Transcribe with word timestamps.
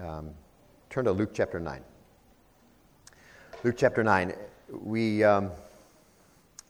Um, 0.00 0.30
turn 0.90 1.06
to 1.06 1.12
Luke 1.12 1.30
chapter 1.34 1.58
9. 1.58 1.82
Luke 3.64 3.74
chapter 3.76 4.04
9. 4.04 4.32
We 4.70 5.24
um, 5.24 5.50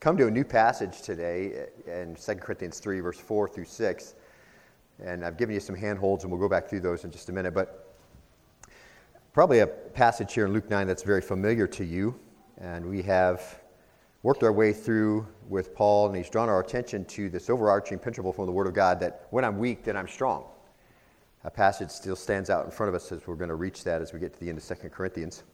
come 0.01 0.17
to 0.17 0.29
a 0.29 0.31
new 0.31 0.45
passage 0.45 1.03
today 1.03 1.67
in 1.87 2.15
2 2.15 2.35
Corinthians 2.37 2.79
3, 2.79 3.01
verse 3.01 3.19
4 3.21 3.47
through 3.47 3.67
6. 3.67 4.15
And 5.05 5.23
I've 5.23 5.37
given 5.37 5.55
you 5.55 5.61
some 5.61 5.77
handholds, 5.77 6.25
and 6.25 6.33
we'll 6.33 6.41
go 6.41 6.49
back 6.49 6.69
through 6.71 6.81
those 6.81 7.05
in 7.05 7.11
just 7.11 7.29
a 7.29 7.33
minute. 7.33 7.53
But 7.53 7.95
probably 9.35 9.59
a 9.59 9.67
passage 9.67 10.33
here 10.33 10.47
in 10.47 10.55
Luke 10.55 10.71
9 10.71 10.87
that's 10.87 11.03
very 11.03 11.21
familiar 11.21 11.67
to 11.67 11.85
you. 11.85 12.19
And 12.57 12.87
we 12.87 13.03
have 13.03 13.61
worked 14.23 14.43
our 14.43 14.53
way 14.53 14.73
through 14.73 15.29
with 15.51 15.75
Paul, 15.75 16.07
and 16.07 16.17
he's 16.17 16.31
drawn 16.31 16.49
our 16.49 16.61
attention 16.61 17.05
to 17.07 17.29
this 17.29 17.51
overarching 17.51 17.99
principle 17.99 18.33
from 18.33 18.47
the 18.47 18.53
Word 18.53 18.67
of 18.67 18.73
God 18.73 18.99
that 19.01 19.27
when 19.31 19.45
I'm 19.45 19.59
weak, 19.59 19.85
then 19.85 19.99
I'm 19.99 20.09
strong. 20.09 20.47
A 21.49 21.51
passage 21.51 21.89
still 21.89 22.15
stands 22.15 22.51
out 22.51 22.67
in 22.67 22.71
front 22.71 22.89
of 22.91 22.95
us 22.95 23.11
as 23.11 23.27
we're 23.27 23.35
going 23.35 23.49
to 23.49 23.55
reach 23.55 23.83
that 23.85 24.03
as 24.03 24.13
we 24.13 24.21
get 24.21 24.35
to 24.35 24.39
the 24.39 24.51
end 24.51 24.59
of 24.59 24.65
2 24.65 24.91
Corinthians. 24.91 25.45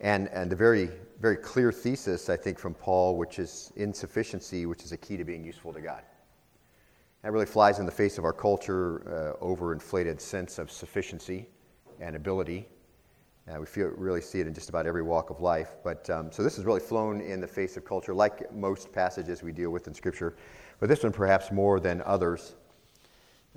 And, 0.00 0.28
and 0.28 0.48
the 0.48 0.54
very, 0.54 0.88
very 1.20 1.36
clear 1.36 1.72
thesis, 1.72 2.30
I 2.30 2.36
think, 2.36 2.56
from 2.56 2.72
Paul, 2.72 3.16
which 3.16 3.40
is 3.40 3.72
insufficiency, 3.74 4.64
which 4.64 4.84
is 4.84 4.92
a 4.92 4.96
key 4.96 5.16
to 5.16 5.24
being 5.24 5.42
useful 5.42 5.72
to 5.72 5.80
God. 5.80 6.04
That 7.22 7.32
really 7.32 7.44
flies 7.44 7.80
in 7.80 7.86
the 7.86 7.90
face 7.92 8.18
of 8.18 8.24
our 8.24 8.32
culture, 8.32 9.34
uh, 9.42 9.44
overinflated 9.44 10.20
sense 10.20 10.60
of 10.60 10.70
sufficiency 10.70 11.48
and 11.98 12.14
ability. 12.14 12.68
Uh, 13.52 13.58
we 13.58 13.66
feel, 13.66 13.88
really 13.96 14.20
see 14.20 14.38
it 14.38 14.46
in 14.46 14.54
just 14.54 14.68
about 14.68 14.86
every 14.86 15.02
walk 15.02 15.30
of 15.30 15.40
life. 15.40 15.74
But 15.82 16.08
um, 16.08 16.30
so 16.30 16.44
this 16.44 16.54
has 16.54 16.64
really 16.64 16.78
flown 16.78 17.20
in 17.20 17.40
the 17.40 17.48
face 17.48 17.76
of 17.76 17.84
culture, 17.84 18.14
like 18.14 18.54
most 18.54 18.92
passages 18.92 19.42
we 19.42 19.50
deal 19.50 19.70
with 19.70 19.88
in 19.88 19.94
Scripture. 19.94 20.36
But 20.78 20.88
this 20.88 21.02
one, 21.02 21.10
perhaps 21.10 21.50
more 21.50 21.80
than 21.80 22.00
others. 22.02 22.54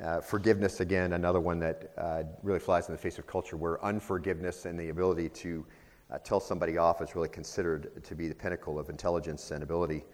Uh, 0.03 0.21
forgiveness, 0.21 0.80
again, 0.80 1.13
another 1.13 1.41
one 1.41 1.59
that 1.59 1.91
uh, 1.98 2.23
really 2.41 2.59
flies 2.59 2.88
in 2.88 2.94
the 2.94 2.98
face 2.98 3.20
of 3.20 3.27
culture, 3.27 3.58
where 3.58 3.84
unforgiveness 3.84 4.66
and 4.66 4.80
the 4.80 4.89
ability 4.89 5.27
to 5.27 5.66
uh, 6.09 6.17
tell 6.19 6.39
somebody 6.39 6.78
off 6.78 7.02
is 7.02 7.16
really 7.16 7.28
considered 7.28 8.02
to 8.03 8.16
be 8.16 8.30
the 8.30 8.36
pinnacle 8.36 8.80
of 8.80 8.89
intelligence 8.89 9.52
and 9.52 9.61
ability. 9.61 10.06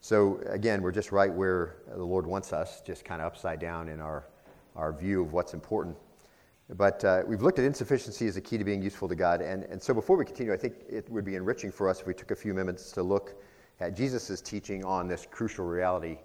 So, 0.00 0.40
again, 0.46 0.82
we're 0.82 0.92
just 0.92 1.12
right 1.12 1.32
where 1.32 1.76
the 1.88 2.02
Lord 2.02 2.26
wants 2.26 2.52
us, 2.52 2.80
just 2.80 3.04
kind 3.04 3.20
of 3.20 3.28
upside 3.28 3.60
down 3.60 3.88
in 3.88 4.00
our, 4.00 4.26
our 4.74 4.92
view 4.92 5.22
of 5.22 5.32
what's 5.32 5.54
important. 5.54 5.96
But 6.70 7.04
uh, 7.04 7.22
we've 7.26 7.42
looked 7.42 7.60
at 7.60 7.64
insufficiency 7.64 8.26
as 8.26 8.36
a 8.36 8.40
key 8.40 8.58
to 8.58 8.64
being 8.64 8.82
useful 8.82 9.08
to 9.08 9.14
God. 9.14 9.40
And, 9.40 9.64
and 9.64 9.80
so 9.80 9.94
before 9.94 10.16
we 10.16 10.24
continue, 10.24 10.52
I 10.52 10.56
think 10.56 10.74
it 10.88 11.08
would 11.10 11.24
be 11.24 11.36
enriching 11.36 11.70
for 11.70 11.88
us 11.88 12.00
if 12.00 12.06
we 12.06 12.14
took 12.14 12.32
a 12.32 12.36
few 12.36 12.54
minutes 12.54 12.90
to 12.92 13.02
look 13.02 13.40
at 13.80 13.96
Jesus' 13.96 14.40
teaching 14.40 14.84
on 14.84 15.06
this 15.06 15.26
crucial 15.30 15.64
reality 15.64 16.18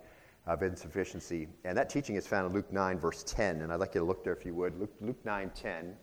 of 0.45 0.61
insufficiency. 0.61 1.47
And 1.63 1.77
that 1.77 1.89
teaching 1.89 2.16
is 2.16 2.27
found 2.27 2.47
in 2.47 2.53
Luke 2.53 2.72
9, 2.72 2.99
verse 2.99 3.23
10. 3.23 3.61
And 3.61 3.72
I'd 3.72 3.80
like 3.80 3.95
you 3.95 4.02
to 4.02 4.05
look 4.05 4.23
there 4.23 4.33
if 4.33 4.45
you 4.45 4.53
would. 4.55 4.77
Luke, 4.80 4.94
Luke 4.99 5.23
9, 5.23 5.52
10. 5.55 5.95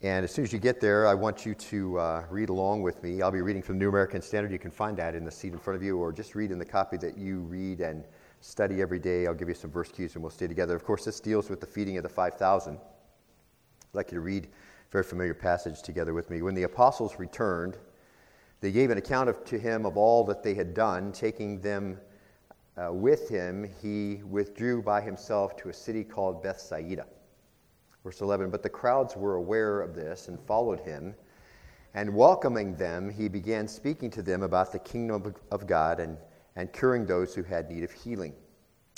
And 0.00 0.22
as 0.22 0.32
soon 0.32 0.44
as 0.44 0.52
you 0.52 0.60
get 0.60 0.80
there, 0.80 1.08
I 1.08 1.14
want 1.14 1.44
you 1.44 1.54
to 1.54 1.98
uh, 1.98 2.24
read 2.30 2.50
along 2.50 2.82
with 2.82 3.02
me. 3.02 3.20
I'll 3.20 3.32
be 3.32 3.40
reading 3.40 3.62
from 3.62 3.76
the 3.76 3.84
New 3.84 3.88
American 3.88 4.22
Standard. 4.22 4.52
You 4.52 4.58
can 4.58 4.70
find 4.70 4.96
that 4.98 5.16
in 5.16 5.24
the 5.24 5.30
seat 5.30 5.52
in 5.52 5.58
front 5.58 5.76
of 5.76 5.82
you, 5.82 5.98
or 5.98 6.12
just 6.12 6.36
read 6.36 6.52
in 6.52 6.58
the 6.58 6.64
copy 6.64 6.96
that 6.98 7.18
you 7.18 7.40
read 7.40 7.80
and 7.80 8.04
study 8.40 8.80
every 8.80 9.00
day. 9.00 9.26
I'll 9.26 9.34
give 9.34 9.48
you 9.48 9.54
some 9.54 9.72
verse 9.72 9.90
cues 9.90 10.14
and 10.14 10.22
we'll 10.22 10.30
stay 10.30 10.46
together. 10.46 10.76
Of 10.76 10.84
course, 10.84 11.04
this 11.04 11.18
deals 11.18 11.50
with 11.50 11.60
the 11.60 11.66
feeding 11.66 11.96
of 11.96 12.04
the 12.04 12.08
5,000. 12.08 12.74
I'd 12.76 12.80
like 13.92 14.12
you 14.12 14.16
to 14.16 14.20
read 14.20 14.44
a 14.44 14.90
very 14.92 15.02
familiar 15.02 15.34
passage 15.34 15.82
together 15.82 16.14
with 16.14 16.30
me. 16.30 16.42
When 16.42 16.54
the 16.54 16.62
apostles 16.62 17.18
returned, 17.18 17.76
they 18.60 18.72
gave 18.72 18.90
an 18.90 18.98
account 18.98 19.28
of, 19.28 19.44
to 19.46 19.58
him 19.58 19.86
of 19.86 19.96
all 19.96 20.24
that 20.24 20.42
they 20.42 20.54
had 20.54 20.74
done. 20.74 21.12
Taking 21.12 21.60
them 21.60 21.98
uh, 22.76 22.92
with 22.92 23.28
him, 23.28 23.68
he 23.80 24.22
withdrew 24.24 24.82
by 24.82 25.00
himself 25.00 25.56
to 25.58 25.68
a 25.68 25.72
city 25.72 26.04
called 26.04 26.42
Bethsaida. 26.42 27.06
Verse 28.04 28.20
11 28.20 28.50
But 28.50 28.62
the 28.62 28.68
crowds 28.68 29.16
were 29.16 29.36
aware 29.36 29.80
of 29.80 29.94
this 29.94 30.28
and 30.28 30.40
followed 30.40 30.80
him. 30.80 31.14
And 31.94 32.14
welcoming 32.14 32.76
them, 32.76 33.10
he 33.10 33.28
began 33.28 33.66
speaking 33.66 34.10
to 34.10 34.22
them 34.22 34.42
about 34.42 34.72
the 34.72 34.78
kingdom 34.78 35.34
of 35.50 35.66
God 35.66 36.00
and 36.00 36.18
and 36.58 36.72
curing 36.72 37.06
those 37.06 37.34
who 37.34 37.44
had 37.44 37.70
need 37.70 37.84
of 37.84 37.92
healing. 37.92 38.34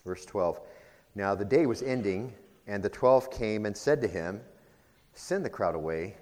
Verse 0.04 0.24
12 0.24 0.60
Now 1.14 1.34
the 1.34 1.44
day 1.44 1.66
was 1.66 1.82
ending, 1.82 2.32
and 2.66 2.82
the 2.82 2.88
twelve 2.88 3.30
came 3.30 3.66
and 3.66 3.76
said 3.76 4.00
to 4.00 4.08
him, 4.08 4.40
Send 5.12 5.44
the 5.44 5.50
crowd 5.50 5.74
away, 5.74 6.16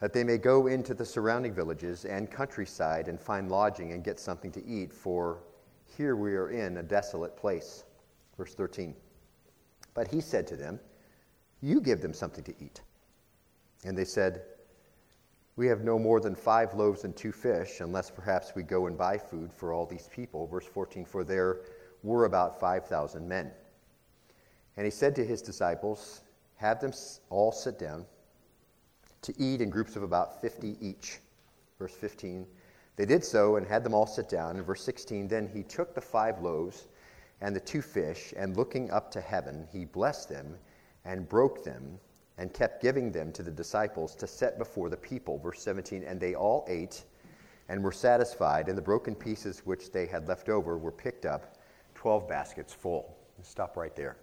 that 0.00 0.12
they 0.12 0.24
may 0.24 0.38
go 0.38 0.66
into 0.66 0.94
the 0.94 1.04
surrounding 1.04 1.54
villages 1.54 2.04
and 2.04 2.30
countryside 2.30 3.08
and 3.08 3.20
find 3.20 3.50
lodging 3.50 3.92
and 3.92 4.04
get 4.04 4.20
something 4.20 4.52
to 4.52 4.64
eat, 4.66 4.92
for 4.92 5.38
here 5.96 6.16
we 6.16 6.34
are 6.34 6.50
in 6.50 6.76
a 6.76 6.82
desolate 6.82 7.36
place. 7.36 7.84
Verse 8.36 8.54
13 8.54 8.94
But 9.94 10.08
he 10.08 10.20
said 10.20 10.46
to 10.48 10.56
them, 10.56 10.78
You 11.60 11.80
give 11.80 12.00
them 12.00 12.12
something 12.12 12.44
to 12.44 12.54
eat. 12.60 12.82
And 13.84 13.96
they 13.96 14.04
said, 14.04 14.42
we 15.56 15.66
have 15.68 15.82
no 15.82 15.98
more 15.98 16.20
than 16.20 16.34
five 16.34 16.74
loaves 16.74 17.04
and 17.04 17.16
two 17.16 17.32
fish, 17.32 17.80
unless 17.80 18.10
perhaps 18.10 18.54
we 18.54 18.62
go 18.62 18.86
and 18.86 18.96
buy 18.96 19.16
food 19.16 19.50
for 19.52 19.72
all 19.72 19.86
these 19.86 20.08
people. 20.14 20.46
Verse 20.46 20.66
14 20.66 21.06
For 21.06 21.24
there 21.24 21.60
were 22.02 22.26
about 22.26 22.60
5,000 22.60 23.26
men. 23.26 23.50
And 24.76 24.84
he 24.84 24.90
said 24.90 25.14
to 25.16 25.24
his 25.24 25.40
disciples, 25.40 26.20
Have 26.56 26.80
them 26.80 26.92
all 27.30 27.52
sit 27.52 27.78
down 27.78 28.04
to 29.26 29.34
eat 29.42 29.60
in 29.60 29.70
groups 29.70 29.96
of 29.96 30.02
about 30.02 30.40
50 30.40 30.76
each. 30.80 31.18
Verse 31.78 31.94
15 31.94 32.46
They 32.96 33.04
did 33.04 33.24
so 33.24 33.56
and 33.56 33.66
had 33.66 33.84
them 33.84 33.92
all 33.92 34.06
sit 34.06 34.28
down. 34.28 34.56
In 34.56 34.62
verse 34.62 34.82
16 34.82 35.28
Then 35.28 35.48
he 35.48 35.62
took 35.62 35.94
the 35.94 36.00
five 36.00 36.40
loaves 36.40 36.86
and 37.40 37.54
the 37.54 37.60
two 37.60 37.82
fish, 37.82 38.32
and 38.36 38.56
looking 38.56 38.90
up 38.90 39.10
to 39.10 39.20
heaven, 39.20 39.68
he 39.70 39.84
blessed 39.84 40.30
them 40.30 40.56
and 41.04 41.28
broke 41.28 41.64
them 41.64 41.98
and 42.38 42.52
kept 42.54 42.80
giving 42.80 43.12
them 43.12 43.32
to 43.32 43.42
the 43.42 43.50
disciples 43.50 44.14
to 44.14 44.26
set 44.26 44.58
before 44.58 44.88
the 44.88 44.96
people. 44.96 45.38
Verse 45.38 45.60
17, 45.62 46.02
and 46.04 46.18
they 46.18 46.34
all 46.34 46.64
ate 46.68 47.04
and 47.68 47.82
were 47.82 47.92
satisfied, 47.92 48.68
and 48.68 48.78
the 48.78 48.82
broken 48.82 49.14
pieces 49.14 49.60
which 49.64 49.90
they 49.90 50.06
had 50.06 50.28
left 50.28 50.48
over 50.48 50.78
were 50.78 50.92
picked 50.92 51.26
up, 51.26 51.58
12 51.94 52.28
baskets 52.28 52.72
full. 52.72 53.16
Stop 53.42 53.76
right 53.76 53.94
there. 53.96 54.16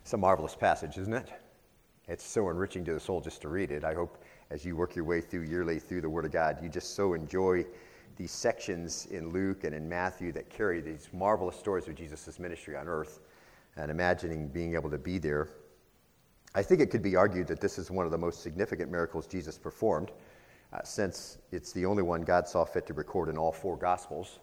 It's 0.00 0.12
a 0.14 0.16
marvelous 0.16 0.56
passage, 0.56 0.98
isn't 0.98 1.14
it? 1.14 1.30
It's 2.08 2.24
so 2.24 2.50
enriching 2.50 2.84
to 2.86 2.94
the 2.94 3.00
soul 3.00 3.20
just 3.20 3.42
to 3.42 3.48
read 3.48 3.70
it. 3.70 3.84
I 3.84 3.94
hope 3.94 4.22
as 4.50 4.64
you 4.64 4.76
work 4.76 4.96
your 4.96 5.04
way 5.04 5.20
through 5.20 5.42
yearly 5.42 5.78
through 5.78 6.00
the 6.00 6.10
Word 6.10 6.24
of 6.24 6.32
God, 6.32 6.58
you 6.62 6.68
just 6.68 6.94
so 6.94 7.14
enjoy 7.14 7.64
these 8.16 8.32
sections 8.32 9.06
in 9.06 9.30
Luke 9.30 9.64
and 9.64 9.74
in 9.74 9.88
Matthew 9.88 10.32
that 10.32 10.50
carry 10.50 10.80
these 10.80 11.08
marvelous 11.12 11.56
stories 11.56 11.88
of 11.88 11.94
Jesus' 11.94 12.38
ministry 12.38 12.76
on 12.76 12.88
earth 12.88 13.20
and 13.76 13.90
imagining 13.90 14.48
being 14.48 14.74
able 14.74 14.90
to 14.90 14.98
be 14.98 15.18
there 15.18 15.48
I 16.54 16.62
think 16.62 16.80
it 16.80 16.90
could 16.90 17.02
be 17.02 17.16
argued 17.16 17.46
that 17.46 17.60
this 17.60 17.78
is 17.78 17.90
one 17.90 18.04
of 18.04 18.12
the 18.12 18.18
most 18.18 18.42
significant 18.42 18.90
miracles 18.90 19.26
Jesus 19.26 19.56
performed, 19.56 20.10
uh, 20.72 20.82
since 20.84 21.38
it's 21.50 21.72
the 21.72 21.86
only 21.86 22.02
one 22.02 22.22
God 22.22 22.46
saw 22.46 22.64
fit 22.64 22.86
to 22.88 22.94
record 22.94 23.30
in 23.30 23.38
all 23.38 23.52
four 23.52 23.76
Gospels. 23.76 24.38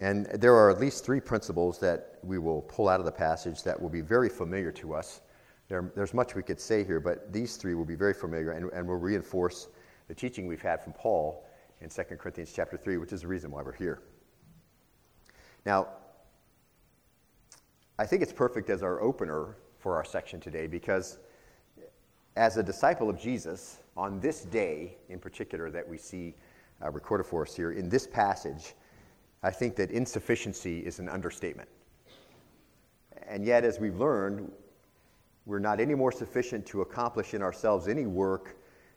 And 0.00 0.26
there 0.26 0.54
are 0.54 0.70
at 0.70 0.80
least 0.80 1.04
three 1.04 1.20
principles 1.20 1.78
that 1.80 2.18
we 2.22 2.38
will 2.38 2.62
pull 2.62 2.88
out 2.88 3.00
of 3.00 3.06
the 3.06 3.12
passage 3.12 3.62
that 3.62 3.80
will 3.80 3.88
be 3.90 4.00
very 4.00 4.28
familiar 4.28 4.72
to 4.72 4.94
us. 4.94 5.20
There, 5.68 5.90
there's 5.96 6.14
much 6.14 6.34
we 6.34 6.42
could 6.42 6.60
say 6.60 6.84
here, 6.84 7.00
but 7.00 7.32
these 7.32 7.56
three 7.56 7.74
will 7.74 7.84
be 7.84 7.96
very 7.96 8.14
familiar 8.14 8.52
and, 8.52 8.70
and 8.72 8.86
will 8.86 8.96
reinforce 8.96 9.68
the 10.08 10.14
teaching 10.14 10.46
we've 10.46 10.62
had 10.62 10.82
from 10.82 10.92
Paul 10.92 11.44
in 11.80 11.88
2 11.88 12.02
Corinthians 12.16 12.52
chapter 12.54 12.76
3, 12.76 12.98
which 12.98 13.12
is 13.12 13.22
the 13.22 13.26
reason 13.26 13.50
why 13.50 13.62
we're 13.62 13.72
here. 13.72 14.00
Now, 15.64 15.88
I 17.98 18.06
think 18.06 18.22
it's 18.22 18.32
perfect 18.32 18.70
as 18.70 18.82
our 18.82 19.00
opener 19.00 19.56
for 19.78 19.96
our 19.96 20.04
section 20.04 20.38
today 20.38 20.66
because 20.66 21.18
as 22.36 22.56
a 22.58 22.62
disciple 22.62 23.08
of 23.08 23.18
Jesus, 23.18 23.78
on 23.96 24.20
this 24.20 24.42
day 24.42 24.96
in 25.08 25.18
particular 25.18 25.70
that 25.70 25.88
we 25.88 25.96
see 25.96 26.34
uh, 26.84 26.90
recorded 26.90 27.24
for 27.24 27.42
us 27.42 27.56
here, 27.56 27.72
in 27.72 27.88
this 27.88 28.06
passage, 28.06 28.74
I 29.42 29.50
think 29.50 29.74
that 29.76 29.90
insufficiency 29.90 30.80
is 30.80 30.98
an 30.98 31.08
understatement. 31.08 31.68
And 33.26 33.44
yet, 33.44 33.64
as 33.64 33.80
we've 33.80 33.98
learned, 33.98 34.52
we're 35.46 35.60
not 35.60 35.80
any 35.80 35.94
more 35.94 36.12
sufficient 36.12 36.66
to 36.66 36.82
accomplish 36.82 37.32
in 37.32 37.42
ourselves 37.42 37.88
any 37.88 38.04
work 38.06 38.56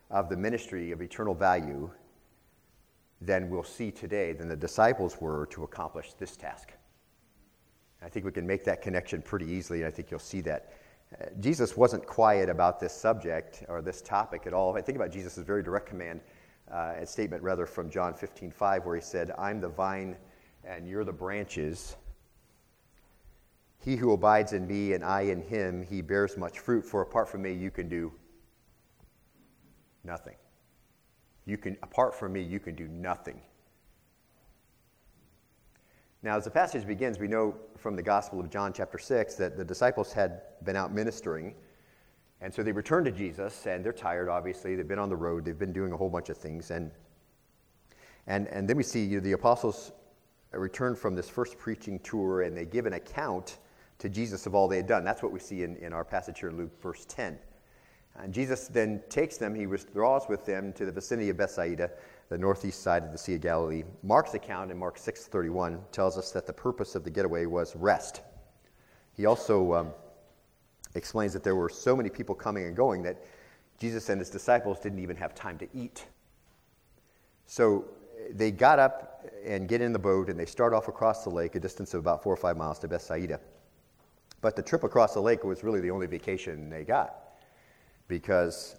of 0.10 0.28
the 0.28 0.36
ministry 0.36 0.92
of 0.92 1.01
eternal 1.01 1.36
value 1.36 1.90
than 3.22 3.50
we'll 3.50 3.63
see 3.63 3.92
today, 3.92 4.34
than 4.34 4.48
the 4.48 4.56
disciples 4.56 5.22
were 5.22 5.46
to 5.48 5.63
accomplish 5.63 6.13
this 6.13 6.36
task. 6.36 6.74
I 8.01 8.10
think 8.10 8.25
we 8.25 8.31
can 8.31 8.48
make 8.48 8.63
that 8.63 8.81
connection 8.81 9.22
pretty 9.22 9.46
easily, 9.46 9.80
and 9.80 9.88
I 9.88 9.92
think 9.92 10.10
you'll 10.10 10.19
see 10.19 10.42
that 10.42 10.74
Jesus 11.40 11.75
wasn't 11.75 12.06
quiet 12.06 12.50
about 12.50 12.80
this 12.80 12.94
subject 12.94 13.63
or 13.68 13.81
this 13.81 14.02
topic 14.02 14.45
at 14.45 14.54
all. 14.54 14.78
I 14.78 14.81
think 14.81 14.95
about 14.95 15.12
Jesus' 15.12 15.38
very 15.38 15.63
direct 15.63 15.88
command, 15.88 16.22
uh, 16.72 16.94
a 17.00 17.06
statement 17.06 17.42
rather 17.42 17.66
from 17.66 17.90
John 17.90 18.13
15, 18.13 18.52
5, 18.52 18.86
where 18.86 18.95
he 18.95 19.02
said, 19.02 19.31
I'm 19.38 19.60
the 19.60 19.69
vine 19.69 20.16
and 20.63 20.88
you're 20.88 21.04
the 21.04 21.13
branches. 21.13 21.95
He 23.80 23.96
who 23.96 24.12
abides 24.12 24.54
in 24.54 24.68
me 24.68 24.94
and 24.94 25.04
I 25.04 25.22
in 25.22 25.42
him, 25.42 25.86
he 25.90 26.02
bears 26.02 26.38
much 26.38 26.60
fruit, 26.60 26.86
for 26.86 27.02
apart 27.02 27.30
from 27.30 27.42
me, 27.42 27.54
you 27.54 27.72
can 27.72 27.88
do 27.88 28.12
nothing. 30.04 30.36
You 31.46 31.58
can, 31.58 31.78
apart 31.81 32.14
from 32.14 32.34
me, 32.34 32.42
you 32.42 32.60
can 32.60 32.76
do 32.76 32.88
nothing. 32.88 33.42
Now, 36.22 36.36
as 36.36 36.44
the 36.44 36.52
passage 36.52 36.86
begins, 36.86 37.18
we 37.18 37.30
know 37.30 37.56
from 37.78 37.96
the 37.96 38.04
Gospel 38.04 38.42
of 38.42 38.50
John, 38.50 38.74
chapter 38.74 38.98
6, 38.98 39.36
that 39.36 39.56
the 39.56 39.64
disciples 39.64 40.12
had 40.12 40.42
been 40.66 40.76
out 40.76 40.94
ministering. 40.94 41.56
And 42.42 42.54
so 42.54 42.62
they 42.62 42.74
return 42.74 43.06
to 43.06 43.12
Jesus, 43.12 43.66
and 43.66 43.84
they're 43.84 43.94
tired, 43.94 44.28
obviously. 44.28 44.76
They've 44.76 44.88
been 44.88 45.00
on 45.00 45.10
the 45.10 45.16
road, 45.16 45.46
they've 45.46 45.58
been 45.58 45.74
doing 45.74 45.94
a 45.94 45.98
whole 45.98 46.10
bunch 46.10 46.28
of 46.28 46.38
things. 46.38 46.72
And, 46.72 46.92
and, 48.28 48.48
and 48.50 48.68
then 48.68 48.76
we 48.76 48.84
see 48.84 49.06
you 49.06 49.18
know, 49.18 49.24
the 49.24 49.31
apostles 49.31 49.94
return 50.52 50.96
from 50.96 51.16
this 51.16 51.30
first 51.30 51.58
preaching 51.58 52.00
tour, 52.00 52.42
and 52.42 52.56
they 52.56 52.66
give 52.66 52.86
an 52.86 52.94
account 52.94 53.60
to 54.00 54.10
Jesus 54.10 54.46
of 54.46 54.56
all 54.56 54.68
they 54.68 54.78
had 54.78 54.88
done. 54.88 55.04
That's 55.04 55.22
what 55.22 55.31
we 55.31 55.40
see 55.40 55.63
in, 55.63 55.75
in 55.78 55.94
our 55.94 56.04
passage 56.04 56.40
here 56.40 56.50
in 56.50 56.57
Luke, 56.57 56.81
verse 56.81 57.06
10. 57.06 57.38
And 58.18 58.34
Jesus 58.34 58.68
then 58.68 59.01
takes 59.10 59.38
them, 59.38 59.56
he 59.56 59.68
withdraws 59.68 60.28
with 60.28 60.46
them 60.46 60.74
to 60.74 60.86
the 60.86 60.92
vicinity 60.92 61.30
of 61.30 61.38
Bethsaida 61.38 61.92
the 62.30 62.38
northeast 62.38 62.84
side 62.84 63.04
of 63.04 63.12
the 63.12 63.18
Sea 63.18 63.36
of 63.36 63.42
Galilee. 63.42 63.84
Mark's 64.04 64.36
account 64.36 64.72
in 64.72 64.78
Mark 64.78 64.98
6:31 64.98 65.81
tells 65.92 66.18
us 66.18 66.31
that 66.31 66.46
the 66.46 66.54
purpose 66.54 66.96
of 66.96 67.04
the 67.04 67.10
getaway 67.10 67.46
was 67.48 67.75
rest. 67.75 68.22
He 69.13 69.25
also 69.25 69.74
um, 69.74 69.94
explains 70.94 71.34
that 71.34 71.44
there 71.44 71.56
were 71.56 71.69
so 71.69 71.95
many 71.95 72.10
people 72.10 72.36
coming 72.36 72.66
and 72.66 72.75
going 72.75 73.02
that 73.04 73.18
Jesus 73.80 74.10
and 74.10 74.22
his 74.22 74.30
disciples 74.30 74.80
didn't 74.80 75.00
even 75.00 75.16
have 75.16 75.34
time 75.34 75.57
to 75.57 75.68
eat. 75.74 76.06
So 77.48 77.86
they 78.31 78.52
got 78.52 78.78
up 78.78 79.25
and 79.44 79.68
get 79.68 79.81
in 79.81 79.92
the 79.92 80.00
boat 80.00 80.30
and 80.30 80.40
they 80.40 80.45
start 80.45 80.74
off 80.74 80.88
across 80.88 81.24
the 81.24 81.31
lake, 81.31 81.56
a 81.56 81.60
distance 81.60 81.95
of 81.95 82.00
about 82.00 82.22
four 82.22 82.34
or 82.34 82.38
five 82.38 82.57
miles 82.57 82.78
to 82.80 82.88
Bethsaida. 82.88 83.40
But 84.41 84.56
the 84.56 84.62
trip 84.62 84.83
across 84.83 85.13
the 85.13 85.21
lake 85.21 85.44
was 85.44 85.63
really 85.63 85.81
the 85.81 85.91
only 85.91 86.07
vacation 86.07 86.69
they 86.69 86.83
got 86.83 87.15
because 88.07 88.77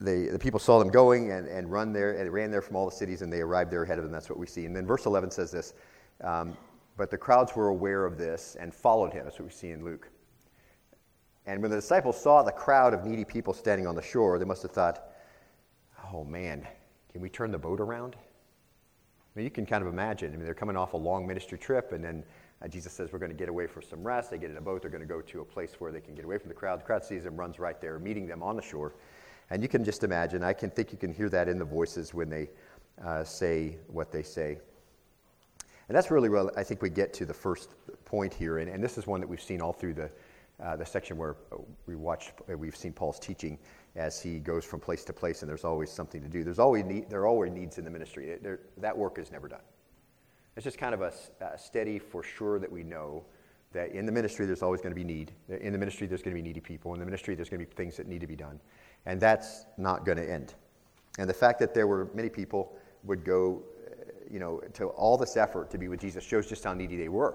they, 0.00 0.26
the 0.26 0.38
people 0.38 0.60
saw 0.60 0.78
them 0.78 0.88
going 0.88 1.30
and, 1.30 1.46
and 1.46 1.70
run 1.70 1.92
there 1.92 2.12
and 2.12 2.32
ran 2.32 2.50
there 2.50 2.62
from 2.62 2.76
all 2.76 2.84
the 2.84 2.94
cities 2.94 3.22
and 3.22 3.32
they 3.32 3.40
arrived 3.40 3.70
there 3.70 3.82
ahead 3.82 3.98
of 3.98 4.04
them. 4.04 4.12
That's 4.12 4.28
what 4.28 4.38
we 4.38 4.46
see. 4.46 4.66
And 4.66 4.74
then 4.74 4.86
verse 4.86 5.06
11 5.06 5.30
says 5.30 5.50
this 5.50 5.74
um, 6.22 6.56
But 6.96 7.10
the 7.10 7.18
crowds 7.18 7.54
were 7.56 7.68
aware 7.68 8.04
of 8.04 8.18
this 8.18 8.56
and 8.58 8.74
followed 8.74 9.12
him. 9.12 9.24
That's 9.24 9.38
what 9.38 9.46
we 9.46 9.52
see 9.52 9.70
in 9.70 9.84
Luke. 9.84 10.08
And 11.46 11.60
when 11.60 11.70
the 11.70 11.76
disciples 11.76 12.20
saw 12.20 12.42
the 12.42 12.52
crowd 12.52 12.94
of 12.94 13.04
needy 13.04 13.24
people 13.24 13.52
standing 13.52 13.86
on 13.86 13.94
the 13.94 14.02
shore, 14.02 14.38
they 14.38 14.44
must 14.44 14.62
have 14.62 14.70
thought, 14.70 15.02
oh 16.12 16.24
man, 16.24 16.66
can 17.10 17.20
we 17.20 17.28
turn 17.28 17.50
the 17.50 17.58
boat 17.58 17.80
around? 17.80 18.16
I 18.16 19.38
mean, 19.38 19.44
you 19.44 19.50
can 19.50 19.66
kind 19.66 19.82
of 19.82 19.92
imagine. 19.92 20.32
I 20.32 20.36
mean, 20.36 20.44
they're 20.44 20.54
coming 20.54 20.76
off 20.76 20.92
a 20.92 20.96
long 20.96 21.26
ministry 21.26 21.58
trip, 21.58 21.92
and 21.92 22.04
then 22.04 22.22
uh, 22.62 22.68
Jesus 22.68 22.92
says, 22.92 23.12
We're 23.12 23.18
going 23.18 23.32
to 23.32 23.36
get 23.36 23.48
away 23.48 23.66
for 23.66 23.82
some 23.82 24.02
rest. 24.02 24.30
They 24.30 24.38
get 24.38 24.50
in 24.50 24.56
a 24.56 24.60
boat. 24.60 24.82
They're 24.82 24.90
going 24.90 25.02
to 25.02 25.08
go 25.08 25.20
to 25.20 25.40
a 25.40 25.44
place 25.44 25.74
where 25.78 25.92
they 25.92 26.00
can 26.00 26.14
get 26.14 26.24
away 26.24 26.38
from 26.38 26.48
the 26.48 26.54
crowd. 26.54 26.80
The 26.80 26.84
crowd 26.84 27.04
sees 27.04 27.24
them, 27.24 27.36
runs 27.36 27.58
right 27.58 27.80
there, 27.80 27.98
meeting 27.98 28.26
them 28.26 28.42
on 28.42 28.56
the 28.56 28.62
shore. 28.62 28.94
And 29.50 29.62
you 29.62 29.68
can 29.68 29.84
just 29.84 30.04
imagine, 30.04 30.42
I 30.42 30.52
can 30.52 30.70
think 30.70 30.92
you 30.92 30.98
can 30.98 31.12
hear 31.12 31.28
that 31.28 31.48
in 31.48 31.58
the 31.58 31.64
voices 31.64 32.14
when 32.14 32.30
they 32.30 32.48
uh, 33.04 33.24
say 33.24 33.76
what 33.88 34.12
they 34.12 34.22
say. 34.22 34.58
And 35.88 35.96
that's 35.96 36.10
really 36.10 36.28
where 36.28 36.58
I 36.58 36.62
think 36.62 36.80
we 36.80 36.88
get 36.88 37.12
to 37.14 37.26
the 37.26 37.34
first 37.34 37.74
point 38.04 38.32
here. 38.32 38.58
And, 38.58 38.70
and 38.70 38.82
this 38.82 38.96
is 38.96 39.06
one 39.06 39.20
that 39.20 39.26
we've 39.26 39.42
seen 39.42 39.60
all 39.60 39.72
through 39.72 39.94
the, 39.94 40.10
uh, 40.62 40.76
the 40.76 40.86
section 40.86 41.16
where 41.16 41.36
we 41.86 41.96
watched, 41.96 42.32
uh, 42.50 42.56
we've 42.56 42.76
seen 42.76 42.92
Paul's 42.92 43.18
teaching 43.18 43.58
as 43.96 44.22
he 44.22 44.38
goes 44.38 44.64
from 44.64 44.80
place 44.80 45.04
to 45.04 45.12
place, 45.12 45.42
and 45.42 45.50
there's 45.50 45.64
always 45.64 45.90
something 45.90 46.22
to 46.22 46.28
do. 46.28 46.44
There's 46.44 46.58
always 46.58 46.84
need, 46.84 47.10
there 47.10 47.20
are 47.20 47.26
always 47.26 47.52
needs 47.52 47.76
in 47.76 47.84
the 47.84 47.90
ministry. 47.90 48.38
That 48.78 48.96
work 48.96 49.18
is 49.18 49.30
never 49.30 49.48
done. 49.48 49.60
It's 50.56 50.64
just 50.64 50.78
kind 50.78 50.94
of 50.94 51.00
a, 51.02 51.12
a 51.40 51.58
steady 51.58 51.98
for 51.98 52.22
sure 52.22 52.58
that 52.58 52.70
we 52.70 52.82
know 52.82 53.24
that 53.72 53.92
in 53.92 54.04
the 54.04 54.12
ministry 54.12 54.44
there's 54.44 54.62
always 54.62 54.80
going 54.80 54.94
to 54.94 54.96
be 54.96 55.04
need. 55.04 55.32
In 55.48 55.72
the 55.72 55.78
ministry 55.78 56.06
there's 56.06 56.22
going 56.22 56.36
to 56.36 56.42
be 56.42 56.46
needy 56.46 56.60
people. 56.60 56.92
In 56.92 57.00
the 57.00 57.06
ministry 57.06 57.34
there's 57.34 57.48
going 57.48 57.60
to 57.60 57.66
be 57.66 57.74
things 57.74 57.96
that 57.96 58.06
need 58.06 58.20
to 58.20 58.26
be 58.26 58.36
done. 58.36 58.60
And 59.06 59.20
that's 59.20 59.64
not 59.78 60.04
going 60.04 60.18
to 60.18 60.30
end. 60.30 60.54
And 61.18 61.28
the 61.28 61.34
fact 61.34 61.58
that 61.60 61.74
there 61.74 61.86
were 61.86 62.10
many 62.14 62.28
people 62.28 62.76
would 63.04 63.24
go, 63.24 63.62
you 64.30 64.38
know, 64.38 64.60
to 64.74 64.86
all 64.88 65.16
this 65.16 65.36
effort 65.36 65.70
to 65.70 65.78
be 65.78 65.88
with 65.88 66.00
Jesus 66.00 66.24
shows 66.24 66.46
just 66.46 66.64
how 66.64 66.74
needy 66.74 66.96
they 66.96 67.08
were. 67.08 67.34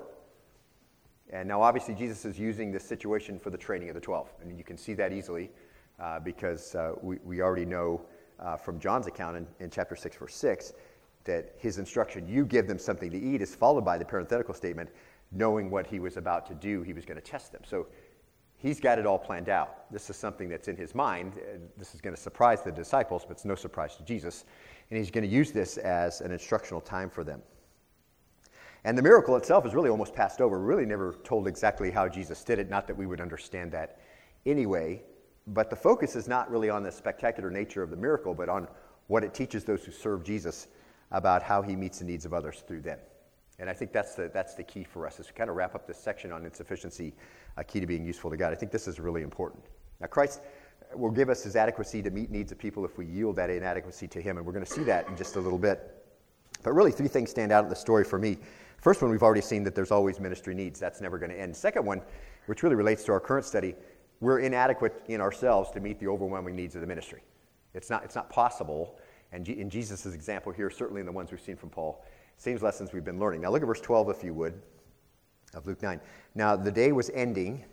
And 1.30 1.48
now, 1.48 1.62
obviously, 1.62 1.94
Jesus 1.94 2.24
is 2.24 2.40
using 2.40 2.72
this 2.72 2.86
situation 2.86 3.38
for 3.38 3.50
the 3.50 3.58
training 3.58 3.90
of 3.90 3.96
the 3.96 4.02
12. 4.02 4.30
And 4.42 4.58
you 4.58 4.64
can 4.64 4.78
see 4.78 4.94
that 4.94 5.12
easily 5.12 5.52
uh, 6.00 6.20
because 6.20 6.74
uh, 6.74 6.94
we, 7.02 7.18
we 7.26 7.42
already 7.42 7.66
know 7.66 8.02
uh, 8.40 8.56
from 8.56 8.80
John's 8.80 9.08
account 9.08 9.36
in, 9.36 9.48
in 9.60 9.70
chapter 9.70 9.96
6, 9.96 10.16
verse 10.16 10.36
6, 10.36 10.74
that 11.28 11.54
his 11.60 11.78
instruction, 11.78 12.28
you 12.28 12.46
give 12.46 12.68
them 12.68 12.80
something 12.80 13.12
to 13.12 13.18
eat, 13.18 13.42
is 13.42 13.54
followed 13.54 13.86
by 13.86 13.98
the 13.98 14.06
parenthetical 14.06 14.54
statement, 14.54 14.90
knowing 15.32 15.70
what 15.70 15.86
he 15.86 16.00
was 16.00 16.18
about 16.18 16.46
to 16.48 16.56
do, 16.56 16.82
he 16.82 16.94
was 16.94 17.06
going 17.06 17.22
to 17.22 17.22
test 17.22 17.52
them. 17.52 17.62
So 17.66 17.88
he's 18.58 18.80
got 18.80 18.98
it 18.98 19.06
all 19.06 19.20
planned 19.20 19.50
out. 19.50 19.92
This 19.92 20.10
is 20.10 20.16
something 20.16 20.50
that's 20.50 20.68
in 20.68 20.76
his 20.76 20.96
mind. 20.96 21.34
Uh, 21.38 21.60
this 21.78 21.94
is 21.94 22.02
going 22.02 22.16
to 22.16 22.22
surprise 22.22 22.64
the 22.64 22.72
disciples, 22.72 23.24
but 23.24 23.34
it's 23.34 23.46
no 23.46 23.56
surprise 23.56 23.96
to 23.98 24.04
Jesus. 24.04 24.46
And 24.90 24.98
he's 24.98 25.12
going 25.12 25.24
to 25.24 25.30
use 25.30 25.52
this 25.52 25.78
as 25.78 26.22
an 26.22 26.32
instructional 26.32 26.82
time 26.82 27.10
for 27.10 27.24
them. 27.24 27.42
And 28.84 28.98
the 28.98 29.02
miracle 29.02 29.36
itself 29.36 29.66
is 29.66 29.74
really 29.74 29.90
almost 29.90 30.14
passed 30.14 30.40
over. 30.40 30.60
We're 30.60 30.66
really 30.66 30.86
never 30.86 31.14
told 31.24 31.48
exactly 31.48 31.92
how 31.92 32.08
Jesus 32.08 32.44
did 32.44 32.58
it, 32.58 32.70
not 32.70 32.88
that 32.88 32.96
we 32.96 33.06
would 33.06 33.22
understand 33.22 33.72
that 33.74 34.00
anyway. 34.46 35.04
But 35.48 35.70
the 35.70 35.76
focus 35.76 36.16
is 36.16 36.28
not 36.28 36.50
really 36.50 36.70
on 36.70 36.84
the 36.84 36.92
spectacular 36.92 37.50
nature 37.50 37.84
of 37.84 37.90
the 37.90 37.98
miracle, 37.98 38.34
but 38.34 38.50
on 38.50 38.68
what 39.08 39.24
it 39.24 39.34
teaches 39.34 39.64
those 39.64 39.84
who 39.84 39.92
serve 39.92 40.24
Jesus 40.24 40.68
about 41.12 41.44
how 41.44 41.62
he 41.62 41.76
meets 41.76 42.00
the 42.00 42.06
needs 42.06 42.26
of 42.26 42.34
others 42.34 42.64
through 42.68 42.82
them. 42.82 43.00
And 43.60 43.70
I 43.70 43.74
think 43.74 43.92
that's 43.92 44.16
the, 44.16 44.30
that's 44.34 44.54
the 44.54 44.64
key 44.64 44.84
for 44.84 45.08
us 45.08 45.20
as 45.20 45.28
we 45.28 45.34
kind 45.34 45.50
of 45.50 45.56
wrap 45.56 45.74
up 45.74 45.88
this 45.88 45.98
section 45.98 46.32
on 46.32 46.46
insufficiency, 46.46 47.14
a 47.58 47.64
key 47.64 47.80
to 47.80 47.88
being 47.88 48.06
useful 48.06 48.30
to 48.30 48.38
God. 48.38 48.52
I 48.52 48.56
think 48.56 48.72
this 48.72 48.88
is 48.88 49.00
really 49.00 49.24
important. 49.24 49.64
Now, 50.00 50.08
Christ 50.08 50.42
will 50.96 51.12
give 51.12 51.30
us 51.30 51.44
his 51.44 51.56
adequacy 51.56 52.02
to 52.04 52.12
meet 52.12 52.30
needs 52.30 52.52
of 52.52 52.60
people 52.60 52.86
if 52.86 52.98
we 52.98 53.06
yield 53.06 53.36
that 53.38 53.50
inadequacy 53.50 54.08
to 54.10 54.22
him, 54.22 54.38
and 54.38 54.46
we're 54.46 54.54
going 54.54 54.66
to 54.66 54.72
see 54.72 54.84
that 54.84 55.08
in 55.08 55.18
just 55.18 55.36
a 55.36 55.40
little 55.40 55.58
bit. 55.58 56.06
But 56.64 56.74
really, 56.74 56.92
three 56.92 57.08
things 57.08 57.30
stand 57.30 57.52
out 57.52 57.64
in 57.64 57.70
the 57.70 57.76
story 57.76 58.04
for 58.04 58.20
me. 58.20 58.38
First 58.78 59.02
one, 59.02 59.10
we've 59.10 59.24
already 59.24 59.42
seen 59.42 59.64
that 59.64 59.74
there's 59.74 59.92
always 59.92 60.20
ministry 60.20 60.54
needs. 60.54 60.80
That's 60.80 61.02
never 61.02 61.18
going 61.18 61.32
to 61.32 61.40
end. 61.40 61.56
Second 61.56 61.86
one, 61.86 62.02
which 62.46 62.62
really 62.62 62.76
relates 62.76 63.04
to 63.06 63.12
our 63.12 63.20
current 63.20 63.46
study, 63.46 63.76
we're 64.20 64.40
inadequate 64.40 65.04
in 65.08 65.20
ourselves 65.20 65.72
to 65.72 65.80
meet 65.80 66.00
the 66.00 66.08
overwhelming 66.08 66.56
needs 66.56 66.76
of 66.76 66.82
the 66.82 66.88
ministry. 66.88 67.24
It's 67.74 67.90
not, 67.90 68.04
it's 68.04 68.16
not 68.16 68.30
possible. 68.30 69.00
And 69.38 69.48
in 69.48 69.70
Jesus' 69.70 70.08
example 70.08 70.52
here, 70.52 70.72
certainly 70.72 71.00
in 71.00 71.06
the 71.06 71.12
ones 71.12 71.30
we've 71.30 71.40
seen 71.40 71.58
from 71.58 71.70
Paul, 71.70 72.04
same 72.38 72.58
lessons 72.58 72.92
we've 72.92 73.06
been 73.06 73.20
learning. 73.20 73.42
Now 73.42 73.52
look 73.52 73.62
at 73.62 73.68
verse 73.68 73.80
12, 73.80 74.10
if 74.10 74.24
you 74.24 74.34
would, 74.34 74.60
of 75.54 75.68
Luke 75.68 75.80
9. 75.84 76.02
Now 76.34 76.56
the 76.56 76.72
day 76.72 76.92
was 76.92 77.12
ending, 77.12 77.64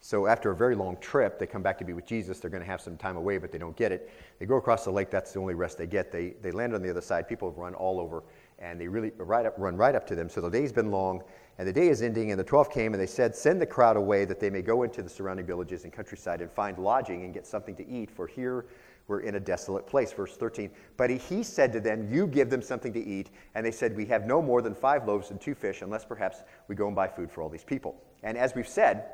so 0.00 0.26
after 0.26 0.50
a 0.50 0.56
very 0.56 0.74
long 0.74 0.96
trip, 0.96 1.38
they 1.38 1.46
come 1.46 1.62
back 1.62 1.78
to 1.78 1.84
be 1.84 1.92
with 1.92 2.04
Jesus. 2.04 2.40
They're 2.40 2.50
going 2.50 2.64
to 2.64 2.68
have 2.68 2.80
some 2.80 2.96
time 2.96 3.16
away, 3.16 3.38
but 3.38 3.52
they 3.52 3.58
don't 3.58 3.76
get 3.76 3.92
it. 3.92 4.10
They 4.40 4.46
go 4.46 4.56
across 4.56 4.84
the 4.84 4.90
lake. 4.90 5.08
That's 5.08 5.32
the 5.32 5.38
only 5.38 5.54
rest 5.54 5.78
they 5.78 5.86
get. 5.86 6.10
They, 6.10 6.30
they 6.42 6.50
land 6.50 6.74
on 6.74 6.82
the 6.82 6.90
other 6.90 7.00
side. 7.00 7.28
People 7.28 7.48
have 7.48 7.58
run 7.58 7.74
all 7.74 8.00
over, 8.00 8.24
and 8.58 8.80
they 8.80 8.88
really 8.88 9.12
right 9.18 9.46
up, 9.46 9.54
run 9.56 9.76
right 9.76 9.94
up 9.94 10.04
to 10.08 10.16
them. 10.16 10.28
So 10.28 10.40
the 10.40 10.50
day's 10.50 10.72
been 10.72 10.90
long, 10.90 11.22
and 11.58 11.68
the 11.68 11.72
day 11.72 11.90
is 11.90 12.02
ending. 12.02 12.32
And 12.32 12.40
the 12.40 12.44
12 12.44 12.72
came, 12.72 12.92
and 12.92 13.00
they 13.00 13.06
said, 13.06 13.36
Send 13.36 13.60
the 13.60 13.66
crowd 13.66 13.96
away 13.96 14.24
that 14.24 14.40
they 14.40 14.50
may 14.50 14.62
go 14.62 14.82
into 14.82 15.00
the 15.00 15.08
surrounding 15.08 15.46
villages 15.46 15.84
and 15.84 15.92
countryside 15.92 16.40
and 16.40 16.50
find 16.50 16.76
lodging 16.76 17.22
and 17.22 17.32
get 17.32 17.46
something 17.46 17.76
to 17.76 17.88
eat, 17.88 18.10
for 18.10 18.26
here 18.26 18.66
we're 19.08 19.20
in 19.20 19.34
a 19.34 19.40
desolate 19.40 19.86
place. 19.86 20.12
Verse 20.12 20.36
13. 20.36 20.70
But 20.96 21.10
he 21.10 21.42
said 21.42 21.72
to 21.72 21.80
them, 21.80 22.12
You 22.12 22.26
give 22.26 22.50
them 22.50 22.62
something 22.62 22.92
to 22.92 23.04
eat. 23.04 23.30
And 23.54 23.66
they 23.66 23.72
said, 23.72 23.96
We 23.96 24.06
have 24.06 24.26
no 24.26 24.40
more 24.40 24.62
than 24.62 24.74
five 24.74 25.08
loaves 25.08 25.30
and 25.30 25.40
two 25.40 25.54
fish, 25.54 25.82
unless 25.82 26.04
perhaps 26.04 26.42
we 26.68 26.76
go 26.76 26.86
and 26.86 26.94
buy 26.94 27.08
food 27.08 27.30
for 27.30 27.42
all 27.42 27.48
these 27.48 27.64
people. 27.64 27.96
And 28.22 28.38
as 28.38 28.54
we've 28.54 28.68
said, 28.68 29.06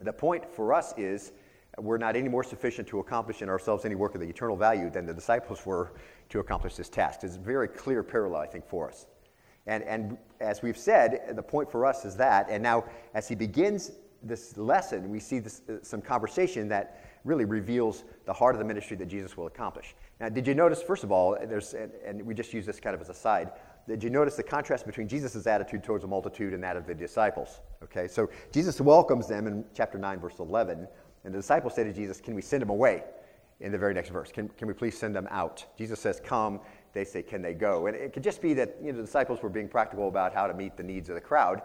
the 0.00 0.12
point 0.12 0.50
for 0.50 0.72
us 0.72 0.94
is 0.96 1.32
we're 1.78 1.98
not 1.98 2.16
any 2.16 2.28
more 2.28 2.42
sufficient 2.42 2.88
to 2.88 2.98
accomplish 2.98 3.42
in 3.42 3.48
ourselves 3.48 3.84
any 3.84 3.94
work 3.94 4.14
of 4.14 4.20
the 4.20 4.28
eternal 4.28 4.56
value 4.56 4.90
than 4.90 5.06
the 5.06 5.14
disciples 5.14 5.64
were 5.64 5.92
to 6.30 6.40
accomplish 6.40 6.74
this 6.74 6.88
task. 6.88 7.20
It's 7.22 7.36
a 7.36 7.38
very 7.38 7.68
clear 7.68 8.02
parallel, 8.02 8.40
I 8.40 8.46
think, 8.46 8.66
for 8.66 8.88
us. 8.88 9.06
And, 9.66 9.84
and 9.84 10.18
as 10.40 10.62
we've 10.62 10.76
said, 10.76 11.34
the 11.36 11.42
point 11.42 11.70
for 11.70 11.86
us 11.86 12.04
is 12.04 12.16
that. 12.16 12.48
And 12.50 12.62
now, 12.62 12.84
as 13.14 13.28
he 13.28 13.34
begins 13.34 13.92
this 14.22 14.56
lesson, 14.56 15.10
we 15.10 15.20
see 15.20 15.38
this, 15.38 15.62
uh, 15.68 15.74
some 15.82 16.00
conversation 16.00 16.68
that 16.68 17.11
really 17.24 17.44
reveals 17.44 18.04
the 18.24 18.32
heart 18.32 18.54
of 18.54 18.58
the 18.58 18.64
ministry 18.64 18.96
that 18.96 19.06
Jesus 19.06 19.36
will 19.36 19.46
accomplish. 19.46 19.94
Now, 20.20 20.28
did 20.28 20.46
you 20.46 20.54
notice, 20.54 20.82
first 20.82 21.04
of 21.04 21.12
all, 21.12 21.36
there's, 21.46 21.74
and, 21.74 21.92
and 22.04 22.22
we 22.22 22.34
just 22.34 22.52
use 22.52 22.66
this 22.66 22.80
kind 22.80 22.94
of 22.94 23.00
as 23.00 23.08
a 23.08 23.14
side, 23.14 23.52
did 23.88 24.02
you 24.02 24.10
notice 24.10 24.36
the 24.36 24.42
contrast 24.42 24.86
between 24.86 25.08
Jesus' 25.08 25.46
attitude 25.46 25.82
towards 25.82 26.02
the 26.02 26.08
multitude 26.08 26.54
and 26.54 26.62
that 26.62 26.76
of 26.76 26.86
the 26.86 26.94
disciples? 26.94 27.60
Okay, 27.82 28.06
so 28.06 28.30
Jesus 28.52 28.80
welcomes 28.80 29.26
them 29.26 29.46
in 29.46 29.64
chapter 29.74 29.98
9, 29.98 30.20
verse 30.20 30.38
11, 30.38 30.86
and 31.24 31.34
the 31.34 31.38
disciples 31.38 31.74
say 31.74 31.84
to 31.84 31.92
Jesus, 31.92 32.20
Can 32.20 32.34
we 32.34 32.42
send 32.42 32.62
them 32.62 32.70
away? 32.70 33.04
In 33.60 33.70
the 33.70 33.78
very 33.78 33.94
next 33.94 34.08
verse, 34.08 34.32
can, 34.32 34.48
can 34.50 34.66
we 34.66 34.74
please 34.74 34.98
send 34.98 35.14
them 35.14 35.28
out? 35.30 35.64
Jesus 35.78 36.00
says, 36.00 36.20
Come. 36.24 36.60
They 36.92 37.04
say, 37.04 37.22
Can 37.22 37.42
they 37.42 37.54
go? 37.54 37.86
And 37.86 37.96
it 37.96 38.12
could 38.12 38.22
just 38.22 38.42
be 38.42 38.54
that 38.54 38.76
you 38.80 38.92
know, 38.92 38.98
the 38.98 39.04
disciples 39.04 39.42
were 39.42 39.48
being 39.48 39.68
practical 39.68 40.08
about 40.08 40.34
how 40.34 40.46
to 40.46 40.54
meet 40.54 40.76
the 40.76 40.82
needs 40.82 41.08
of 41.08 41.14
the 41.14 41.20
crowd. 41.20 41.62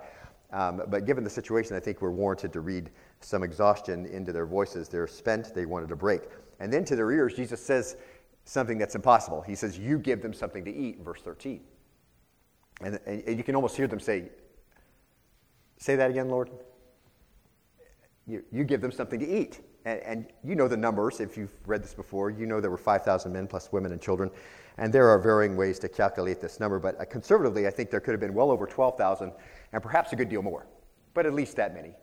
Um, 0.51 0.83
but 0.87 1.05
given 1.05 1.23
the 1.23 1.29
situation, 1.29 1.75
I 1.75 1.79
think 1.79 2.01
we're 2.01 2.11
warranted 2.11 2.53
to 2.53 2.61
read 2.61 2.89
some 3.21 3.43
exhaustion 3.43 4.05
into 4.05 4.31
their 4.31 4.45
voices. 4.45 4.89
They're 4.89 5.07
spent, 5.07 5.53
they 5.53 5.65
wanted 5.65 5.91
a 5.91 5.95
break. 5.95 6.21
And 6.59 6.71
then 6.71 6.85
to 6.85 6.95
their 6.95 7.11
ears, 7.11 7.33
Jesus 7.33 7.61
says 7.63 7.97
something 8.45 8.77
that's 8.77 8.95
impossible. 8.95 9.41
He 9.41 9.55
says, 9.55 9.77
You 9.77 9.99
give 9.99 10.21
them 10.21 10.33
something 10.33 10.63
to 10.65 10.73
eat, 10.73 10.99
verse 11.01 11.21
13. 11.21 11.61
And, 12.81 12.99
and 13.05 13.37
you 13.37 13.43
can 13.43 13.55
almost 13.55 13.75
hear 13.75 13.87
them 13.87 13.99
say, 13.99 14.29
Say 15.77 15.95
that 15.95 16.09
again, 16.09 16.29
Lord. 16.29 16.49
You, 18.25 18.43
you 18.51 18.63
give 18.63 18.81
them 18.81 18.91
something 18.91 19.19
to 19.19 19.27
eat. 19.27 19.61
And, 19.85 20.01
and 20.01 20.27
you 20.43 20.55
know 20.55 20.67
the 20.67 20.77
numbers. 20.77 21.19
If 21.19 21.37
you've 21.37 21.53
read 21.65 21.83
this 21.83 21.93
before, 21.93 22.29
you 22.29 22.45
know 22.45 22.59
there 22.59 22.71
were 22.71 22.77
5,000 22.77 23.31
men 23.31 23.47
plus 23.47 23.71
women 23.71 23.91
and 23.91 24.01
children. 24.01 24.31
And 24.77 24.91
there 24.91 25.07
are 25.07 25.19
varying 25.19 25.55
ways 25.55 25.79
to 25.79 25.89
calculate 25.89 26.41
this 26.41 26.59
number. 26.59 26.79
But 26.79 26.99
uh, 26.99 27.05
conservatively, 27.05 27.67
I 27.67 27.69
think 27.69 27.89
there 27.89 27.99
could 27.99 28.11
have 28.11 28.19
been 28.19 28.33
well 28.33 28.51
over 28.51 28.65
12,000 28.65 29.31
and 29.73 29.83
perhaps 29.83 30.13
a 30.13 30.15
good 30.15 30.29
deal 30.29 30.41
more, 30.41 30.67
but 31.13 31.25
at 31.25 31.33
least 31.33 31.55
that 31.55 31.73
many. 31.73 31.93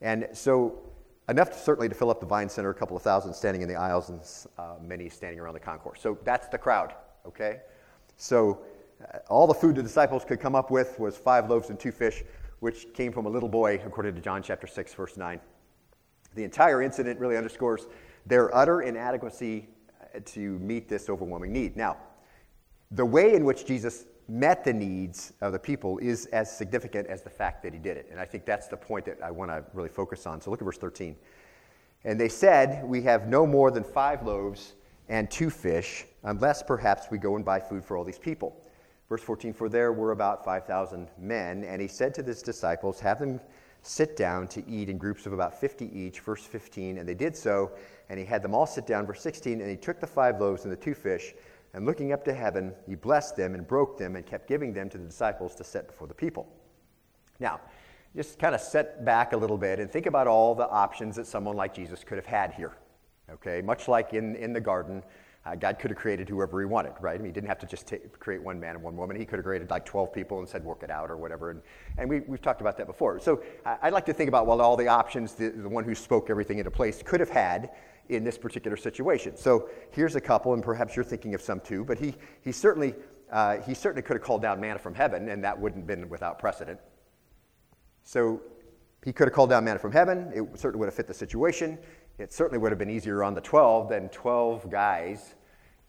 And 0.00 0.28
so 0.32 0.78
enough 1.28 1.50
to, 1.50 1.58
certainly 1.58 1.88
to 1.88 1.94
fill 1.94 2.10
up 2.10 2.20
the 2.20 2.26
Vine 2.26 2.48
Center, 2.48 2.70
a 2.70 2.74
couple 2.74 2.96
of 2.96 3.02
thousand 3.02 3.34
standing 3.34 3.62
in 3.62 3.68
the 3.68 3.76
aisles 3.76 4.10
and 4.10 4.20
uh, 4.58 4.76
many 4.80 5.08
standing 5.08 5.40
around 5.40 5.54
the 5.54 5.60
concourse. 5.60 6.00
So 6.00 6.18
that's 6.24 6.48
the 6.48 6.58
crowd, 6.58 6.94
okay? 7.26 7.60
So 8.16 8.60
uh, 9.02 9.18
all 9.28 9.46
the 9.46 9.54
food 9.54 9.76
the 9.76 9.82
disciples 9.82 10.24
could 10.24 10.40
come 10.40 10.54
up 10.54 10.70
with 10.70 10.98
was 10.98 11.16
five 11.16 11.50
loaves 11.50 11.70
and 11.70 11.78
two 11.78 11.92
fish, 11.92 12.22
which 12.60 12.92
came 12.94 13.12
from 13.12 13.26
a 13.26 13.28
little 13.28 13.48
boy, 13.48 13.80
according 13.84 14.14
to 14.14 14.20
John 14.20 14.42
chapter 14.42 14.66
6, 14.66 14.94
verse 14.94 15.16
9. 15.16 15.40
The 16.34 16.44
entire 16.44 16.82
incident 16.82 17.18
really 17.18 17.36
underscores 17.36 17.86
their 18.26 18.54
utter 18.54 18.82
inadequacy 18.82 19.68
uh, 20.00 20.20
to 20.24 20.58
meet 20.58 20.88
this 20.88 21.08
overwhelming 21.08 21.52
need. 21.52 21.76
Now, 21.76 21.96
the 22.90 23.04
way 23.04 23.34
in 23.34 23.44
which 23.44 23.66
Jesus 23.66 24.06
met 24.28 24.64
the 24.64 24.72
needs 24.72 25.32
of 25.40 25.52
the 25.52 25.58
people 25.58 25.98
is 25.98 26.26
as 26.26 26.54
significant 26.54 27.06
as 27.06 27.22
the 27.22 27.30
fact 27.30 27.62
that 27.62 27.72
he 27.72 27.78
did 27.78 27.96
it. 27.96 28.08
And 28.10 28.18
I 28.18 28.24
think 28.24 28.44
that's 28.44 28.66
the 28.66 28.76
point 28.76 29.04
that 29.06 29.22
I 29.22 29.30
want 29.30 29.50
to 29.50 29.64
really 29.72 29.88
focus 29.88 30.26
on. 30.26 30.40
So 30.40 30.50
look 30.50 30.60
at 30.60 30.64
verse 30.64 30.78
13. 30.78 31.16
And 32.04 32.20
they 32.20 32.28
said, 32.28 32.84
We 32.84 33.02
have 33.02 33.28
no 33.28 33.46
more 33.46 33.70
than 33.70 33.84
five 33.84 34.24
loaves 34.24 34.74
and 35.08 35.30
two 35.30 35.50
fish, 35.50 36.04
unless 36.24 36.62
perhaps 36.62 37.06
we 37.10 37.18
go 37.18 37.36
and 37.36 37.44
buy 37.44 37.60
food 37.60 37.84
for 37.84 37.96
all 37.96 38.04
these 38.04 38.18
people. 38.18 38.60
Verse 39.08 39.22
14 39.22 39.52
For 39.52 39.68
there 39.68 39.92
were 39.92 40.12
about 40.12 40.44
5,000 40.44 41.08
men, 41.18 41.64
and 41.64 41.80
he 41.80 41.88
said 41.88 42.14
to 42.14 42.22
his 42.22 42.42
disciples, 42.42 43.00
Have 43.00 43.20
them 43.20 43.40
sit 43.86 44.16
down 44.16 44.48
to 44.48 44.68
eat 44.68 44.88
in 44.88 44.98
groups 44.98 45.26
of 45.26 45.32
about 45.32 45.58
50 45.58 45.96
each. 45.96 46.20
Verse 46.20 46.44
15. 46.44 46.98
And 46.98 47.08
they 47.08 47.14
did 47.14 47.36
so, 47.36 47.70
and 48.08 48.18
he 48.18 48.24
had 48.24 48.42
them 48.42 48.54
all 48.54 48.66
sit 48.66 48.86
down. 48.86 49.06
Verse 49.06 49.20
16. 49.20 49.60
And 49.60 49.70
he 49.70 49.76
took 49.76 50.00
the 50.00 50.06
five 50.06 50.40
loaves 50.40 50.64
and 50.64 50.72
the 50.72 50.76
two 50.76 50.94
fish 50.94 51.34
and 51.74 51.84
looking 51.84 52.12
up 52.12 52.24
to 52.24 52.34
heaven, 52.34 52.74
he 52.86 52.94
blessed 52.94 53.36
them 53.36 53.54
and 53.54 53.66
broke 53.66 53.98
them 53.98 54.16
and 54.16 54.24
kept 54.24 54.48
giving 54.48 54.72
them 54.72 54.88
to 54.90 54.98
the 54.98 55.04
disciples 55.04 55.54
to 55.56 55.64
set 55.64 55.86
before 55.86 56.06
the 56.06 56.14
people. 56.14 56.48
Now, 57.38 57.60
just 58.14 58.38
kind 58.38 58.54
of 58.54 58.60
set 58.60 59.04
back 59.04 59.34
a 59.34 59.36
little 59.36 59.58
bit 59.58 59.78
and 59.78 59.90
think 59.90 60.06
about 60.06 60.26
all 60.26 60.54
the 60.54 60.68
options 60.68 61.16
that 61.16 61.26
someone 61.26 61.54
like 61.54 61.74
Jesus 61.74 62.02
could 62.02 62.16
have 62.16 62.26
had 62.26 62.52
here. 62.52 62.72
Okay, 63.30 63.60
much 63.60 63.88
like 63.88 64.14
in, 64.14 64.36
in 64.36 64.52
the 64.52 64.60
garden, 64.60 65.02
uh, 65.44 65.54
God 65.54 65.78
could 65.78 65.90
have 65.90 65.98
created 65.98 66.28
whoever 66.28 66.60
he 66.60 66.66
wanted, 66.66 66.92
right? 67.00 67.14
I 67.14 67.18
mean, 67.18 67.26
he 67.26 67.32
didn't 67.32 67.48
have 67.48 67.58
to 67.60 67.66
just 67.66 67.92
create 68.18 68.42
one 68.42 68.58
man 68.58 68.74
and 68.74 68.82
one 68.82 68.96
woman. 68.96 69.16
He 69.16 69.24
could 69.24 69.38
have 69.38 69.44
created 69.44 69.70
like 69.70 69.84
12 69.84 70.12
people 70.12 70.40
and 70.40 70.48
said, 70.48 70.64
work 70.64 70.82
it 70.82 70.90
out 70.90 71.10
or 71.10 71.16
whatever. 71.16 71.50
And, 71.50 71.62
and 71.98 72.08
we, 72.08 72.20
we've 72.20 72.42
talked 72.42 72.60
about 72.60 72.76
that 72.78 72.86
before. 72.86 73.20
So 73.20 73.42
I'd 73.64 73.92
like 73.92 74.06
to 74.06 74.12
think 74.12 74.28
about 74.28 74.46
what 74.46 74.60
all 74.60 74.76
the 74.76 74.88
options 74.88 75.34
the, 75.34 75.50
the 75.50 75.68
one 75.68 75.84
who 75.84 75.94
spoke 75.94 76.30
everything 76.30 76.58
into 76.58 76.70
place 76.70 77.00
could 77.04 77.20
have 77.20 77.30
had 77.30 77.70
in 78.08 78.24
this 78.24 78.38
particular 78.38 78.76
situation. 78.76 79.36
So 79.36 79.68
here's 79.90 80.16
a 80.16 80.20
couple, 80.20 80.54
and 80.54 80.62
perhaps 80.62 80.96
you're 80.96 81.04
thinking 81.04 81.34
of 81.34 81.42
some 81.42 81.60
too, 81.60 81.84
but 81.84 81.98
he, 81.98 82.14
he, 82.42 82.52
certainly, 82.52 82.94
uh, 83.30 83.58
he 83.58 83.74
certainly 83.74 84.02
could 84.02 84.16
have 84.16 84.22
called 84.22 84.42
down 84.42 84.60
manna 84.60 84.78
from 84.78 84.94
heaven, 84.94 85.28
and 85.28 85.42
that 85.44 85.58
wouldn't 85.58 85.82
have 85.82 85.86
been 85.86 86.08
without 86.08 86.38
precedent. 86.38 86.78
So 88.04 88.40
he 89.04 89.12
could 89.12 89.28
have 89.28 89.34
called 89.34 89.50
down 89.50 89.64
manna 89.64 89.78
from 89.78 89.92
heaven. 89.92 90.32
It 90.34 90.58
certainly 90.58 90.80
would 90.80 90.86
have 90.86 90.94
fit 90.94 91.06
the 91.06 91.14
situation. 91.14 91.78
It 92.18 92.32
certainly 92.32 92.58
would 92.58 92.72
have 92.72 92.78
been 92.78 92.90
easier 92.90 93.22
on 93.22 93.34
the 93.34 93.40
12 93.40 93.88
than 93.88 94.08
12 94.08 94.70
guys 94.70 95.34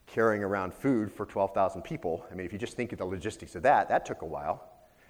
carrying 0.07 0.43
around 0.43 0.73
food 0.73 1.11
for 1.11 1.25
12,000 1.25 1.81
people. 1.81 2.25
I 2.31 2.35
mean, 2.35 2.45
if 2.45 2.53
you 2.53 2.59
just 2.59 2.75
think 2.75 2.91
of 2.93 2.97
the 2.97 3.05
logistics 3.05 3.55
of 3.55 3.63
that, 3.63 3.89
that 3.89 4.05
took 4.05 4.21
a 4.21 4.25
while. 4.25 4.63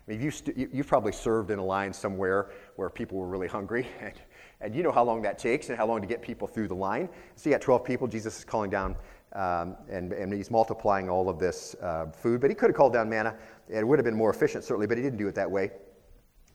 I 0.08 0.12
mean, 0.12 0.22
you 0.22 0.32
st- 0.32 0.58
you've 0.74 0.88
probably 0.88 1.12
served 1.12 1.52
in 1.52 1.60
a 1.60 1.64
line 1.64 1.94
somewhere 1.94 2.52
where 2.78 2.90
people 2.90 3.18
were 3.18 3.28
really 3.28 3.48
hungry, 3.48 3.88
and 4.02 4.14
and 4.62 4.76
you 4.76 4.84
know 4.84 4.92
how 4.92 5.04
long 5.04 5.22
that 5.22 5.38
takes 5.38 5.70
and 5.70 5.78
how 5.78 5.86
long 5.86 6.02
to 6.02 6.08
get 6.08 6.22
people 6.22 6.48
through 6.48 6.68
the 6.68 6.76
line. 6.76 7.10
So 7.36 7.50
you 7.50 7.56
got 7.56 7.62
12 7.62 7.84
people. 7.84 8.08
Jesus 8.08 8.40
is 8.40 8.44
calling 8.44 8.70
down 8.70 8.96
um, 9.34 9.76
and, 9.90 10.14
and 10.14 10.34
he's 10.34 10.50
multiplying 10.50 11.10
all 11.10 11.30
of 11.30 11.40
this 11.40 11.76
uh, 11.82 12.08
food. 12.08 12.42
But 12.42 12.50
he 12.50 12.56
could 12.56 12.70
have 12.70 12.76
called 12.76 12.94
down 12.94 13.10
manna. 13.10 13.36
It 13.70 13.88
would 13.88 14.00
have 14.00 14.06
been 14.06 14.16
more 14.16 14.32
efficient, 14.32 14.64
certainly, 14.64 14.88
but 14.88 14.98
he 14.98 15.04
didn't 15.04 15.20
do 15.20 15.28
it 15.28 15.36
that 15.36 15.50
way. 15.50 15.72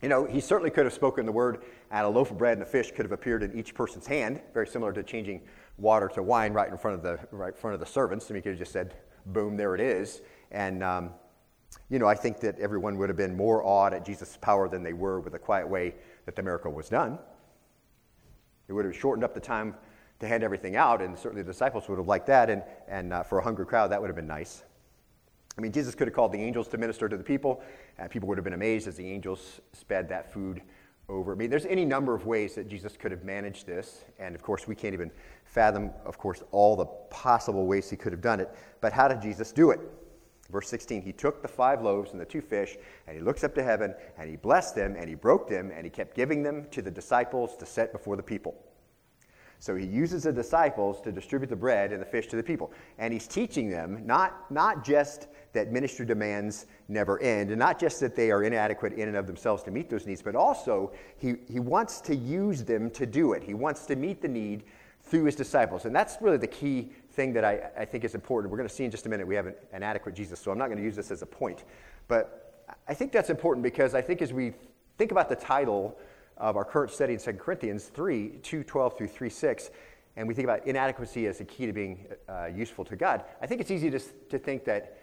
You 0.00 0.08
know, 0.08 0.24
he 0.24 0.40
certainly 0.40 0.70
could 0.70 0.84
have 0.84 0.92
spoken 0.92 1.26
the 1.26 1.32
word, 1.32 1.62
and 1.92 2.04
a 2.04 2.08
loaf 2.08 2.32
of 2.32 2.38
bread 2.38 2.54
and 2.54 2.62
a 2.62 2.66
fish 2.66 2.90
could 2.90 3.04
have 3.04 3.12
appeared 3.12 3.44
in 3.44 3.56
each 3.56 3.72
person's 3.72 4.06
hand, 4.06 4.40
very 4.52 4.66
similar 4.66 4.92
to 4.94 5.02
changing 5.04 5.42
water 5.78 6.08
to 6.14 6.22
wine 6.22 6.52
right 6.52 6.68
in 6.68 6.76
front 6.76 6.96
of 6.96 7.02
the, 7.02 7.20
right 7.30 7.56
front 7.56 7.74
of 7.74 7.80
the 7.80 7.86
servants. 7.86 8.28
Mean, 8.28 8.36
he 8.36 8.42
could 8.42 8.52
have 8.52 8.58
just 8.58 8.72
said, 8.72 8.96
boom, 9.26 9.56
there 9.56 9.76
it 9.76 9.80
is. 9.80 10.22
And, 10.50 10.82
um, 10.82 11.10
you 11.88 12.00
know, 12.00 12.06
I 12.06 12.16
think 12.16 12.40
that 12.40 12.58
everyone 12.58 12.98
would 12.98 13.10
have 13.10 13.16
been 13.16 13.36
more 13.36 13.62
awed 13.64 13.94
at 13.94 14.04
Jesus' 14.04 14.36
power 14.40 14.68
than 14.68 14.82
they 14.82 14.92
were 14.92 15.20
with 15.20 15.34
the 15.34 15.38
quiet 15.38 15.68
way 15.68 15.94
that 16.26 16.34
the 16.34 16.42
miracle 16.42 16.72
was 16.72 16.88
done. 16.88 17.18
It 18.72 18.74
would 18.74 18.86
have 18.86 18.96
shortened 18.96 19.22
up 19.22 19.34
the 19.34 19.40
time 19.40 19.74
to 20.20 20.26
hand 20.26 20.42
everything 20.42 20.76
out, 20.76 21.02
and 21.02 21.18
certainly 21.18 21.42
the 21.42 21.52
disciples 21.52 21.90
would 21.90 21.98
have 21.98 22.08
liked 22.08 22.26
that. 22.28 22.48
And, 22.48 22.62
and 22.88 23.12
uh, 23.12 23.22
for 23.22 23.36
a 23.38 23.42
hungry 23.42 23.66
crowd, 23.66 23.90
that 23.92 24.00
would 24.00 24.06
have 24.06 24.16
been 24.16 24.26
nice. 24.26 24.62
I 25.58 25.60
mean, 25.60 25.72
Jesus 25.72 25.94
could 25.94 26.08
have 26.08 26.14
called 26.14 26.32
the 26.32 26.40
angels 26.40 26.68
to 26.68 26.78
minister 26.78 27.06
to 27.06 27.18
the 27.18 27.22
people, 27.22 27.62
and 27.98 28.10
people 28.10 28.30
would 28.30 28.38
have 28.38 28.44
been 28.44 28.54
amazed 28.54 28.88
as 28.88 28.96
the 28.96 29.06
angels 29.06 29.60
sped 29.74 30.08
that 30.08 30.32
food 30.32 30.62
over. 31.10 31.32
I 31.32 31.34
mean, 31.34 31.50
there's 31.50 31.66
any 31.66 31.84
number 31.84 32.14
of 32.14 32.24
ways 32.24 32.54
that 32.54 32.66
Jesus 32.66 32.96
could 32.96 33.10
have 33.10 33.24
managed 33.24 33.66
this, 33.66 34.06
and 34.18 34.34
of 34.34 34.40
course, 34.40 34.66
we 34.66 34.74
can't 34.74 34.94
even 34.94 35.10
fathom, 35.44 35.90
of 36.06 36.16
course, 36.16 36.42
all 36.50 36.74
the 36.74 36.86
possible 37.10 37.66
ways 37.66 37.90
he 37.90 37.96
could 37.96 38.12
have 38.12 38.22
done 38.22 38.40
it. 38.40 38.48
But 38.80 38.94
how 38.94 39.06
did 39.06 39.20
Jesus 39.20 39.52
do 39.52 39.70
it? 39.70 39.80
Verse 40.52 40.68
16, 40.68 41.00
he 41.00 41.12
took 41.12 41.40
the 41.40 41.48
five 41.48 41.80
loaves 41.80 42.12
and 42.12 42.20
the 42.20 42.26
two 42.26 42.42
fish, 42.42 42.76
and 43.06 43.16
he 43.16 43.22
looks 43.22 43.42
up 43.42 43.54
to 43.54 43.62
heaven, 43.62 43.94
and 44.18 44.28
he 44.28 44.36
blessed 44.36 44.76
them, 44.76 44.94
and 44.98 45.08
he 45.08 45.14
broke 45.14 45.48
them, 45.48 45.72
and 45.74 45.84
he 45.84 45.90
kept 45.90 46.14
giving 46.14 46.42
them 46.42 46.66
to 46.70 46.82
the 46.82 46.90
disciples 46.90 47.56
to 47.56 47.64
set 47.64 47.90
before 47.90 48.16
the 48.16 48.22
people. 48.22 48.54
So 49.62 49.76
he 49.76 49.86
uses 49.86 50.24
the 50.24 50.32
disciples 50.32 51.00
to 51.02 51.12
distribute 51.12 51.48
the 51.48 51.56
bread 51.56 51.92
and 51.92 52.02
the 52.02 52.06
fish 52.06 52.26
to 52.26 52.36
the 52.36 52.42
people. 52.42 52.72
And 52.98 53.12
he's 53.12 53.28
teaching 53.28 53.70
them 53.70 54.04
not, 54.04 54.50
not 54.50 54.84
just 54.84 55.28
that 55.52 55.70
ministry 55.70 56.04
demands 56.04 56.66
never 56.88 57.20
end, 57.20 57.50
and 57.50 57.58
not 57.60 57.78
just 57.78 58.00
that 58.00 58.16
they 58.16 58.32
are 58.32 58.42
inadequate 58.42 58.94
in 58.94 59.06
and 59.06 59.16
of 59.16 59.28
themselves 59.28 59.62
to 59.62 59.70
meet 59.70 59.88
those 59.88 60.04
needs, 60.04 60.20
but 60.20 60.34
also 60.34 60.92
he, 61.16 61.36
he 61.48 61.60
wants 61.60 62.00
to 62.00 62.16
use 62.16 62.64
them 62.64 62.90
to 62.90 63.06
do 63.06 63.34
it. 63.34 63.44
He 63.44 63.54
wants 63.54 63.86
to 63.86 63.94
meet 63.94 64.20
the 64.20 64.26
need 64.26 64.64
through 65.04 65.24
his 65.24 65.36
disciples. 65.36 65.84
And 65.84 65.94
that's 65.94 66.16
really 66.20 66.38
the 66.38 66.46
key 66.48 66.90
thing 67.12 67.32
that 67.34 67.44
I, 67.44 67.70
I 67.76 67.84
think 67.84 68.04
is 68.04 68.14
important. 68.14 68.50
We're 68.50 68.58
going 68.58 68.68
to 68.68 68.74
see 68.74 68.84
in 68.84 68.90
just 68.90 69.06
a 69.06 69.08
minute 69.08 69.26
we 69.26 69.34
have 69.34 69.46
an, 69.46 69.54
an 69.72 69.82
adequate 69.82 70.14
Jesus, 70.14 70.40
so 70.40 70.50
I'm 70.50 70.58
not 70.58 70.66
going 70.66 70.78
to 70.78 70.84
use 70.84 70.96
this 70.96 71.10
as 71.10 71.22
a 71.22 71.26
point. 71.26 71.64
But 72.08 72.66
I 72.88 72.94
think 72.94 73.12
that's 73.12 73.30
important 73.30 73.62
because 73.62 73.94
I 73.94 74.00
think 74.00 74.22
as 74.22 74.32
we 74.32 74.52
think 74.98 75.12
about 75.12 75.28
the 75.28 75.36
title 75.36 75.98
of 76.36 76.56
our 76.56 76.64
current 76.64 76.90
study 76.90 77.12
in 77.12 77.18
2 77.18 77.32
Corinthians 77.34 77.84
3, 77.84 78.38
2, 78.42 78.64
12 78.64 78.98
through 78.98 79.08
3, 79.08 79.28
6, 79.28 79.70
and 80.16 80.28
we 80.28 80.34
think 80.34 80.44
about 80.44 80.66
inadequacy 80.66 81.26
as 81.26 81.40
a 81.40 81.44
key 81.44 81.66
to 81.66 81.72
being 81.72 82.06
uh, 82.28 82.46
useful 82.46 82.84
to 82.84 82.96
God, 82.96 83.24
I 83.40 83.46
think 83.46 83.60
it's 83.60 83.70
easy 83.70 83.90
to, 83.90 84.00
to 84.30 84.38
think 84.38 84.64
that 84.64 84.98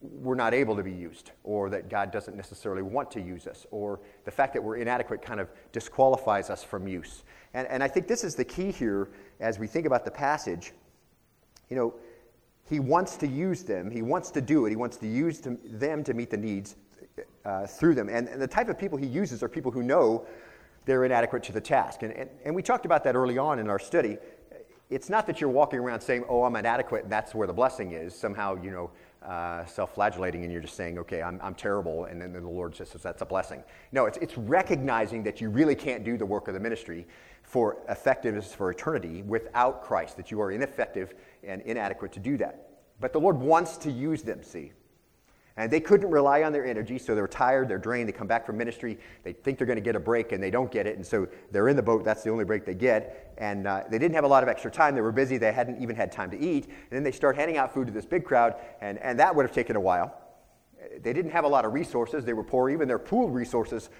we're 0.00 0.34
not 0.34 0.52
able 0.52 0.74
to 0.74 0.82
be 0.82 0.90
used, 0.90 1.30
or 1.44 1.70
that 1.70 1.88
God 1.88 2.10
doesn't 2.10 2.36
necessarily 2.36 2.82
want 2.82 3.10
to 3.12 3.20
use 3.20 3.46
us, 3.46 3.66
or 3.70 4.00
the 4.24 4.32
fact 4.32 4.52
that 4.54 4.62
we're 4.62 4.76
inadequate 4.76 5.22
kind 5.22 5.38
of 5.38 5.48
disqualifies 5.70 6.50
us 6.50 6.64
from 6.64 6.88
use. 6.88 7.22
And, 7.54 7.68
and 7.68 7.82
I 7.84 7.88
think 7.88 8.08
this 8.08 8.24
is 8.24 8.34
the 8.34 8.44
key 8.44 8.72
here 8.72 9.10
as 9.38 9.60
we 9.60 9.68
think 9.68 9.86
about 9.86 10.04
the 10.04 10.10
passage 10.10 10.72
you 11.72 11.78
know, 11.78 11.94
he 12.68 12.80
wants 12.80 13.16
to 13.16 13.26
use 13.26 13.62
them. 13.62 13.90
He 13.90 14.02
wants 14.02 14.30
to 14.32 14.42
do 14.42 14.66
it. 14.66 14.70
He 14.70 14.76
wants 14.76 14.98
to 14.98 15.06
use 15.06 15.40
them 15.40 16.04
to 16.04 16.12
meet 16.12 16.28
the 16.28 16.36
needs 16.36 16.76
uh, 17.46 17.66
through 17.66 17.94
them. 17.94 18.10
And, 18.10 18.28
and, 18.28 18.42
the 18.42 18.46
type 18.46 18.68
of 18.68 18.78
people 18.78 18.98
he 18.98 19.06
uses 19.06 19.42
are 19.42 19.48
people 19.48 19.72
who 19.72 19.82
know 19.82 20.26
they're 20.84 21.06
inadequate 21.06 21.42
to 21.44 21.52
the 21.52 21.62
task. 21.62 22.02
And, 22.02 22.12
and, 22.12 22.28
and 22.44 22.54
we 22.54 22.62
talked 22.62 22.84
about 22.84 23.04
that 23.04 23.16
early 23.16 23.38
on 23.38 23.58
in 23.58 23.70
our 23.70 23.78
study. 23.78 24.18
It's 24.90 25.08
not 25.08 25.26
that 25.28 25.40
you're 25.40 25.48
walking 25.48 25.78
around 25.78 26.02
saying, 26.02 26.26
oh, 26.28 26.44
I'm 26.44 26.56
inadequate, 26.56 27.04
and 27.04 27.12
that's 27.12 27.34
where 27.34 27.46
the 27.46 27.54
blessing 27.54 27.92
is, 27.92 28.14
somehow, 28.14 28.62
you 28.62 28.70
know, 28.70 28.90
uh, 29.26 29.64
self 29.64 29.94
flagellating, 29.94 30.42
and 30.42 30.52
you're 30.52 30.60
just 30.60 30.76
saying, 30.76 30.98
okay, 30.98 31.22
I'm, 31.22 31.40
I'm 31.42 31.54
terrible, 31.54 32.04
and 32.04 32.20
then 32.20 32.34
the 32.34 32.40
Lord 32.40 32.74
just 32.74 32.92
says 32.92 33.02
that's 33.02 33.22
a 33.22 33.26
blessing. 33.26 33.62
No, 33.92 34.04
it's, 34.04 34.18
it's 34.18 34.36
recognizing 34.36 35.22
that 35.22 35.40
you 35.40 35.48
really 35.48 35.74
can't 35.74 36.04
do 36.04 36.18
the 36.18 36.26
work 36.26 36.48
of 36.48 36.54
the 36.54 36.60
ministry 36.60 37.06
for 37.42 37.78
effectiveness 37.88 38.52
for 38.54 38.70
eternity 38.70 39.22
without 39.22 39.82
Christ, 39.82 40.16
that 40.16 40.30
you 40.30 40.40
are 40.40 40.52
ineffective 40.52 41.14
and 41.42 41.62
inadequate 41.62 42.12
to 42.12 42.20
do 42.20 42.36
that. 42.38 42.68
But 43.00 43.12
the 43.12 43.20
Lord 43.20 43.38
wants 43.38 43.76
to 43.78 43.90
use 43.90 44.22
them, 44.22 44.42
see. 44.42 44.72
And 45.56 45.70
they 45.70 45.80
couldn't 45.80 46.10
rely 46.10 46.44
on 46.44 46.52
their 46.52 46.64
energy, 46.64 46.98
so 46.98 47.14
they're 47.14 47.28
tired, 47.28 47.68
they're 47.68 47.76
drained, 47.76 48.08
they 48.08 48.12
come 48.12 48.26
back 48.26 48.46
from 48.46 48.56
ministry, 48.56 48.98
they 49.22 49.34
think 49.34 49.58
they're 49.58 49.66
going 49.66 49.76
to 49.76 49.82
get 49.82 49.96
a 49.96 50.00
break, 50.00 50.32
and 50.32 50.42
they 50.42 50.50
don't 50.50 50.70
get 50.70 50.86
it, 50.86 50.96
and 50.96 51.06
so 51.06 51.28
they're 51.50 51.68
in 51.68 51.76
the 51.76 51.82
boat, 51.82 52.04
that's 52.04 52.22
the 52.22 52.30
only 52.30 52.44
break 52.44 52.64
they 52.64 52.74
get. 52.74 53.34
And 53.36 53.66
uh, 53.66 53.82
they 53.90 53.98
didn't 53.98 54.14
have 54.14 54.24
a 54.24 54.28
lot 54.28 54.42
of 54.42 54.48
extra 54.48 54.70
time, 54.70 54.94
they 54.94 55.02
were 55.02 55.12
busy, 55.12 55.36
they 55.36 55.52
hadn't 55.52 55.82
even 55.82 55.94
had 55.94 56.10
time 56.10 56.30
to 56.30 56.38
eat. 56.38 56.66
And 56.66 56.90
then 56.90 57.02
they 57.02 57.12
start 57.12 57.36
handing 57.36 57.58
out 57.58 57.74
food 57.74 57.86
to 57.88 57.92
this 57.92 58.06
big 58.06 58.24
crowd, 58.24 58.54
and, 58.80 58.98
and 58.98 59.18
that 59.20 59.34
would 59.34 59.44
have 59.44 59.54
taken 59.54 59.76
a 59.76 59.80
while. 59.80 60.16
They 61.02 61.12
didn't 61.12 61.32
have 61.32 61.44
a 61.44 61.48
lot 61.48 61.66
of 61.66 61.74
resources, 61.74 62.24
they 62.24 62.32
were 62.32 62.44
poor, 62.44 62.70
even 62.70 62.88
their 62.88 62.98
pooled 62.98 63.34
resources 63.34 63.90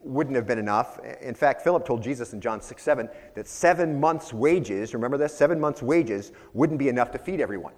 wouldn't 0.00 0.36
have 0.36 0.46
been 0.46 0.58
enough. 0.58 0.98
In 1.20 1.34
fact, 1.34 1.62
Philip 1.62 1.84
told 1.84 2.02
Jesus 2.02 2.32
in 2.32 2.40
John 2.40 2.60
6 2.60 2.82
7 2.82 3.08
that 3.34 3.48
seven 3.48 3.98
months' 3.98 4.32
wages, 4.32 4.94
remember 4.94 5.16
this? 5.16 5.36
Seven 5.36 5.58
months' 5.58 5.82
wages 5.82 6.32
wouldn't 6.52 6.78
be 6.78 6.88
enough 6.88 7.10
to 7.12 7.18
feed 7.18 7.40
everyone. 7.40 7.74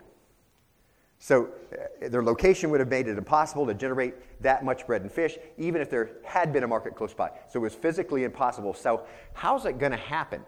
So 1.20 1.48
uh, 1.72 2.08
their 2.08 2.22
location 2.22 2.70
would 2.70 2.78
have 2.78 2.90
made 2.90 3.08
it 3.08 3.18
impossible 3.18 3.66
to 3.66 3.74
generate 3.74 4.14
that 4.40 4.64
much 4.64 4.86
bread 4.86 5.02
and 5.02 5.10
fish, 5.10 5.36
even 5.56 5.80
if 5.80 5.90
there 5.90 6.10
had 6.22 6.52
been 6.52 6.62
a 6.62 6.68
market 6.68 6.94
close 6.94 7.12
by. 7.12 7.30
So 7.48 7.58
it 7.58 7.62
was 7.62 7.74
physically 7.74 8.22
impossible. 8.22 8.72
So, 8.72 9.02
how's 9.32 9.66
it 9.66 9.78
going 9.78 9.90
to 9.90 9.98
happen? 9.98 10.44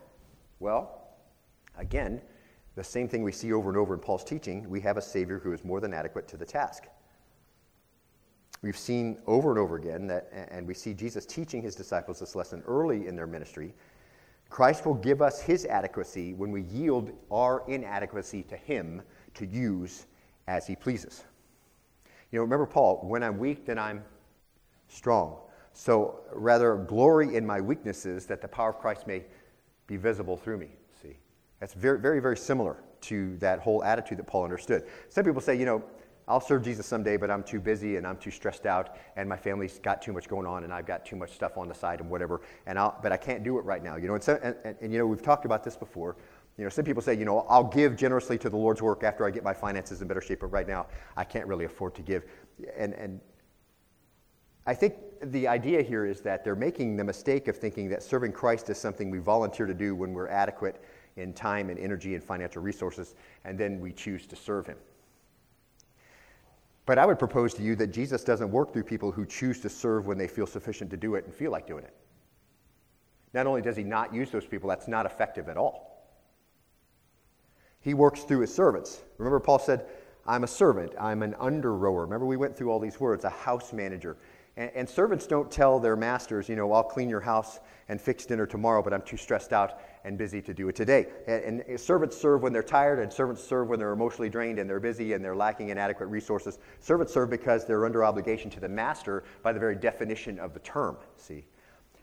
Well, 0.60 1.00
Again, 1.80 2.20
the 2.76 2.84
same 2.84 3.08
thing 3.08 3.22
we 3.22 3.32
see 3.32 3.52
over 3.52 3.70
and 3.70 3.78
over 3.78 3.94
in 3.94 4.00
Paul's 4.00 4.22
teaching 4.22 4.68
we 4.68 4.80
have 4.82 4.96
a 4.98 5.02
Savior 5.02 5.38
who 5.38 5.52
is 5.52 5.64
more 5.64 5.80
than 5.80 5.94
adequate 5.94 6.28
to 6.28 6.36
the 6.36 6.44
task. 6.44 6.84
We've 8.62 8.76
seen 8.76 9.18
over 9.26 9.50
and 9.50 9.58
over 9.58 9.76
again 9.76 10.06
that, 10.08 10.28
and 10.50 10.66
we 10.66 10.74
see 10.74 10.92
Jesus 10.92 11.24
teaching 11.24 11.62
his 11.62 11.74
disciples 11.74 12.20
this 12.20 12.34
lesson 12.34 12.62
early 12.66 13.06
in 13.06 13.16
their 13.16 13.26
ministry. 13.26 13.74
Christ 14.50 14.84
will 14.84 14.94
give 14.94 15.22
us 15.22 15.40
his 15.40 15.64
adequacy 15.64 16.34
when 16.34 16.50
we 16.50 16.62
yield 16.62 17.12
our 17.30 17.62
inadequacy 17.68 18.42
to 18.44 18.56
him 18.56 19.00
to 19.34 19.46
use 19.46 20.06
as 20.46 20.66
he 20.66 20.76
pleases. 20.76 21.24
You 22.32 22.38
know, 22.38 22.42
remember 22.42 22.66
Paul, 22.66 23.00
when 23.02 23.22
I'm 23.22 23.38
weak, 23.38 23.64
then 23.64 23.78
I'm 23.78 24.04
strong. 24.88 25.38
So 25.72 26.20
rather 26.32 26.76
glory 26.76 27.36
in 27.36 27.46
my 27.46 27.60
weaknesses 27.60 28.26
that 28.26 28.42
the 28.42 28.48
power 28.48 28.70
of 28.70 28.78
Christ 28.78 29.06
may 29.06 29.24
be 29.86 29.96
visible 29.96 30.36
through 30.36 30.58
me. 30.58 30.68
See? 31.00 31.16
That's 31.60 31.74
very, 31.74 31.98
very, 31.98 32.20
very 32.20 32.36
similar 32.36 32.76
to 33.02 33.36
that 33.38 33.60
whole 33.60 33.82
attitude 33.84 34.18
that 34.18 34.26
Paul 34.26 34.44
understood. 34.44 34.84
Some 35.08 35.24
people 35.24 35.40
say, 35.40 35.56
you 35.56 35.64
know, 35.64 35.82
I'll 36.30 36.40
serve 36.40 36.62
Jesus 36.62 36.86
someday, 36.86 37.16
but 37.16 37.30
I'm 37.30 37.42
too 37.42 37.58
busy 37.58 37.96
and 37.96 38.06
I'm 38.06 38.16
too 38.16 38.30
stressed 38.30 38.64
out, 38.64 38.96
and 39.16 39.28
my 39.28 39.36
family's 39.36 39.80
got 39.80 40.00
too 40.00 40.12
much 40.12 40.28
going 40.28 40.46
on, 40.46 40.62
and 40.62 40.72
I've 40.72 40.86
got 40.86 41.04
too 41.04 41.16
much 41.16 41.32
stuff 41.32 41.58
on 41.58 41.66
the 41.66 41.74
side 41.74 42.00
and 42.00 42.08
whatever, 42.08 42.40
and 42.66 42.78
I'll, 42.78 42.98
but 43.02 43.10
I 43.10 43.16
can't 43.16 43.42
do 43.42 43.58
it 43.58 43.62
right 43.62 43.82
now. 43.82 43.96
You 43.96 44.06
know, 44.06 44.14
and, 44.14 44.22
so, 44.22 44.38
and, 44.42 44.54
and, 44.64 44.76
and 44.80 44.92
you 44.92 44.98
know, 44.98 45.06
we've 45.06 45.22
talked 45.22 45.44
about 45.44 45.64
this 45.64 45.76
before. 45.76 46.16
You 46.56 46.64
know, 46.64 46.70
some 46.70 46.84
people 46.84 47.02
say, 47.02 47.14
you 47.14 47.24
know, 47.24 47.40
I'll 47.48 47.64
give 47.64 47.96
generously 47.96 48.38
to 48.38 48.48
the 48.48 48.56
Lord's 48.56 48.80
work 48.80 49.02
after 49.02 49.26
I 49.26 49.30
get 49.30 49.42
my 49.42 49.54
finances 49.54 50.02
in 50.02 50.08
better 50.08 50.20
shape, 50.20 50.40
but 50.40 50.48
right 50.48 50.68
now 50.68 50.86
I 51.16 51.24
can't 51.24 51.46
really 51.46 51.64
afford 51.64 51.94
to 51.96 52.02
give. 52.02 52.24
And, 52.76 52.94
and 52.94 53.20
I 54.66 54.74
think 54.74 54.94
the 55.22 55.48
idea 55.48 55.82
here 55.82 56.06
is 56.06 56.20
that 56.20 56.44
they're 56.44 56.54
making 56.54 56.96
the 56.96 57.04
mistake 57.04 57.48
of 57.48 57.56
thinking 57.56 57.88
that 57.88 58.02
serving 58.02 58.32
Christ 58.32 58.70
is 58.70 58.78
something 58.78 59.10
we 59.10 59.18
volunteer 59.18 59.66
to 59.66 59.74
do 59.74 59.94
when 59.94 60.12
we're 60.12 60.28
adequate 60.28 60.82
in 61.16 61.32
time 61.32 61.70
and 61.70 61.78
energy 61.78 62.14
and 62.14 62.22
financial 62.22 62.62
resources, 62.62 63.14
and 63.44 63.58
then 63.58 63.80
we 63.80 63.92
choose 63.92 64.26
to 64.26 64.36
serve 64.36 64.66
Him. 64.66 64.76
But 66.90 66.98
I 66.98 67.06
would 67.06 67.20
propose 67.20 67.54
to 67.54 67.62
you 67.62 67.76
that 67.76 67.92
Jesus 67.92 68.24
doesn't 68.24 68.50
work 68.50 68.72
through 68.72 68.82
people 68.82 69.12
who 69.12 69.24
choose 69.24 69.60
to 69.60 69.68
serve 69.68 70.08
when 70.08 70.18
they 70.18 70.26
feel 70.26 70.44
sufficient 70.44 70.90
to 70.90 70.96
do 70.96 71.14
it 71.14 71.24
and 71.24 71.32
feel 71.32 71.52
like 71.52 71.64
doing 71.64 71.84
it. 71.84 71.94
Not 73.32 73.46
only 73.46 73.62
does 73.62 73.76
he 73.76 73.84
not 73.84 74.12
use 74.12 74.32
those 74.32 74.44
people, 74.44 74.68
that's 74.68 74.88
not 74.88 75.06
effective 75.06 75.48
at 75.48 75.56
all. 75.56 76.04
He 77.78 77.94
works 77.94 78.24
through 78.24 78.40
his 78.40 78.52
servants. 78.52 79.02
Remember, 79.18 79.38
Paul 79.38 79.60
said, 79.60 79.86
I'm 80.26 80.42
a 80.42 80.48
servant, 80.48 80.92
I'm 80.98 81.22
an 81.22 81.36
under 81.38 81.76
rower. 81.76 82.00
Remember, 82.00 82.26
we 82.26 82.36
went 82.36 82.56
through 82.56 82.72
all 82.72 82.80
these 82.80 82.98
words 82.98 83.24
a 83.24 83.30
house 83.30 83.72
manager. 83.72 84.16
And, 84.60 84.70
and, 84.74 84.88
servants 84.88 85.26
don't 85.26 85.50
tell 85.50 85.80
their 85.80 85.96
masters, 85.96 86.46
you 86.46 86.54
know, 86.54 86.70
I'll 86.70 86.82
clean 86.82 87.08
your 87.08 87.22
house 87.22 87.60
and 87.88 87.98
fix 87.98 88.26
dinner 88.26 88.44
tomorrow, 88.44 88.82
but 88.82 88.92
I'm 88.92 89.00
too 89.00 89.16
stressed 89.16 89.54
out 89.54 89.80
and 90.04 90.18
busy 90.18 90.42
to 90.42 90.52
do 90.52 90.68
it 90.68 90.76
today. 90.76 91.06
And, 91.26 91.62
and, 91.62 91.80
servants 91.80 92.14
serve 92.14 92.42
when 92.42 92.52
they're 92.52 92.62
tired, 92.62 92.98
and 92.98 93.10
servants 93.10 93.42
serve 93.42 93.68
when 93.68 93.78
they're 93.78 93.92
emotionally 93.92 94.28
drained 94.28 94.58
and 94.58 94.68
they're 94.68 94.78
busy 94.78 95.14
and 95.14 95.24
they're 95.24 95.34
lacking 95.34 95.70
in 95.70 95.78
adequate 95.78 96.08
resources. 96.08 96.58
Servants 96.78 97.10
serve 97.10 97.30
because 97.30 97.64
they're 97.64 97.86
under 97.86 98.04
obligation 98.04 98.50
to 98.50 98.60
the 98.60 98.68
master 98.68 99.24
by 99.42 99.54
the 99.54 99.58
very 99.58 99.76
definition 99.76 100.38
of 100.38 100.52
the 100.52 100.60
term. 100.60 100.98
See? 101.16 101.46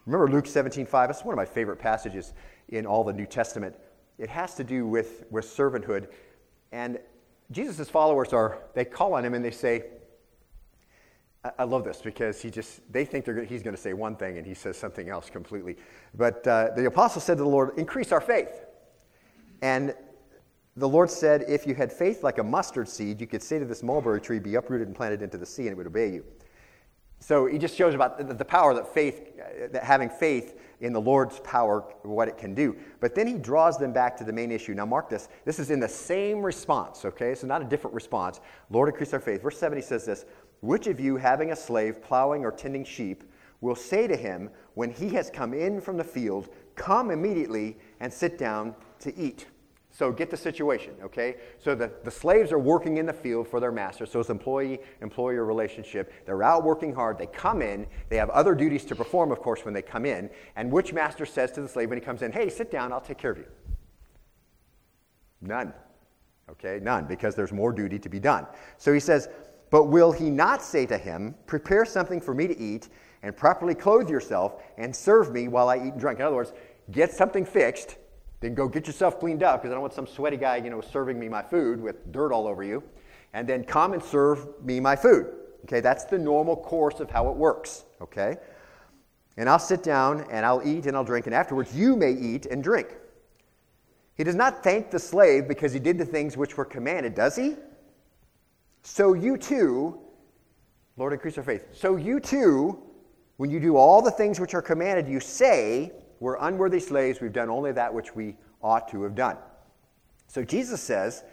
Remember 0.08 0.28
Luke 0.28 0.46
17:5? 0.46 1.12
It's 1.12 1.24
one 1.24 1.34
of 1.34 1.38
my 1.38 1.46
favorite 1.46 1.78
passages 1.78 2.34
in 2.70 2.88
all 2.88 3.04
the 3.04 3.14
New 3.14 3.28
Testament. 3.28 3.76
It 4.18 4.30
has 4.30 4.56
to 4.56 4.64
do 4.64 4.88
with, 4.88 5.26
with 5.30 5.46
servanthood. 5.46 6.08
And 6.72 6.98
Jesus' 7.52 7.88
followers 7.88 8.34
are, 8.34 8.64
they 8.74 8.84
call 8.84 9.14
on 9.14 9.24
him 9.24 9.36
and 9.36 9.46
they 9.46 9.52
say, 9.52 9.84
I 11.58 11.64
love 11.64 11.84
this 11.84 12.02
because 12.02 12.42
he 12.42 12.50
just, 12.50 12.82
they 12.92 13.06
think 13.06 13.26
he's 13.48 13.64
going 13.64 13.76
to 13.76 13.82
say 13.82 13.94
one 13.94 14.16
thing 14.16 14.38
and 14.38 14.46
he 14.46 14.54
says 14.54 14.78
something 14.78 15.10
else 15.10 15.30
completely. 15.30 15.78
But 16.16 16.46
uh, 16.48 16.70
the 16.76 16.86
apostle 16.86 17.22
said 17.22 17.38
to 17.38 17.44
the 17.44 17.50
Lord, 17.50 17.78
Increase 17.78 18.12
our 18.12 18.22
faith. 18.22 18.66
And 19.62 19.94
the 20.76 20.88
Lord 20.88 21.10
said, 21.10 21.46
If 21.48 21.68
you 21.68 21.76
had 21.76 21.92
faith 21.92 22.24
like 22.24 22.38
a 22.38 22.44
mustard 22.44 22.88
seed, 22.88 23.20
you 23.22 23.28
could 23.28 23.44
say 23.44 23.60
to 23.60 23.66
this 23.66 23.84
mulberry 23.84 24.22
tree, 24.22 24.40
Be 24.40 24.56
uprooted 24.56 24.88
and 24.88 24.96
planted 24.96 25.22
into 25.22 25.38
the 25.38 25.46
sea, 25.46 25.64
and 25.64 25.72
it 25.72 25.78
would 25.78 25.88
obey 25.88 26.12
you. 26.12 26.24
So 27.20 27.48
he 27.48 27.58
just 27.58 27.76
shows 27.76 27.96
about 27.96 28.38
the 28.38 28.46
power 28.46 28.74
that 28.76 28.94
faith, 28.94 29.36
that 29.72 29.84
having 29.84 30.10
faith 30.10 30.60
in 30.82 30.94
the 30.94 31.02
Lord's 31.02 31.40
power, 31.40 31.82
what 32.04 32.28
it 32.28 32.38
can 32.38 32.54
do. 32.54 32.76
But 33.00 33.16
then 33.16 33.26
he 33.26 33.34
draws 33.34 33.78
them 33.78 33.92
back 33.92 34.16
to 34.18 34.24
the 34.24 34.32
main 34.32 34.52
issue. 34.52 34.76
Now, 34.76 34.86
mark 34.86 35.10
this. 35.10 35.28
This 35.44 35.58
is 35.58 35.72
in 35.72 35.80
the 35.80 35.90
same 35.90 36.44
response, 36.44 37.04
okay? 37.06 37.34
So, 37.34 37.48
not 37.48 37.64
a 37.64 37.66
different 37.66 37.96
response. 37.96 38.40
Lord, 38.70 38.90
increase 38.90 39.14
our 39.14 39.20
faith. 39.20 39.42
Verse 39.42 39.58
70 39.58 39.82
says 39.82 40.06
this 40.06 40.26
which 40.62 40.88
of 40.88 41.00
you, 41.00 41.18
having 41.18 41.52
a 41.52 41.56
slave 41.56 42.02
plowing 42.02 42.44
or 42.44 42.52
tending 42.52 42.84
sheep, 42.84 43.24
will 43.62 43.76
say 43.76 44.08
to 44.08 44.16
him, 44.16 44.50
when 44.76 44.92
he 44.92 45.10
has 45.10 45.30
come 45.30 45.54
in 45.54 45.82
from 45.82 45.98
the 45.98 46.04
field, 46.04 46.50
Come 46.78 47.10
immediately 47.10 47.76
and 48.00 48.14
sit 48.14 48.38
down 48.38 48.76
to 49.00 49.16
eat? 49.18 49.48
So 49.90 50.12
get 50.12 50.30
the 50.30 50.38
situation, 50.38 50.94
okay? 51.04 51.38
So 51.58 51.74
the, 51.74 51.92
the 52.04 52.12
slaves 52.12 52.52
are 52.52 52.60
working 52.60 52.98
in 52.98 53.08
the 53.08 53.14
field 53.14 53.48
for 53.48 53.60
their 53.60 53.72
master. 53.72 54.06
So 54.06 54.20
it's 54.20 54.30
employee 54.30 54.80
employer 55.02 55.44
relationship. 55.44 56.14
They're 56.28 56.44
out 56.44 56.64
working 56.64 56.94
hard. 56.94 57.18
They 57.18 57.26
come 57.26 57.64
in. 57.64 57.88
They 58.10 58.18
have 58.18 58.30
other 58.30 58.54
duties 58.54 58.86
to 58.86 58.96
perform, 58.96 59.32
of 59.32 59.40
course, 59.40 59.66
when 59.66 59.74
they 59.74 59.82
come 59.82 60.06
in. 60.06 60.30
And 60.56 60.72
which 60.72 60.94
master 60.94 61.26
says 61.26 61.52
to 61.54 61.62
the 61.62 61.68
slave 61.68 61.90
when 61.90 61.98
he 61.98 62.06
comes 62.06 62.22
in, 62.22 62.32
Hey, 62.32 62.48
sit 62.48 62.70
down, 62.70 62.94
I'll 62.94 63.02
take 63.02 63.18
care 63.18 63.32
of 63.32 63.40
you? 63.40 63.48
None. 65.42 65.74
Okay, 66.50 66.80
none, 66.82 67.06
because 67.06 67.36
there's 67.36 67.52
more 67.52 67.74
duty 67.74 67.98
to 68.00 68.08
be 68.08 68.20
done. 68.20 68.46
So 68.78 68.94
he 68.94 69.00
says, 69.00 69.28
but 69.70 69.86
will 69.86 70.12
he 70.12 70.30
not 70.30 70.62
say 70.62 70.86
to 70.86 70.98
him, 70.98 71.36
Prepare 71.46 71.86
something 71.86 72.22
for 72.22 72.34
me 72.34 72.48
to 72.48 72.58
eat, 72.58 72.90
and 73.24 73.36
properly 73.36 73.76
clothe 73.76 74.10
yourself, 74.10 74.62
and 74.78 74.96
serve 74.96 75.32
me 75.32 75.48
while 75.48 75.70
I 75.70 75.78
eat 75.78 75.94
and 75.94 76.00
drink? 76.00 76.20
In 76.20 76.26
other 76.26 76.36
words, 76.36 76.54
get 76.92 77.12
something 77.12 77.46
fixed, 77.46 77.98
then 78.40 78.54
go 78.54 78.68
get 78.68 78.88
yourself 78.88 79.20
cleaned 79.20 79.44
up, 79.44 79.62
because 79.62 79.72
I 79.72 79.76
don't 79.76 79.82
want 79.82 79.94
some 79.94 80.08
sweaty 80.08 80.38
guy, 80.38 80.58
you 80.58 80.70
know, 80.70 80.82
serving 80.82 81.20
me 81.20 81.28
my 81.28 81.42
food 81.42 81.82
with 81.82 82.12
dirt 82.12 82.32
all 82.32 82.48
over 82.48 82.64
you, 82.64 82.84
and 83.34 83.48
then 83.48 83.64
come 83.64 83.94
and 83.94 84.04
serve 84.04 84.48
me 84.64 84.80
my 84.80 84.96
food. 84.96 85.34
Okay, 85.66 85.82
that's 85.82 86.06
the 86.06 86.18
normal 86.18 86.56
course 86.56 87.00
of 87.00 87.10
how 87.10 87.30
it 87.30 87.36
works. 87.36 87.84
Okay? 88.02 88.38
And 89.38 89.50
I'll 89.50 89.60
sit 89.60 89.84
down 89.84 90.26
and 90.32 90.46
I'll 90.46 90.62
eat 90.66 90.86
and 90.86 90.96
I'll 90.96 91.04
drink, 91.04 91.26
and 91.28 91.36
afterwards 91.36 91.76
you 91.76 91.96
may 91.96 92.12
eat 92.12 92.46
and 92.46 92.64
drink. 92.64 92.96
He 94.16 94.24
does 94.24 94.36
not 94.36 94.64
thank 94.64 94.90
the 94.90 95.00
slave 95.00 95.48
because 95.48 95.74
he 95.74 95.80
did 95.80 95.98
the 95.98 96.06
things 96.06 96.36
which 96.36 96.58
were 96.58 96.66
commanded, 96.66 97.14
does 97.14 97.36
he? 97.36 97.56
So 98.84 99.14
you 99.14 99.38
too, 99.38 100.00
Lord, 100.98 101.14
increase 101.14 101.38
our 101.38 101.44
faith. 101.44 101.68
So 101.74 101.96
you 101.96 102.20
too, 102.20 102.82
when 103.38 103.50
you 103.50 103.60
do 103.60 103.76
all 103.76 104.02
the 104.02 104.12
things 104.12 104.40
which 104.40 104.54
are 104.54 104.62
commanded, 104.62 105.08
you 105.08 105.20
say, 105.20 105.92
We're 106.20 106.38
unworthy 106.38 106.80
slaves, 106.80 107.22
we've 107.22 107.34
done 107.34 107.50
only 107.50 107.72
that 107.74 107.94
which 107.94 108.16
we 108.16 108.36
ought 108.62 108.88
to 108.90 109.04
have 109.04 109.16
done. 109.16 109.38
So 110.28 110.44
Jesus 110.44 110.82
says, 110.82 111.24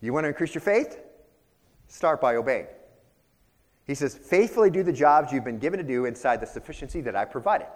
You 0.00 0.12
want 0.12 0.24
to 0.24 0.28
increase 0.28 0.54
your 0.54 0.62
faith? 0.62 0.98
Start 1.88 2.20
by 2.20 2.36
obeying. 2.36 2.66
He 3.86 3.94
says, 3.94 4.14
Faithfully 4.16 4.70
do 4.70 4.82
the 4.82 4.92
jobs 4.92 5.32
you've 5.32 5.44
been 5.44 5.58
given 5.58 5.78
to 5.78 5.84
do 5.84 6.06
inside 6.06 6.40
the 6.40 6.46
sufficiency 6.46 7.00
that 7.02 7.14
I 7.14 7.24
provided. 7.24 7.68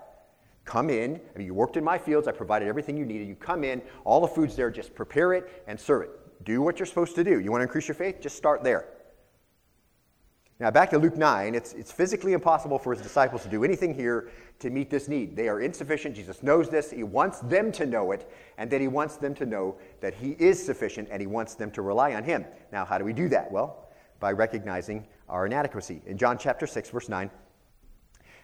Come 0.65 0.91
in. 0.91 1.21
I 1.35 1.39
mean, 1.39 1.47
you 1.47 1.55
worked 1.55 1.77
in 1.77 1.85
my 1.85 1.97
fields. 1.97 2.29
I 2.29 2.33
provided 2.33 2.69
everything 2.69 2.97
you 2.97 3.07
needed. 3.07 3.27
You 3.27 3.35
come 3.35 3.65
in. 3.65 3.81
All 4.05 4.21
the 4.21 4.29
food's 4.29 4.55
there. 4.55 4.71
Just 4.71 4.95
prepare 4.95 5.33
it 5.33 5.63
and 5.67 5.79
serve 5.79 6.03
it. 6.03 6.11
Do 6.45 6.61
what 6.63 6.79
you're 6.79 6.87
supposed 6.87 7.15
to 7.15 7.25
do. 7.25 7.41
You 7.41 7.51
want 7.51 7.61
to 7.61 7.65
increase 7.65 7.89
your 7.89 7.95
faith? 7.95 8.21
Just 8.21 8.37
start 8.37 8.63
there. 8.63 8.89
Now, 10.61 10.73
back 10.73 10.91
to 10.91 10.99
Luke 10.99 11.17
9, 11.17 11.55
it's, 11.55 11.73
it's 11.75 11.93
physically 11.93 12.33
impossible 12.33 12.81
for 12.81 12.93
his 12.93 13.01
disciples 13.01 13.45
to 13.45 13.49
do 13.49 13.63
anything 13.63 13.95
here 13.95 14.29
to 14.59 14.71
meet 14.71 14.91
this 14.91 15.07
need. 15.07 15.37
They 15.37 15.49
are 15.49 15.61
insufficient. 15.61 16.17
Jesus 16.17 16.43
knows 16.43 16.69
this. 16.69 16.91
He 16.91 17.05
wants 17.05 17.39
them 17.41 17.71
to 17.73 17.87
know 17.87 18.11
it, 18.11 18.29
and 18.59 18.69
then 18.69 18.81
he 18.81 18.89
wants 18.89 19.17
them 19.17 19.35
to 19.37 19.47
know 19.47 19.77
that 20.01 20.15
he 20.15 20.31
is 20.41 20.65
sufficient, 20.65 21.09
and 21.13 21.21
he 21.21 21.29
wants 21.29 21.55
them 21.55 21.71
to 21.73 21.83
rely 21.83 22.15
on 22.15 22.25
him. 22.25 22.45
Now, 22.73 22.85
how 22.85 22.99
do 22.99 23.05
we 23.05 23.13
do 23.13 23.29
that? 23.29 23.53
Well, 23.53 23.89
by 24.19 24.33
recognizing 24.33 25.07
our 25.29 25.47
inadequacy. 25.47 26.03
In 26.07 26.19
John 26.19 26.37
chapter 26.37 26.67
6, 26.67 26.91
verse 26.91 27.09
9, 27.09 27.31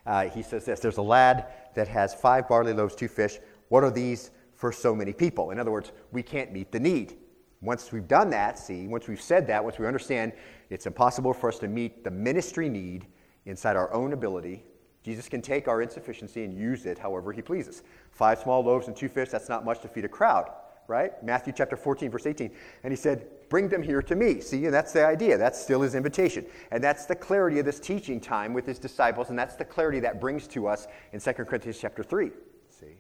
uh, 0.07 0.29
he 0.29 0.43
says 0.43 0.65
this 0.65 0.79
There's 0.79 0.99
a 0.99 1.03
lad 1.03 1.47
that 1.75 1.89
has 1.89 2.15
five 2.15 2.49
barley 2.49 2.73
loaves, 2.73 2.95
two 2.95 3.09
fish. 3.09 3.39
What 3.71 3.83
are 3.83 3.91
these 3.91 4.31
for 4.55 4.71
so 4.71 4.95
many 4.95 5.13
people? 5.13 5.51
In 5.51 5.59
other 5.59 5.73
words, 5.73 5.91
we 6.13 6.23
can't 6.23 6.53
meet 6.53 6.71
the 6.71 6.79
need. 6.79 7.17
Once 7.65 7.93
we've 7.93 8.07
done 8.07 8.29
that, 8.31 8.59
see, 8.59 8.87
once 8.87 9.09
we've 9.09 9.21
said 9.21 9.47
that, 9.47 9.65
once 9.65 9.79
we 9.79 9.87
understand 9.87 10.33
it's 10.69 10.87
impossible 10.87 11.33
for 11.33 11.49
us 11.49 11.59
to 11.59 11.67
meet 11.67 12.05
the 12.05 12.11
ministry 12.11 12.69
need 12.69 13.07
inside 13.47 13.75
our 13.75 13.93
own 13.93 14.13
ability, 14.13 14.63
Jesus 15.03 15.29
can 15.29 15.41
take 15.41 15.67
our 15.67 15.83
insufficiency 15.83 16.45
and 16.45 16.53
use 16.53 16.87
it 16.87 16.99
however 16.99 17.33
he 17.33 17.43
pleases. 17.43 17.83
Five 18.11 18.39
small 18.39 18.63
loaves 18.63 18.89
and 18.89 18.97
two 18.97 19.09
fish, 19.09 19.31
that's 19.31 19.49
not 19.49 19.65
much 19.65 19.81
to 19.81 19.89
feed 19.89 20.05
a 20.05 20.09
crowd, 20.09 20.51
right? 20.89 21.13
Matthew 21.23 21.53
chapter 21.57 21.77
14, 21.77 22.11
verse 22.11 22.27
18. 22.27 22.51
And 22.83 22.93
he 22.93 22.97
said, 22.97 23.27
Bring 23.49 23.69
them 23.69 23.83
here 23.83 24.03
to 24.03 24.17
me. 24.17 24.41
See, 24.41 24.65
and 24.65 24.75
that's 24.75 24.93
the 24.93 25.07
idea. 25.07 25.39
That's 25.39 25.61
still 25.61 25.83
his 25.83 25.95
invitation. 25.95 26.47
And 26.71 26.83
that's 26.83 27.07
the 27.07 27.15
clarity 27.15 27.59
of 27.59 27.67
this 27.67 27.79
teaching 27.79 28.21
time 28.21 28.53
with 28.53 28.67
his 28.67 28.79
disciples, 28.79 29.31
and 29.31 29.39
that's 29.39 29.57
the 29.57 29.65
clarity 29.65 30.01
that 30.01 30.21
brings 30.21 30.49
to 30.49 30.67
us 30.67 30.87
in 31.13 31.21
2 31.21 31.33
Corinthians 31.33 31.79
chapter 31.79 32.03
3. 32.03 32.31
See? 32.71 32.97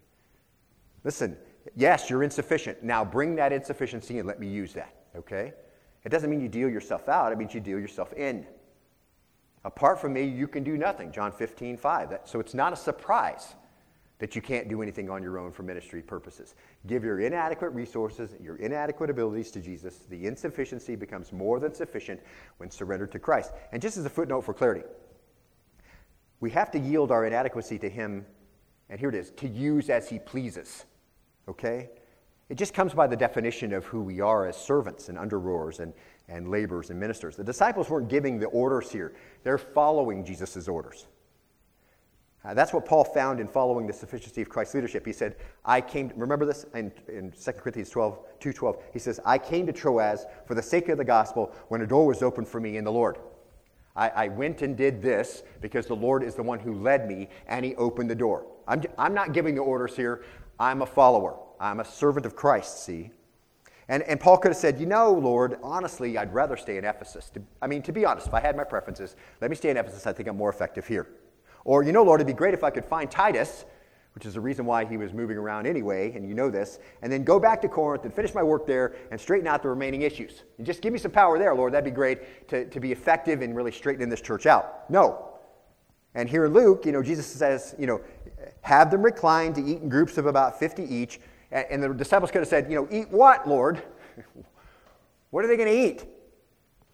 Listen, 1.02 1.36
Yes, 1.76 2.10
you're 2.10 2.22
insufficient. 2.22 2.82
Now 2.82 3.04
bring 3.04 3.36
that 3.36 3.52
insufficiency 3.52 4.18
and 4.18 4.28
let 4.28 4.38
me 4.38 4.46
use 4.46 4.72
that, 4.74 4.94
okay? 5.16 5.52
It 6.04 6.10
doesn't 6.10 6.28
mean 6.28 6.40
you 6.40 6.48
deal 6.48 6.68
yourself 6.68 7.08
out, 7.08 7.32
it 7.32 7.38
means 7.38 7.54
you 7.54 7.60
deal 7.60 7.78
yourself 7.78 8.12
in. 8.12 8.46
Apart 9.64 9.98
from 9.98 10.12
me, 10.12 10.24
you 10.24 10.46
can 10.46 10.62
do 10.62 10.76
nothing. 10.76 11.10
John 11.10 11.32
15, 11.32 11.78
5. 11.78 12.18
so 12.24 12.38
it's 12.38 12.52
not 12.52 12.72
a 12.72 12.76
surprise 12.76 13.54
that 14.18 14.36
you 14.36 14.42
can't 14.42 14.68
do 14.68 14.80
anything 14.82 15.10
on 15.10 15.22
your 15.22 15.38
own 15.38 15.50
for 15.50 15.62
ministry 15.62 16.00
purposes. 16.00 16.54
Give 16.86 17.02
your 17.02 17.20
inadequate 17.20 17.72
resources, 17.72 18.34
your 18.40 18.56
inadequate 18.56 19.10
abilities 19.10 19.50
to 19.52 19.60
Jesus. 19.60 20.00
The 20.08 20.26
insufficiency 20.26 20.96
becomes 20.96 21.32
more 21.32 21.58
than 21.58 21.74
sufficient 21.74 22.20
when 22.58 22.70
surrendered 22.70 23.10
to 23.12 23.18
Christ. 23.18 23.52
And 23.72 23.82
just 23.82 23.96
as 23.96 24.04
a 24.04 24.10
footnote 24.10 24.42
for 24.42 24.54
clarity, 24.54 24.84
we 26.40 26.50
have 26.50 26.70
to 26.72 26.78
yield 26.78 27.10
our 27.10 27.26
inadequacy 27.26 27.78
to 27.80 27.88
Him, 27.88 28.24
and 28.88 29.00
here 29.00 29.08
it 29.08 29.14
is, 29.14 29.30
to 29.32 29.48
use 29.48 29.90
as 29.90 30.08
He 30.08 30.18
pleases. 30.18 30.84
Okay? 31.48 31.90
It 32.48 32.56
just 32.56 32.74
comes 32.74 32.92
by 32.92 33.06
the 33.06 33.16
definition 33.16 33.72
of 33.72 33.84
who 33.86 34.02
we 34.02 34.20
are 34.20 34.46
as 34.46 34.56
servants 34.56 35.08
and 35.08 35.18
under 35.18 35.38
rowers 35.38 35.80
and, 35.80 35.92
and 36.28 36.50
laborers 36.50 36.90
and 36.90 37.00
ministers. 37.00 37.36
The 37.36 37.44
disciples 37.44 37.88
weren't 37.88 38.08
giving 38.08 38.38
the 38.38 38.46
orders 38.46 38.90
here, 38.90 39.14
they're 39.42 39.58
following 39.58 40.24
Jesus' 40.24 40.68
orders. 40.68 41.06
Uh, 42.44 42.52
that's 42.52 42.74
what 42.74 42.84
Paul 42.84 43.04
found 43.04 43.40
in 43.40 43.48
following 43.48 43.86
the 43.86 43.92
sufficiency 43.92 44.42
of 44.42 44.50
Christ's 44.50 44.74
leadership. 44.74 45.06
He 45.06 45.14
said, 45.14 45.36
I 45.64 45.80
came, 45.80 46.12
remember 46.14 46.44
this 46.44 46.66
in, 46.74 46.92
in 47.08 47.32
2 47.32 47.52
Corinthians 47.52 47.88
12, 47.88 48.18
2.12. 48.38 48.82
He 48.92 48.98
says, 48.98 49.18
I 49.24 49.38
came 49.38 49.66
to 49.66 49.72
Troas 49.72 50.26
for 50.44 50.54
the 50.54 50.62
sake 50.62 50.90
of 50.90 50.98
the 50.98 51.04
gospel 51.04 51.52
when 51.68 51.80
a 51.80 51.86
door 51.86 52.06
was 52.06 52.22
opened 52.22 52.46
for 52.46 52.60
me 52.60 52.76
in 52.76 52.84
the 52.84 52.92
Lord. 52.92 53.16
I, 53.96 54.08
I 54.10 54.28
went 54.28 54.60
and 54.60 54.76
did 54.76 55.00
this 55.00 55.42
because 55.62 55.86
the 55.86 55.96
Lord 55.96 56.22
is 56.22 56.34
the 56.34 56.42
one 56.42 56.58
who 56.58 56.74
led 56.74 57.08
me 57.08 57.28
and 57.46 57.64
he 57.64 57.74
opened 57.76 58.10
the 58.10 58.14
door. 58.14 58.46
I'm, 58.68 58.82
I'm 58.98 59.14
not 59.14 59.32
giving 59.32 59.54
the 59.54 59.62
orders 59.62 59.96
here. 59.96 60.24
I'm 60.58 60.82
a 60.82 60.86
follower. 60.86 61.36
I'm 61.60 61.80
a 61.80 61.84
servant 61.84 62.26
of 62.26 62.36
Christ, 62.36 62.84
see? 62.84 63.10
And, 63.88 64.02
and 64.04 64.18
Paul 64.18 64.38
could 64.38 64.50
have 64.50 64.56
said, 64.56 64.80
You 64.80 64.86
know, 64.86 65.12
Lord, 65.12 65.58
honestly, 65.62 66.16
I'd 66.16 66.32
rather 66.32 66.56
stay 66.56 66.78
in 66.78 66.84
Ephesus. 66.84 67.30
To, 67.30 67.42
I 67.60 67.66
mean, 67.66 67.82
to 67.82 67.92
be 67.92 68.04
honest, 68.04 68.26
if 68.26 68.34
I 68.34 68.40
had 68.40 68.56
my 68.56 68.64
preferences, 68.64 69.16
let 69.40 69.50
me 69.50 69.56
stay 69.56 69.70
in 69.70 69.76
Ephesus. 69.76 70.06
I 70.06 70.12
think 70.12 70.28
I'm 70.28 70.36
more 70.36 70.50
effective 70.50 70.86
here. 70.86 71.08
Or, 71.64 71.82
you 71.82 71.92
know, 71.92 72.02
Lord, 72.02 72.20
it'd 72.20 72.26
be 72.26 72.36
great 72.36 72.54
if 72.54 72.64
I 72.64 72.70
could 72.70 72.84
find 72.84 73.10
Titus, 73.10 73.64
which 74.14 74.26
is 74.26 74.34
the 74.34 74.40
reason 74.40 74.64
why 74.64 74.84
he 74.84 74.96
was 74.96 75.12
moving 75.12 75.36
around 75.36 75.66
anyway, 75.66 76.12
and 76.14 76.26
you 76.28 76.34
know 76.34 76.50
this, 76.50 76.78
and 77.02 77.12
then 77.12 77.24
go 77.24 77.40
back 77.40 77.60
to 77.62 77.68
Corinth 77.68 78.04
and 78.04 78.14
finish 78.14 78.32
my 78.34 78.42
work 78.42 78.66
there 78.66 78.94
and 79.10 79.20
straighten 79.20 79.48
out 79.48 79.62
the 79.62 79.68
remaining 79.68 80.02
issues. 80.02 80.44
And 80.58 80.66
just 80.66 80.82
give 80.82 80.92
me 80.92 80.98
some 80.98 81.10
power 81.10 81.38
there, 81.38 81.54
Lord. 81.54 81.72
That'd 81.72 81.84
be 81.84 81.90
great 81.90 82.48
to, 82.48 82.66
to 82.66 82.80
be 82.80 82.92
effective 82.92 83.42
in 83.42 83.54
really 83.54 83.72
straightening 83.72 84.08
this 84.08 84.20
church 84.20 84.46
out. 84.46 84.88
No. 84.88 85.30
And 86.14 86.28
here 86.28 86.44
in 86.44 86.52
Luke, 86.52 86.86
you 86.86 86.92
know, 86.92 87.02
Jesus 87.02 87.26
says, 87.26 87.74
you 87.76 87.86
know, 87.88 88.00
have 88.64 88.90
them 88.90 89.02
recline 89.02 89.52
to 89.52 89.60
eat 89.60 89.82
in 89.82 89.90
groups 89.90 90.16
of 90.16 90.24
about 90.24 90.58
50 90.58 90.82
each. 90.84 91.20
And 91.52 91.82
the 91.82 91.90
disciples 91.90 92.30
could 92.30 92.40
have 92.40 92.48
said, 92.48 92.70
you 92.70 92.76
know, 92.76 92.88
eat 92.90 93.10
what, 93.10 93.46
Lord? 93.46 93.82
what 95.30 95.44
are 95.44 95.48
they 95.48 95.56
going 95.56 95.68
to 95.68 95.86
eat? 95.86 96.06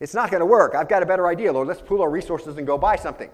It's 0.01 0.13
not 0.13 0.33
going 0.33 0.41
to 0.41 0.47
work. 0.47 0.75
I've 0.75 0.89
got 0.89 1.05
a 1.05 1.07
better 1.07 1.29
idea, 1.29 1.53
Lord. 1.53 1.69
Let's 1.69 1.81
pool 1.81 2.03
our 2.03 2.11
resources 2.11 2.59
and 2.59 2.67
go 2.67 2.77
buy 2.77 2.97
something. 2.97 3.31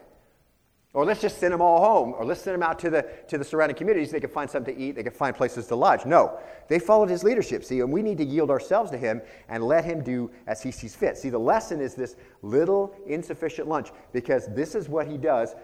Or 0.93 1.07
let's 1.07 1.23
just 1.23 1.39
send 1.39 1.55
them 1.55 1.63
all 1.63 1.81
home. 1.81 2.15
Or 2.19 2.27
let's 2.27 2.43
send 2.43 2.53
them 2.55 2.63
out 2.63 2.79
to 2.81 2.91
the, 2.91 3.09
to 3.29 3.39
the 3.39 3.45
surrounding 3.45 3.75
communities. 3.77 4.11
They 4.11 4.21
can 4.21 4.29
find 4.29 4.51
something 4.51 4.75
to 4.75 4.81
eat. 4.81 4.97
They 4.97 5.03
can 5.03 5.15
find 5.15 5.35
places 5.35 5.67
to 5.69 5.75
lodge. 5.75 6.05
No. 6.05 6.39
They 6.69 6.79
followed 6.79 7.09
his 7.09 7.25
leadership. 7.25 7.65
See, 7.65 7.81
and 7.81 7.91
we 7.91 8.03
need 8.03 8.19
to 8.19 8.25
yield 8.25 8.51
ourselves 8.51 8.91
to 8.91 8.99
him 8.99 9.23
and 9.49 9.65
let 9.65 9.87
him 9.87 10.03
do 10.03 10.31
as 10.47 10.63
he 10.63 10.71
sees 10.71 10.95
fit. 10.95 11.17
See, 11.17 11.31
the 11.31 11.39
lesson 11.39 11.81
is 11.81 11.95
this 11.95 12.17
little 12.43 12.95
insufficient 13.07 13.67
lunch 13.67 13.93
because 14.13 14.47
this 14.55 14.75
is 14.75 14.91
what 14.91 15.07
he 15.07 15.17
does 15.17 15.55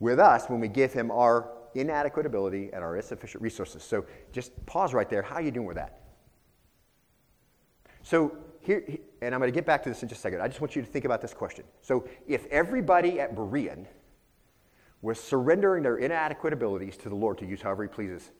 with 0.00 0.18
us 0.18 0.46
when 0.48 0.58
we 0.58 0.66
give 0.66 0.92
him 0.92 1.12
our 1.12 1.52
inadequate 1.74 2.26
ability 2.26 2.70
and 2.72 2.82
our 2.82 2.96
insufficient 2.96 3.42
resources. 3.42 3.82
So 3.82 4.04
just 4.32 4.64
pause 4.66 4.94
right 4.94 5.08
there. 5.08 5.22
How 5.22 5.36
are 5.36 5.42
you 5.42 5.50
doing 5.50 5.66
with 5.66 5.76
that? 5.76 6.00
So 8.02 8.36
here, 8.60 8.84
and 9.20 9.34
I'm 9.34 9.40
going 9.40 9.52
to 9.52 9.54
get 9.54 9.66
back 9.66 9.82
to 9.82 9.88
this 9.88 10.02
in 10.02 10.08
just 10.08 10.20
a 10.20 10.22
second. 10.22 10.40
I 10.40 10.48
just 10.48 10.60
want 10.60 10.76
you 10.76 10.82
to 10.82 10.88
think 10.88 11.04
about 11.04 11.20
this 11.20 11.34
question. 11.34 11.64
So 11.82 12.08
if 12.26 12.46
everybody 12.46 13.20
at 13.20 13.34
Berean 13.34 13.86
was 15.02 15.20
surrendering 15.20 15.82
their 15.82 15.96
inadequate 15.96 16.52
abilities 16.52 16.96
to 16.98 17.08
the 17.08 17.14
Lord 17.14 17.38
to 17.38 17.46
use 17.46 17.62
however 17.62 17.84
He 17.84 17.88
pleases, 17.88 18.30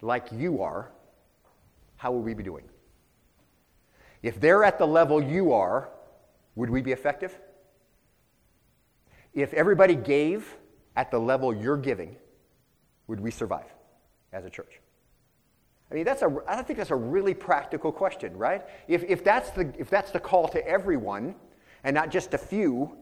like 0.00 0.26
you 0.32 0.62
are, 0.62 0.90
how 1.96 2.12
would 2.12 2.24
we 2.24 2.34
be 2.34 2.42
doing? 2.42 2.64
If 4.22 4.40
they're 4.40 4.64
at 4.64 4.78
the 4.78 4.86
level 4.86 5.22
you 5.22 5.52
are, 5.52 5.90
would 6.54 6.70
we 6.70 6.82
be 6.82 6.92
effective? 6.92 7.38
If 9.32 9.54
everybody 9.54 9.94
gave 9.94 10.56
at 10.96 11.10
the 11.10 11.18
level 11.18 11.54
you're 11.54 11.76
giving, 11.76 12.16
would 13.08 13.20
we 13.20 13.30
survive 13.30 13.66
as 14.32 14.44
a 14.44 14.50
church? 14.50 14.80
I 15.90 15.94
mean, 15.94 16.04
that's 16.04 16.22
a, 16.22 16.36
I 16.46 16.62
think 16.62 16.76
that's 16.76 16.90
a 16.90 16.96
really 16.96 17.34
practical 17.34 17.90
question, 17.90 18.36
right? 18.36 18.62
If, 18.86 19.04
if, 19.04 19.24
that's 19.24 19.50
the, 19.50 19.72
if 19.78 19.88
that's 19.88 20.10
the 20.10 20.20
call 20.20 20.46
to 20.48 20.66
everyone 20.66 21.34
and 21.82 21.94
not 21.94 22.10
just 22.10 22.34
a 22.34 22.38
few, 22.38 22.94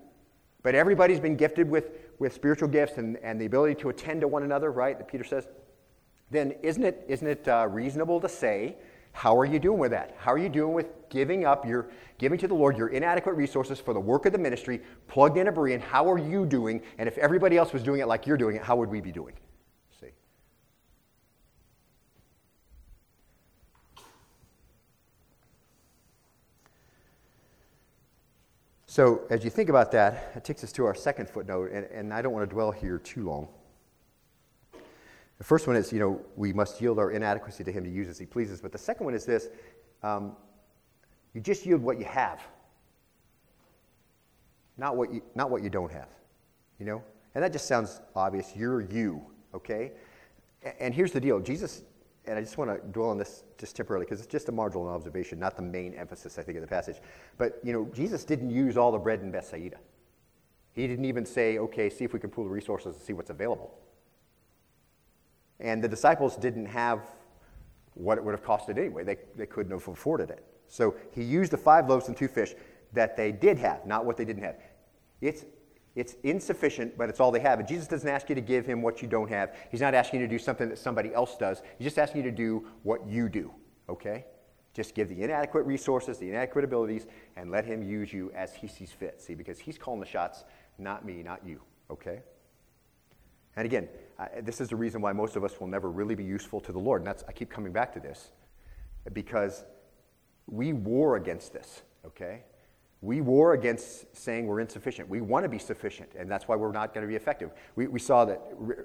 but 0.63 0.75
everybody's 0.75 1.21
been 1.21 1.37
gifted 1.37 1.69
with, 1.69 1.91
with 2.19 2.33
spiritual 2.33 2.69
gifts 2.69 2.99
and, 2.99 3.17
and 3.19 3.41
the 3.41 3.47
ability 3.47 3.75
to 3.83 3.89
attend 3.89 4.21
to 4.21 4.29
one 4.29 4.45
another, 4.45 4.71
right? 4.71 4.97
That 4.97 5.09
Peter 5.09 5.25
says, 5.25 5.49
then 6.31 6.55
isn't 6.63 6.83
it, 6.83 7.05
isn't 7.09 7.27
it 7.27 7.49
uh, 7.49 7.67
reasonable 7.69 8.21
to 8.21 8.29
say, 8.29 8.77
how 9.13 9.37
are 9.37 9.47
you 9.47 9.59
doing 9.59 9.79
with 9.79 9.93
that? 9.93 10.15
How 10.19 10.33
are 10.33 10.39
you 10.39 10.49
doing 10.49 10.75
with 10.75 11.09
giving 11.09 11.45
up 11.45 11.67
your, 11.67 11.89
giving 12.19 12.39
to 12.39 12.47
the 12.47 12.55
Lord 12.55 12.77
your 12.77 12.89
inadequate 12.89 13.35
resources 13.35 13.81
for 13.81 13.95
the 13.95 14.01
work 14.01 14.27
of 14.27 14.33
the 14.33 14.39
ministry, 14.39 14.83
plugged 15.09 15.39
in 15.39 15.49
a 15.49 15.53
Berean? 15.53 15.81
How 15.81 16.11
are 16.11 16.19
you 16.19 16.45
doing? 16.45 16.83
And 16.99 17.09
if 17.09 17.17
everybody 17.19 17.57
else 17.57 17.73
was 17.73 17.83
doing 17.83 18.01
it 18.01 18.07
like 18.07 18.27
you're 18.27 18.37
doing 18.37 18.57
it, 18.57 18.63
how 18.63 18.77
would 18.77 18.91
we 18.91 19.01
be 19.01 19.11
doing? 19.11 19.33
So, 28.97 29.27
as 29.29 29.45
you 29.45 29.51
think 29.51 29.69
about 29.69 29.93
that, 29.93 30.33
it 30.37 30.43
takes 30.43 30.65
us 30.65 30.73
to 30.73 30.87
our 30.87 30.95
second 30.95 31.29
footnote, 31.29 31.71
and, 31.71 31.85
and 31.93 32.15
I 32.15 32.23
don't 32.23 32.33
want 32.33 32.49
to 32.49 32.55
dwell 32.55 32.73
here 32.73 32.97
too 32.97 33.27
long. 33.27 33.47
The 35.37 35.45
first 35.45 35.67
one 35.67 35.77
is, 35.77 35.93
you 35.93 35.99
know, 35.99 36.25
we 36.35 36.55
must 36.55 36.81
yield 36.81 36.99
our 36.99 37.11
inadequacy 37.11 37.63
to 37.65 37.71
Him 37.71 37.85
to 37.85 37.91
use 37.91 38.09
as 38.09 38.19
He 38.19 38.25
pleases. 38.25 38.63
But 38.63 38.73
the 38.73 38.79
second 38.79 39.05
one 39.05 39.15
is 39.15 39.27
this 39.27 39.49
um, 40.03 40.35
you 41.35 41.43
just 41.43 41.67
yield 41.67 41.83
what 41.83 41.99
you 41.99 42.07
have, 42.07 42.41
not 44.79 44.97
what 44.97 45.13
you, 45.13 45.21
not 45.35 45.51
what 45.51 45.63
you 45.63 45.69
don't 45.69 45.93
have, 45.93 46.09
you 46.81 46.87
know? 46.87 47.03
And 47.35 47.45
that 47.45 47.53
just 47.53 47.67
sounds 47.67 48.01
obvious. 48.15 48.57
You're 48.57 48.81
you, 48.81 49.23
okay? 49.55 49.93
And 50.81 50.95
here's 50.95 51.13
the 51.13 51.21
deal 51.21 51.39
Jesus 51.39 51.83
and 52.27 52.39
I 52.39 52.43
just 52.43 52.59
want 52.59 52.71
to 52.71 52.87
dwell 52.89 53.11
on 53.11 53.19
this 53.19 53.45
just 53.59 53.77
temporarily 53.77 54.05
because 54.05 54.21
it's 54.21 54.31
just 54.31 54.49
a 54.49 54.53
marginal 54.53 54.89
observation, 54.89 55.39
not 55.39 55.57
the 55.57 55.63
main 55.63 55.95
emphasis, 55.95 56.39
I 56.39 56.43
think, 56.43 56.57
of 56.57 56.63
the 56.63 56.69
passage. 56.69 56.97
But, 57.39 57.61
you 57.63 57.73
know, 57.73 57.89
Jesus 57.95 58.25
didn't 58.25 58.51
use 58.51 58.77
all 58.77 58.93
the 58.93 58.99
bread 58.99 59.21
in 59.21 59.31
Bethsaida. 59.31 59.79
He 60.73 60.87
didn't 60.87 61.05
even 61.05 61.25
say, 61.25 61.59
okay, 61.59 61.89
see 61.89 62.05
if 62.05 62.13
we 62.13 62.21
can 62.21 62.31
pool 62.31 62.45
the 62.45 62.51
resources 62.51 62.97
and 62.97 63.03
see 63.03 63.13
what's 63.13 63.31
available. 63.31 63.79
And 65.61 65.83
the 65.83 65.89
disciples 65.89 66.37
didn't 66.37 66.67
have 66.67 67.01
what 67.95 68.19
it 68.19 68.25
would 68.25 68.33
have 68.33 68.45
costed 68.45 68.77
anyway. 68.77 69.05
They, 69.05 69.17
they 69.37 69.47
couldn't 69.47 69.73
have 69.73 69.87
afforded 69.89 70.31
it. 70.31 70.45
So 70.69 70.97
he 71.13 71.23
used 71.23 71.53
the 71.53 71.57
five 71.57 71.89
loaves 71.89 72.09
and 72.09 72.17
two 72.17 72.29
fish 72.29 72.55
that 72.93 73.17
they 73.17 73.33
did 73.33 73.59
have, 73.59 73.87
not 73.87 74.05
what 74.05 74.17
they 74.17 74.25
didn't 74.25 74.43
have. 74.43 74.57
It's 75.21 75.45
it's 75.97 76.15
insufficient, 76.23 76.97
but 76.97 77.09
it's 77.09 77.21
all 77.21 77.33
they 77.33 77.41
have. 77.41 77.59
And 77.59 77.67
Jesus 77.67 77.89
doesn't 77.89 78.09
ask 78.09 78.29
you 78.29 78.35
to 78.35 78.41
give 78.43 78.67
him 78.67 78.83
what 78.83 79.01
you 79.01 79.09
don't 79.09 79.31
have. 79.31 79.57
He's 79.71 79.81
not 79.81 79.95
asking 79.95 80.21
you 80.21 80.27
to 80.27 80.31
do 80.31 80.39
something 80.39 80.69
that 80.69 80.79
somebody 80.79 81.13
else 81.15 81.37
does. 81.37 81.63
He's 81.79 81.87
just 81.87 81.99
asking 81.99 82.23
you 82.23 82.31
to 82.31 82.37
do 82.37 82.67
what 82.83 83.09
you 83.09 83.31
do, 83.31 83.51
okay? 83.89 84.27
Just 84.75 84.95
give 84.95 85.09
the 85.09 85.23
inadequate 85.23 85.65
resources, 85.65 86.19
the 86.19 86.29
inadequate 86.29 86.65
abilities, 86.65 87.07
and 87.37 87.51
let 87.51 87.65
him 87.65 87.83
use 87.83 88.13
you 88.13 88.31
as 88.37 88.55
he 88.55 88.69
sees 88.69 88.93
fit. 88.93 89.23
See, 89.23 89.35
because 89.35 89.59
he's 89.59 89.79
calling 89.79 90.01
the 90.01 90.07
shots, 90.07 90.45
not 90.79 91.07
me, 91.07 91.23
not 91.23 91.41
you, 91.47 91.63
okay? 91.91 92.21
And 93.57 93.65
again, 93.65 93.89
uh, 94.19 94.27
this 94.43 94.61
is 94.61 94.69
the 94.69 94.77
reason 94.77 95.01
why 95.01 95.15
most 95.15 95.35
of 95.35 95.45
us 95.45 95.59
will 95.59 95.67
never 95.67 95.91
really 95.91 96.15
be 96.15 96.25
useful 96.25 96.61
to 96.61 96.73
the 96.73 96.79
Lord. 96.79 97.01
And 97.01 97.07
that's, 97.07 97.25
I 97.27 97.33
keep 97.33 97.49
coming 97.49 97.73
back 97.73 97.95
to 97.95 98.01
this 98.01 98.33
because 99.15 99.65
we 100.47 100.75
war 100.75 101.17
against 101.17 101.55
this, 101.55 101.81
okay? 102.05 102.43
We 103.03 103.21
war 103.21 103.53
against 103.53 104.17
saying 104.17 104.47
we're 104.47 104.61
insufficient. 104.61 105.09
We 105.09 105.21
want 105.21 105.45
to 105.45 105.49
be 105.49 105.59
sufficient, 105.59 106.11
and 106.19 106.31
that's 106.31 106.49
why 106.49 106.57
we're 106.57 106.73
not 106.73 106.95
going 106.95 107.03
to 107.03 107.09
be 107.09 107.15
effective. 107.15 107.51
We, 107.75 107.87
we 107.89 108.01
saw 108.01 108.25
that, 108.25 108.41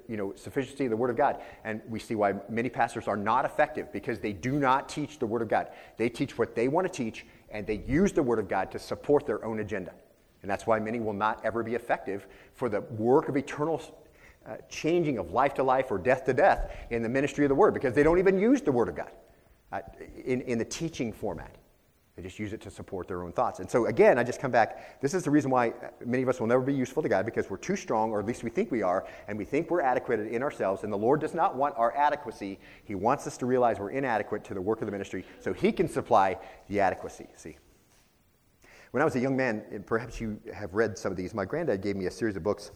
you 0.07 0.17
know, 0.17 0.33
sufficiency 0.35 0.85
of 0.85 0.91
the 0.91 0.97
Word 0.97 1.09
of 1.09 1.15
God, 1.15 1.41
and 1.63 1.81
we 1.87 1.97
see 1.99 2.15
why 2.15 2.33
many 2.49 2.69
pastors 2.69 3.07
are 3.07 3.15
not 3.15 3.45
effective 3.45 3.91
because 3.93 4.19
they 4.19 4.33
do 4.33 4.59
not 4.59 4.89
teach 4.89 5.17
the 5.17 5.25
Word 5.25 5.41
of 5.41 5.47
God. 5.47 5.69
They 5.97 6.09
teach 6.09 6.37
what 6.37 6.55
they 6.55 6.67
want 6.67 6.91
to 6.91 6.93
teach, 6.93 7.25
and 7.49 7.65
they 7.65 7.83
use 7.87 8.11
the 8.11 8.21
Word 8.21 8.39
of 8.39 8.49
God 8.49 8.69
to 8.71 8.79
support 8.79 9.25
their 9.25 9.45
own 9.45 9.59
agenda. 9.59 9.93
And 10.41 10.51
that's 10.51 10.67
why 10.67 10.77
many 10.79 10.99
will 10.99 11.13
not 11.13 11.39
ever 11.45 11.63
be 11.63 11.75
effective 11.75 12.27
for 12.53 12.67
the 12.67 12.81
work 12.81 13.29
of 13.29 13.37
eternal 13.37 13.81
uh, 14.45 14.57
changing 14.69 15.19
of 15.19 15.31
life 15.31 15.53
to 15.53 15.63
life 15.63 15.89
or 15.89 15.97
death 15.97 16.25
to 16.25 16.33
death 16.33 16.75
in 16.89 17.01
the 17.01 17.09
ministry 17.09 17.45
of 17.45 17.49
the 17.49 17.55
Word 17.55 17.73
because 17.73 17.93
they 17.93 18.03
don't 18.03 18.19
even 18.19 18.37
use 18.37 18.61
the 18.61 18.71
Word 18.71 18.89
of 18.89 18.95
God 18.95 19.11
uh, 19.71 19.79
in, 20.25 20.41
in 20.41 20.57
the 20.57 20.65
teaching 20.65 21.13
format. 21.13 21.55
They 22.21 22.27
just 22.27 22.37
use 22.37 22.53
it 22.53 22.61
to 22.61 22.69
support 22.69 23.07
their 23.07 23.23
own 23.23 23.31
thoughts. 23.31 23.61
And 23.61 23.69
so, 23.69 23.87
again, 23.87 24.19
I 24.19 24.23
just 24.23 24.39
come 24.39 24.51
back. 24.51 25.01
This 25.01 25.15
is 25.15 25.23
the 25.23 25.31
reason 25.31 25.49
why 25.49 25.73
many 26.05 26.21
of 26.21 26.29
us 26.29 26.39
will 26.39 26.45
never 26.45 26.61
be 26.61 26.73
useful 26.73 27.01
to 27.01 27.09
God 27.09 27.25
because 27.25 27.49
we're 27.49 27.57
too 27.57 27.75
strong, 27.75 28.11
or 28.11 28.19
at 28.19 28.27
least 28.27 28.43
we 28.43 28.51
think 28.51 28.69
we 28.69 28.83
are, 28.83 29.07
and 29.27 29.39
we 29.39 29.43
think 29.43 29.71
we're 29.71 29.81
adequate 29.81 30.19
in 30.19 30.43
ourselves. 30.43 30.83
And 30.83 30.93
the 30.93 30.97
Lord 30.97 31.19
does 31.19 31.33
not 31.33 31.55
want 31.55 31.73
our 31.77 31.97
adequacy. 31.97 32.59
He 32.83 32.93
wants 32.93 33.25
us 33.25 33.37
to 33.37 33.47
realize 33.47 33.79
we're 33.79 33.89
inadequate 33.89 34.43
to 34.43 34.53
the 34.53 34.61
work 34.61 34.81
of 34.81 34.85
the 34.85 34.91
ministry 34.91 35.25
so 35.39 35.51
He 35.51 35.71
can 35.71 35.87
supply 35.87 36.37
the 36.67 36.79
adequacy. 36.79 37.25
See? 37.37 37.57
When 38.91 39.01
I 39.01 39.05
was 39.05 39.15
a 39.15 39.19
young 39.19 39.35
man, 39.35 39.83
perhaps 39.87 40.21
you 40.21 40.39
have 40.53 40.75
read 40.75 40.99
some 40.99 41.11
of 41.11 41.17
these, 41.17 41.33
my 41.33 41.45
granddad 41.45 41.81
gave 41.81 41.95
me 41.95 42.05
a 42.05 42.11
series 42.11 42.35
of 42.35 42.43
books 42.43 42.69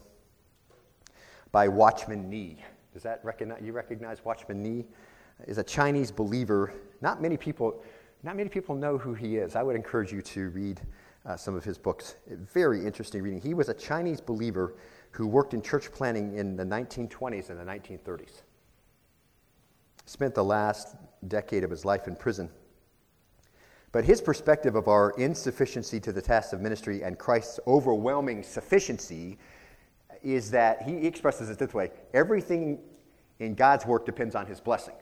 by 1.52 1.68
Watchman 1.68 2.32
Nee. 2.32 2.64
Does 2.94 3.04
that 3.04 3.24
recognize, 3.24 3.62
you 3.64 3.74
recognize 3.74 4.26
Watchman 4.26 4.64
Nee? 4.64 4.86
Is 5.46 5.60
a 5.60 5.64
Chinese 5.64 6.12
believer. 6.12 6.74
Not 7.02 7.22
many 7.22 7.36
people, 7.38 7.84
not 8.26 8.36
many 8.36 8.50
people 8.50 8.74
know 8.74 8.98
who 8.98 9.14
he 9.14 9.38
is. 9.38 9.56
I 9.56 9.62
would 9.62 9.76
encourage 9.76 10.12
you 10.12 10.20
to 10.24 10.50
read 10.50 10.82
uh, 11.28 11.38
some 11.38 11.56
of 11.56 11.64
his 11.64 11.78
books. 11.78 12.16
Very 12.28 12.84
interesting 12.84 13.22
reading. 13.22 13.40
He 13.40 13.54
was 13.54 13.70
a 13.70 13.74
Chinese 13.74 14.20
believer 14.20 14.74
who 15.12 15.28
worked 15.28 15.54
in 15.54 15.62
church 15.62 15.92
planning 15.92 16.36
in 16.36 16.56
the 16.56 16.64
1920s 16.64 17.52
and 17.52 17.60
the 17.60 17.64
1930s. 17.64 18.42
Spent 20.06 20.34
the 20.34 20.44
last 20.44 20.96
decade 21.28 21.64
of 21.64 21.70
his 21.70 21.86
life 21.86 22.08
in 22.08 22.16
prison. 22.16 22.50
But 23.92 24.04
his 24.04 24.22
perspective 24.22 24.76
of 24.76 24.88
our 24.88 25.12
insufficiency 25.20 26.00
to 26.00 26.12
the 26.12 26.22
task 26.22 26.52
of 26.52 26.62
ministry 26.62 27.04
and 27.04 27.20
Christ's 27.20 27.60
overwhelming 27.68 28.42
sufficiency 28.42 29.38
is 30.24 30.50
that 30.50 30.82
he 30.82 31.06
expresses 31.06 31.52
it 31.52 31.60
this 31.60 31.76
way 31.76 31.92
everything 32.14 32.80
in 33.40 33.54
God's 33.54 33.86
work 33.86 34.04
depends 34.04 34.34
on 34.34 34.48
his 34.48 34.60
blessing. 34.60 34.96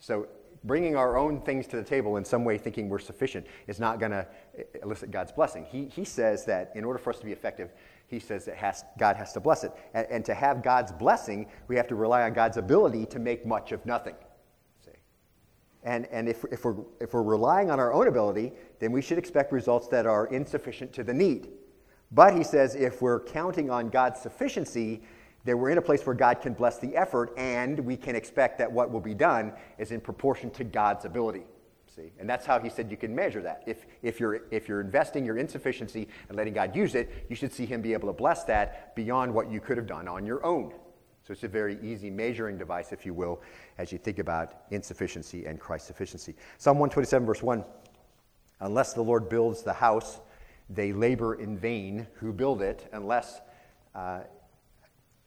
So 0.00 0.26
bringing 0.64 0.96
our 0.96 1.16
own 1.16 1.40
things 1.40 1.66
to 1.68 1.76
the 1.76 1.82
table 1.82 2.16
in 2.16 2.24
some 2.24 2.44
way 2.44 2.58
thinking 2.58 2.88
we're 2.88 2.98
sufficient 2.98 3.46
is 3.66 3.80
not 3.80 3.98
going 3.98 4.12
to 4.12 4.26
elicit 4.82 5.10
God's 5.10 5.32
blessing. 5.32 5.66
He, 5.70 5.86
he 5.86 6.04
says 6.04 6.44
that 6.44 6.72
in 6.74 6.84
order 6.84 6.98
for 6.98 7.10
us 7.10 7.18
to 7.18 7.24
be 7.24 7.32
effective, 7.32 7.72
he 8.06 8.18
says 8.18 8.44
that 8.44 8.56
has, 8.56 8.84
God 8.98 9.16
has 9.16 9.32
to 9.32 9.40
bless 9.40 9.64
it. 9.64 9.72
And, 9.94 10.06
and, 10.10 10.24
to 10.26 10.34
have 10.34 10.62
God's 10.62 10.92
blessing, 10.92 11.46
we 11.68 11.76
have 11.76 11.88
to 11.88 11.94
rely 11.94 12.22
on 12.22 12.34
God's 12.34 12.58
ability 12.58 13.06
to 13.06 13.18
make 13.18 13.46
much 13.46 13.72
of 13.72 13.84
nothing. 13.86 14.14
See? 14.84 14.92
And, 15.82 16.06
and 16.06 16.28
if, 16.28 16.44
if, 16.52 16.64
we're, 16.64 16.76
if 17.00 17.14
we're 17.14 17.22
relying 17.22 17.70
on 17.70 17.80
our 17.80 17.92
own 17.92 18.08
ability, 18.08 18.52
then 18.78 18.92
we 18.92 19.00
should 19.00 19.18
expect 19.18 19.52
results 19.52 19.88
that 19.88 20.06
are 20.06 20.26
insufficient 20.26 20.92
to 20.92 21.02
the 21.02 21.14
need. 21.14 21.48
But 22.12 22.36
he 22.36 22.44
says 22.44 22.74
if 22.74 23.00
we're 23.00 23.20
counting 23.20 23.70
on 23.70 23.88
God's 23.88 24.20
sufficiency, 24.20 25.02
that 25.44 25.56
we're 25.56 25.70
in 25.70 25.78
a 25.78 25.82
place 25.82 26.04
where 26.06 26.14
God 26.14 26.40
can 26.40 26.52
bless 26.54 26.78
the 26.78 26.96
effort, 26.96 27.32
and 27.36 27.78
we 27.80 27.96
can 27.96 28.14
expect 28.14 28.58
that 28.58 28.70
what 28.70 28.90
will 28.90 29.00
be 29.00 29.14
done 29.14 29.52
is 29.78 29.90
in 29.90 30.00
proportion 30.00 30.50
to 30.52 30.64
God's 30.64 31.04
ability. 31.04 31.42
See? 31.94 32.10
And 32.18 32.28
that's 32.28 32.46
how 32.46 32.58
he 32.58 32.70
said 32.70 32.90
you 32.90 32.96
can 32.96 33.14
measure 33.14 33.42
that. 33.42 33.64
If, 33.66 33.84
if, 34.02 34.18
you're, 34.18 34.42
if 34.50 34.66
you're 34.66 34.80
investing 34.80 35.26
your 35.26 35.36
insufficiency 35.36 36.08
and 36.28 36.38
letting 36.38 36.54
God 36.54 36.74
use 36.74 36.94
it, 36.94 37.26
you 37.28 37.36
should 37.36 37.52
see 37.52 37.66
him 37.66 37.82
be 37.82 37.92
able 37.92 38.08
to 38.08 38.14
bless 38.14 38.44
that 38.44 38.96
beyond 38.96 39.34
what 39.34 39.50
you 39.50 39.60
could 39.60 39.76
have 39.76 39.86
done 39.86 40.08
on 40.08 40.24
your 40.24 40.44
own. 40.44 40.72
So 41.22 41.32
it's 41.32 41.44
a 41.44 41.48
very 41.48 41.78
easy 41.82 42.10
measuring 42.10 42.56
device, 42.56 42.92
if 42.92 43.04
you 43.04 43.12
will, 43.12 43.42
as 43.78 43.92
you 43.92 43.98
think 43.98 44.18
about 44.18 44.62
insufficiency 44.70 45.44
and 45.44 45.60
Christ's 45.60 45.86
sufficiency. 45.86 46.34
Psalm 46.58 46.78
127, 46.78 47.26
verse 47.26 47.42
1 47.42 47.64
Unless 48.60 48.94
the 48.94 49.02
Lord 49.02 49.28
builds 49.28 49.62
the 49.62 49.72
house, 49.72 50.20
they 50.70 50.92
labor 50.92 51.34
in 51.34 51.58
vain 51.58 52.06
who 52.14 52.32
build 52.32 52.62
it, 52.62 52.88
unless 52.92 53.40
uh, 53.94 54.20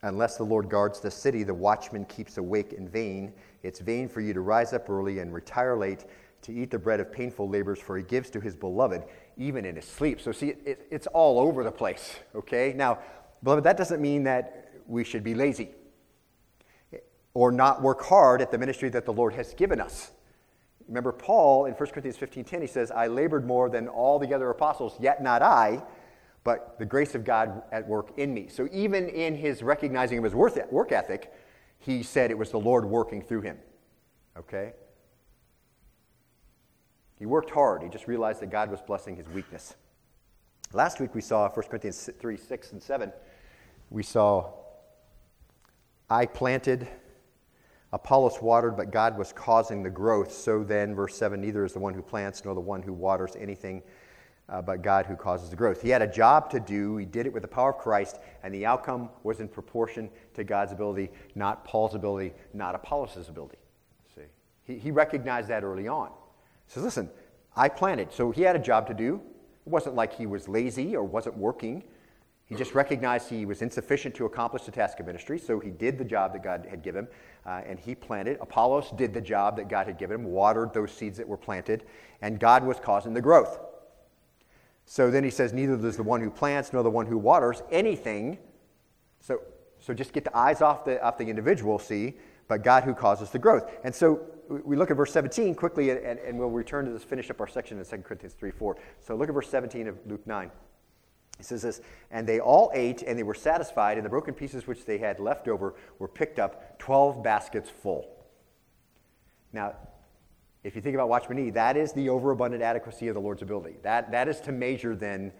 Unless 0.06 0.38
the 0.38 0.44
Lord 0.44 0.70
guards 0.70 1.00
the 1.00 1.10
city, 1.10 1.42
the 1.42 1.54
watchman 1.54 2.06
keeps 2.06 2.38
awake 2.38 2.74
in 2.74 2.88
vain. 2.88 3.34
It's 3.64 3.80
vain 3.80 4.08
for 4.08 4.22
you 4.22 4.34
to 4.34 4.42
rise 4.42 4.72
up 4.72 4.88
early 4.88 5.18
and 5.18 5.34
retire 5.34 5.76
late 5.76 6.06
to 6.44 6.54
eat 6.54 6.70
the 6.70 6.78
bread 6.78 7.00
of 7.00 7.12
painful 7.12 7.50
labors, 7.50 7.80
for 7.80 7.98
he 7.98 8.04
gives 8.04 8.30
to 8.30 8.40
his 8.40 8.56
beloved 8.56 9.04
even 9.36 9.66
in 9.66 9.76
his 9.76 9.86
sleep. 9.86 10.22
So, 10.22 10.32
see, 10.32 10.50
it, 10.64 10.86
it's 10.92 11.08
all 11.08 11.40
over 11.40 11.64
the 11.64 11.72
place, 11.72 12.18
okay? 12.36 12.72
Now, 12.76 13.00
beloved, 13.44 13.64
that 13.64 13.78
doesn't 13.78 14.00
mean 14.00 14.24
that 14.26 14.70
we 14.86 15.04
should 15.04 15.24
be 15.24 15.34
lazy 15.34 15.70
or 17.34 17.52
not 17.52 17.82
work 17.82 18.04
hard 18.04 18.44
at 18.44 18.52
the 18.52 18.60
ministry 18.60 18.90
that 18.90 19.06
the 19.06 19.14
Lord 19.14 19.34
has 19.34 19.56
given 19.56 19.82
us. 19.82 20.12
Remember, 20.88 21.12
Paul 21.14 21.66
in 21.66 21.74
1 21.74 21.90
Corinthians 21.90 22.18
15:10, 22.18 22.62
he 22.62 22.68
says, 22.68 22.92
I 22.92 23.08
labored 23.08 23.48
more 23.48 23.70
than 23.70 23.88
all 23.88 24.20
the 24.20 24.36
other 24.36 24.52
apostles, 24.52 24.96
yet 25.00 25.24
not 25.24 25.42
I 25.42 25.82
but 26.46 26.78
the 26.78 26.86
grace 26.86 27.16
of 27.16 27.26
God 27.26 27.64
at 27.72 27.86
work 27.86 28.18
in 28.18 28.34
me. 28.34 28.48
So 28.48 28.70
even 28.72 29.10
in 29.10 29.36
his 29.36 29.64
recognizing 29.64 30.20
of 30.20 30.24
his 30.24 30.36
work 30.36 30.92
ethic, 30.92 31.34
he 31.80 32.04
said 32.04 32.32
it 32.32 32.38
was 32.38 32.52
the 32.52 32.60
Lord 32.60 32.86
working 32.86 33.22
through 33.22 33.42
him. 33.42 33.58
Okay? 34.38 34.74
He 37.18 37.26
worked 37.26 37.50
hard. 37.50 37.82
He 37.82 37.90
just 37.90 38.08
realized 38.08 38.42
that 38.42 38.52
God 38.52 38.70
was 38.70 38.80
blessing 38.80 39.16
his 39.16 39.28
weakness. 39.30 39.76
Last 40.72 41.00
week 41.00 41.16
we 41.16 41.22
saw 41.22 41.50
1 41.50 41.68
Corinthians 41.68 42.10
3 42.20 42.38
6 42.38 42.72
and 42.74 42.84
7. 42.84 43.12
We 43.90 44.04
saw, 44.04 44.52
I 46.10 46.28
planted, 46.28 46.88
Apollos 47.92 48.40
watered, 48.40 48.78
but 48.78 48.92
God 48.92 49.18
was 49.18 49.34
causing 49.34 49.82
the 49.82 49.90
growth. 49.90 50.32
So 50.32 50.64
then, 50.64 50.94
verse 50.94 51.18
7 51.18 51.42
neither 51.42 51.66
is 51.66 51.74
the 51.74 51.80
one 51.80 51.96
who 51.96 52.04
plants 52.04 52.46
nor 52.46 52.54
the 52.54 52.62
one 52.62 52.84
who 52.84 52.94
waters 52.94 53.36
anything 53.40 53.82
uh, 54.50 54.62
but 54.62 54.82
God 54.82 55.06
who 55.06 55.16
causes 55.16 55.50
the 55.50 55.56
growth. 55.56 55.82
He 55.82 55.90
had 55.90 56.02
a 56.02 56.08
job 56.08 56.50
to 56.52 56.60
do. 56.60 56.98
He 56.98 57.06
did 57.06 57.26
it 57.26 57.34
with 57.34 57.42
the 57.42 57.48
power 57.48 57.72
of 57.72 57.78
Christ, 57.78 58.20
and 58.44 58.54
the 58.54 58.66
outcome 58.66 59.10
was 59.24 59.40
in 59.40 59.48
proportion 59.48 60.10
to 60.36 60.44
God's 60.44 60.72
ability, 60.72 61.12
not 61.34 61.66
Paul's 61.66 61.96
ability, 61.96 62.34
not 62.54 62.76
Apollos' 62.76 63.30
ability. 63.30 63.58
See, 64.16 64.22
he, 64.64 64.78
he 64.78 64.92
recognized 64.92 65.48
that 65.50 65.64
early 65.64 65.88
on. 65.88 66.10
He 66.68 66.74
says, 66.74 66.84
"Listen, 66.84 67.10
I 67.56 67.70
planted, 67.70 68.12
so 68.12 68.32
he 68.32 68.44
had 68.44 68.56
a 68.56 68.60
job 68.60 68.88
to 68.88 68.94
do. 68.94 69.22
It 69.66 69.70
wasn't 69.70 69.96
like 69.96 70.14
he 70.14 70.28
was 70.28 70.48
lazy 70.48 70.96
or 70.96 71.04
wasn't 71.04 71.38
working. 71.38 71.84
He 72.48 72.54
just 72.54 72.76
recognized 72.76 73.28
he 73.28 73.48
was 73.48 73.64
insufficient 73.64 74.14
to 74.16 74.26
accomplish 74.26 74.64
the 74.64 74.72
task 74.72 75.00
of 75.00 75.08
ministry, 75.08 75.40
so 75.40 75.60
he 75.60 75.72
did 75.72 75.98
the 75.98 76.06
job 76.06 76.32
that 76.34 76.44
God 76.44 76.68
had 76.70 76.84
given 76.84 77.06
him, 77.06 77.08
uh, 77.44 77.62
and 77.66 77.80
he 77.80 77.96
planted. 77.96 78.38
Apollos 78.40 78.92
did 78.96 79.16
the 79.16 79.22
job 79.22 79.56
that 79.58 79.68
God 79.68 79.88
had 79.88 79.98
given 79.98 80.20
him, 80.20 80.26
watered 80.26 80.72
those 80.72 80.92
seeds 80.92 81.18
that 81.18 81.28
were 81.28 81.38
planted, 81.38 81.86
and 82.22 82.40
God 82.40 82.64
was 82.64 82.80
causing 82.80 83.16
the 83.16 83.22
growth. 83.22 83.60
So 84.86 85.10
then 85.10 85.24
he 85.24 85.30
says, 85.30 85.54
Neither 85.54 85.78
does 85.78 85.98
the 85.98 86.04
one 86.04 86.22
who 86.22 86.30
plants 86.30 86.72
nor 86.72 86.84
the 86.84 86.90
one 86.90 87.06
who 87.06 87.18
waters 87.18 87.62
anything. 87.72 88.38
So, 89.20 89.42
so 89.80 89.94
just 89.94 90.14
get 90.14 90.24
the 90.24 90.36
eyes 90.38 90.62
off 90.62 90.86
the, 90.86 91.04
off 91.04 91.18
the 91.18 91.26
individual, 91.26 91.80
see, 91.80 92.14
but 92.48 92.64
God 92.64 92.84
who 92.84 92.94
causes 92.94 93.30
the 93.32 93.40
growth. 93.40 93.72
And 93.84 93.94
so 93.94 94.22
we 94.50 94.76
look 94.76 94.92
at 94.92 94.98
verse 94.98 95.12
17 95.12 95.56
quickly, 95.56 95.90
and, 95.90 96.20
and 96.20 96.38
we'll 96.38 96.50
return 96.50 96.86
to 96.86 96.92
this, 96.92 97.04
finish 97.04 97.30
up 97.30 97.42
our 97.42 97.48
section 97.48 97.80
in 97.80 97.86
2 97.86 97.98
Corinthians 97.98 98.34
3 98.34 98.52
4. 98.52 98.78
So 99.00 99.16
look 99.16 99.30
at 99.30 99.34
verse 99.34 99.50
17 99.50 99.88
of 99.88 99.98
Luke 100.06 100.26
9. 100.26 100.52
He 101.38 101.44
says 101.44 101.64
this, 101.64 101.82
and 102.12 102.26
they 102.26 102.40
all 102.40 102.72
ate 102.74 103.02
and 103.02 103.18
they 103.18 103.24
were 103.24 103.34
satisfied, 103.34 103.98
and 103.98 104.06
the 104.06 104.10
broken 104.10 104.34
pieces 104.34 104.68
which 104.68 104.86
they 104.86 104.98
had 104.98 105.20
left 105.20 105.48
over 105.48 105.76
were 106.00 106.08
picked 106.08 106.40
up, 106.40 106.80
12 106.80 107.24
baskets 107.24 107.70
full. 107.70 108.10
Now, 109.52 109.76
if 110.66 110.76
you 110.76 110.82
think 110.82 110.96
about 110.96 111.10
Watchman 111.10 111.38
Nee, 111.38 111.52
that 111.52 111.78
is 111.78 111.94
the 111.94 112.10
overabundant 112.10 112.64
adequacy 112.64 113.08
of 113.08 113.14
the 113.14 113.22
Lord's 113.22 113.44
ability. 113.44 113.76
That, 113.84 114.10
that 114.12 114.28
is 114.28 114.42
to 114.42 114.52
measure 114.52 114.96
then 114.96 115.32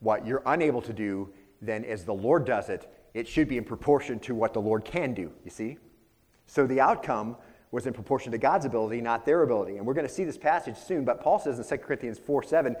what 0.00 0.26
you're 0.26 0.42
unable 0.44 0.82
to 0.82 0.92
do, 0.92 1.32
then 1.60 1.84
as 1.84 2.04
the 2.04 2.12
Lord 2.12 2.44
does 2.44 2.68
it, 2.68 2.92
it 3.14 3.28
should 3.28 3.46
be 3.46 3.58
in 3.58 3.62
proportion 3.64 4.18
to 4.20 4.34
what 4.34 4.52
the 4.52 4.60
Lord 4.60 4.84
can 4.84 5.14
do, 5.14 5.30
you 5.44 5.52
see? 5.52 5.78
So 6.46 6.66
the 6.66 6.80
outcome 6.80 7.36
was 7.70 7.86
in 7.86 7.92
proportion 7.92 8.32
to 8.32 8.38
God's 8.38 8.64
ability, 8.64 9.00
not 9.00 9.24
their 9.24 9.44
ability. 9.44 9.76
And 9.76 9.86
we're 9.86 9.94
going 9.94 10.06
to 10.06 10.12
see 10.12 10.24
this 10.24 10.36
passage 10.36 10.76
soon, 10.76 11.04
but 11.04 11.20
Paul 11.20 11.38
says 11.38 11.60
in 11.60 11.64
2 11.64 11.84
Corinthians 11.84 12.18
4 12.18 12.42
7, 12.42 12.74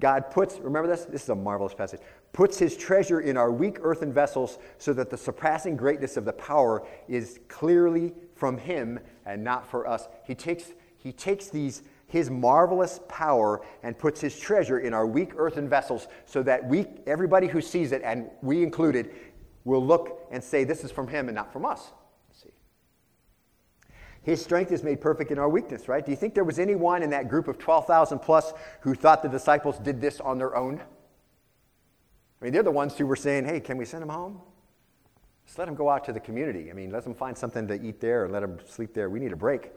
God 0.00 0.32
puts, 0.32 0.58
remember 0.58 0.88
this? 0.88 1.04
This 1.04 1.22
is 1.22 1.28
a 1.28 1.36
marvelous 1.36 1.72
passage, 1.72 2.00
puts 2.32 2.58
his 2.58 2.76
treasure 2.76 3.20
in 3.20 3.36
our 3.36 3.52
weak 3.52 3.78
earthen 3.80 4.12
vessels 4.12 4.58
so 4.78 4.92
that 4.92 5.08
the 5.08 5.16
surpassing 5.16 5.76
greatness 5.76 6.16
of 6.16 6.24
the 6.24 6.32
power 6.32 6.84
is 7.06 7.38
clearly 7.46 8.12
from 8.34 8.58
him 8.58 8.98
and 9.24 9.44
not 9.44 9.70
for 9.70 9.86
us. 9.86 10.08
He 10.26 10.34
takes 10.34 10.72
he 11.04 11.12
takes 11.12 11.48
these 11.48 11.82
his 12.06 12.30
marvelous 12.30 13.00
power 13.08 13.60
and 13.82 13.96
puts 13.98 14.20
his 14.20 14.38
treasure 14.38 14.78
in 14.78 14.94
our 14.94 15.06
weak 15.06 15.32
earthen 15.36 15.68
vessels 15.68 16.08
so 16.24 16.42
that 16.42 16.66
we 16.66 16.86
everybody 17.06 17.46
who 17.46 17.60
sees 17.60 17.92
it 17.92 18.02
and 18.02 18.30
we 18.40 18.62
included 18.62 19.10
will 19.64 19.84
look 19.84 20.26
and 20.30 20.42
say 20.42 20.64
this 20.64 20.82
is 20.82 20.90
from 20.90 21.06
him 21.08 21.28
and 21.28 21.34
not 21.34 21.52
from 21.52 21.64
us. 21.64 21.92
See. 22.32 22.50
His 24.22 24.42
strength 24.42 24.72
is 24.72 24.82
made 24.82 25.00
perfect 25.00 25.30
in 25.30 25.38
our 25.38 25.48
weakness 25.48 25.88
right? 25.88 26.04
Do 26.04 26.10
you 26.10 26.16
think 26.16 26.34
there 26.34 26.44
was 26.44 26.58
anyone 26.58 27.02
in 27.02 27.10
that 27.10 27.28
group 27.28 27.48
of 27.48 27.58
12,000 27.58 28.18
plus 28.20 28.52
who 28.80 28.94
thought 28.94 29.22
the 29.22 29.28
disciples 29.28 29.78
did 29.78 30.00
this 30.00 30.20
on 30.20 30.38
their 30.38 30.56
own? 30.56 30.80
I 32.40 32.44
mean 32.44 32.52
they're 32.54 32.62
the 32.62 32.70
ones 32.70 32.96
who 32.96 33.06
were 33.06 33.16
saying 33.16 33.44
hey 33.44 33.60
can 33.60 33.76
we 33.76 33.84
send 33.84 34.00
them 34.00 34.10
home? 34.10 34.40
Just 35.44 35.58
let 35.58 35.66
them 35.66 35.74
go 35.74 35.90
out 35.90 36.04
to 36.04 36.14
the 36.14 36.20
community. 36.20 36.70
I 36.70 36.74
mean 36.74 36.90
let 36.90 37.04
them 37.04 37.14
find 37.14 37.36
something 37.36 37.68
to 37.68 37.82
eat 37.82 38.00
there 38.00 38.24
and 38.24 38.32
let 38.32 38.40
them 38.40 38.58
sleep 38.66 38.94
there. 38.94 39.10
We 39.10 39.20
need 39.20 39.32
a 39.32 39.36
break 39.36 39.72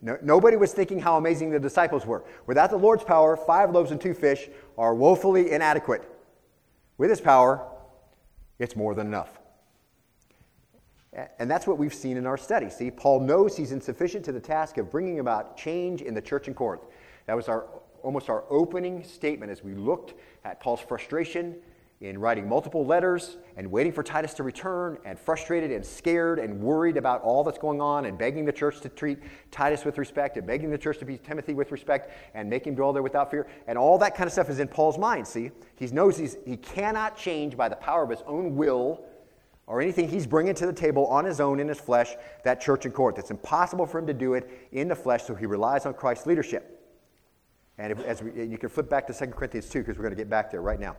no, 0.00 0.16
nobody 0.22 0.56
was 0.56 0.72
thinking 0.72 1.00
how 1.00 1.16
amazing 1.16 1.50
the 1.50 1.58
disciples 1.58 2.06
were. 2.06 2.24
Without 2.46 2.70
the 2.70 2.76
Lord's 2.76 3.04
power, 3.04 3.36
five 3.36 3.70
loaves 3.70 3.90
and 3.90 4.00
two 4.00 4.14
fish 4.14 4.48
are 4.76 4.94
woefully 4.94 5.50
inadequate. 5.50 6.02
With 6.98 7.10
his 7.10 7.20
power, 7.20 7.66
it's 8.58 8.76
more 8.76 8.94
than 8.94 9.06
enough. 9.06 9.38
And 11.38 11.50
that's 11.50 11.66
what 11.66 11.78
we've 11.78 11.94
seen 11.94 12.16
in 12.16 12.26
our 12.26 12.36
study. 12.36 12.70
See, 12.70 12.90
Paul 12.90 13.20
knows 13.20 13.56
he's 13.56 13.72
insufficient 13.72 14.24
to 14.26 14.32
the 14.32 14.40
task 14.40 14.78
of 14.78 14.90
bringing 14.90 15.18
about 15.18 15.56
change 15.56 16.02
in 16.02 16.14
the 16.14 16.20
church 16.20 16.46
in 16.48 16.54
Corinth. 16.54 16.84
That 17.26 17.34
was 17.34 17.48
our, 17.48 17.66
almost 18.02 18.28
our 18.28 18.44
opening 18.50 19.02
statement 19.02 19.50
as 19.50 19.64
we 19.64 19.74
looked 19.74 20.14
at 20.44 20.60
Paul's 20.60 20.80
frustration 20.80 21.56
in 22.00 22.16
writing 22.16 22.48
multiple 22.48 22.86
letters 22.86 23.38
and 23.56 23.68
waiting 23.68 23.92
for 23.92 24.04
Titus 24.04 24.34
to 24.34 24.44
return, 24.44 24.98
and 25.04 25.18
frustrated 25.18 25.72
and 25.72 25.84
scared 25.84 26.38
and 26.38 26.60
worried 26.60 26.96
about 26.96 27.22
all 27.22 27.42
that's 27.42 27.58
going 27.58 27.80
on, 27.80 28.04
and 28.04 28.16
begging 28.16 28.44
the 28.44 28.52
church 28.52 28.80
to 28.80 28.88
treat 28.88 29.18
Titus 29.50 29.84
with 29.84 29.98
respect, 29.98 30.36
and 30.36 30.46
begging 30.46 30.70
the 30.70 30.78
church 30.78 30.98
to 30.98 31.04
be 31.04 31.18
Timothy 31.18 31.54
with 31.54 31.72
respect, 31.72 32.12
and 32.34 32.48
make 32.48 32.64
him 32.64 32.76
dwell 32.76 32.92
there 32.92 33.02
without 33.02 33.32
fear. 33.32 33.48
And 33.66 33.76
all 33.76 33.98
that 33.98 34.14
kind 34.14 34.28
of 34.28 34.32
stuff 34.32 34.48
is 34.48 34.60
in 34.60 34.68
Paul's 34.68 34.96
mind, 34.96 35.26
see? 35.26 35.50
He 35.74 35.86
knows 35.88 36.16
he's, 36.16 36.36
he 36.46 36.56
cannot 36.56 37.16
change 37.16 37.56
by 37.56 37.68
the 37.68 37.76
power 37.76 38.04
of 38.04 38.10
his 38.10 38.22
own 38.26 38.54
will 38.54 39.04
or 39.66 39.82
anything 39.82 40.08
he's 40.08 40.26
bringing 40.26 40.54
to 40.54 40.66
the 40.66 40.72
table 40.72 41.06
on 41.08 41.24
his 41.24 41.40
own 41.40 41.60
in 41.60 41.68
his 41.68 41.78
flesh, 41.78 42.14
that 42.44 42.60
church 42.60 42.86
in 42.86 42.92
Corinth. 42.92 43.18
It's 43.18 43.30
impossible 43.30 43.86
for 43.86 43.98
him 43.98 44.06
to 44.06 44.14
do 44.14 44.34
it 44.34 44.68
in 44.72 44.88
the 44.88 44.96
flesh, 44.96 45.24
so 45.24 45.34
he 45.34 45.46
relies 45.46 45.84
on 45.84 45.94
Christ's 45.94 46.26
leadership. 46.26 46.80
And 47.76 47.92
if, 47.92 48.02
as 48.04 48.22
we, 48.22 48.44
you 48.44 48.56
can 48.56 48.70
flip 48.70 48.88
back 48.88 49.06
to 49.08 49.12
2 49.12 49.26
Corinthians 49.26 49.68
2 49.68 49.80
because 49.80 49.98
we're 49.98 50.04
going 50.04 50.14
to 50.14 50.20
get 50.20 50.30
back 50.30 50.50
there 50.50 50.62
right 50.62 50.80
now. 50.80 50.96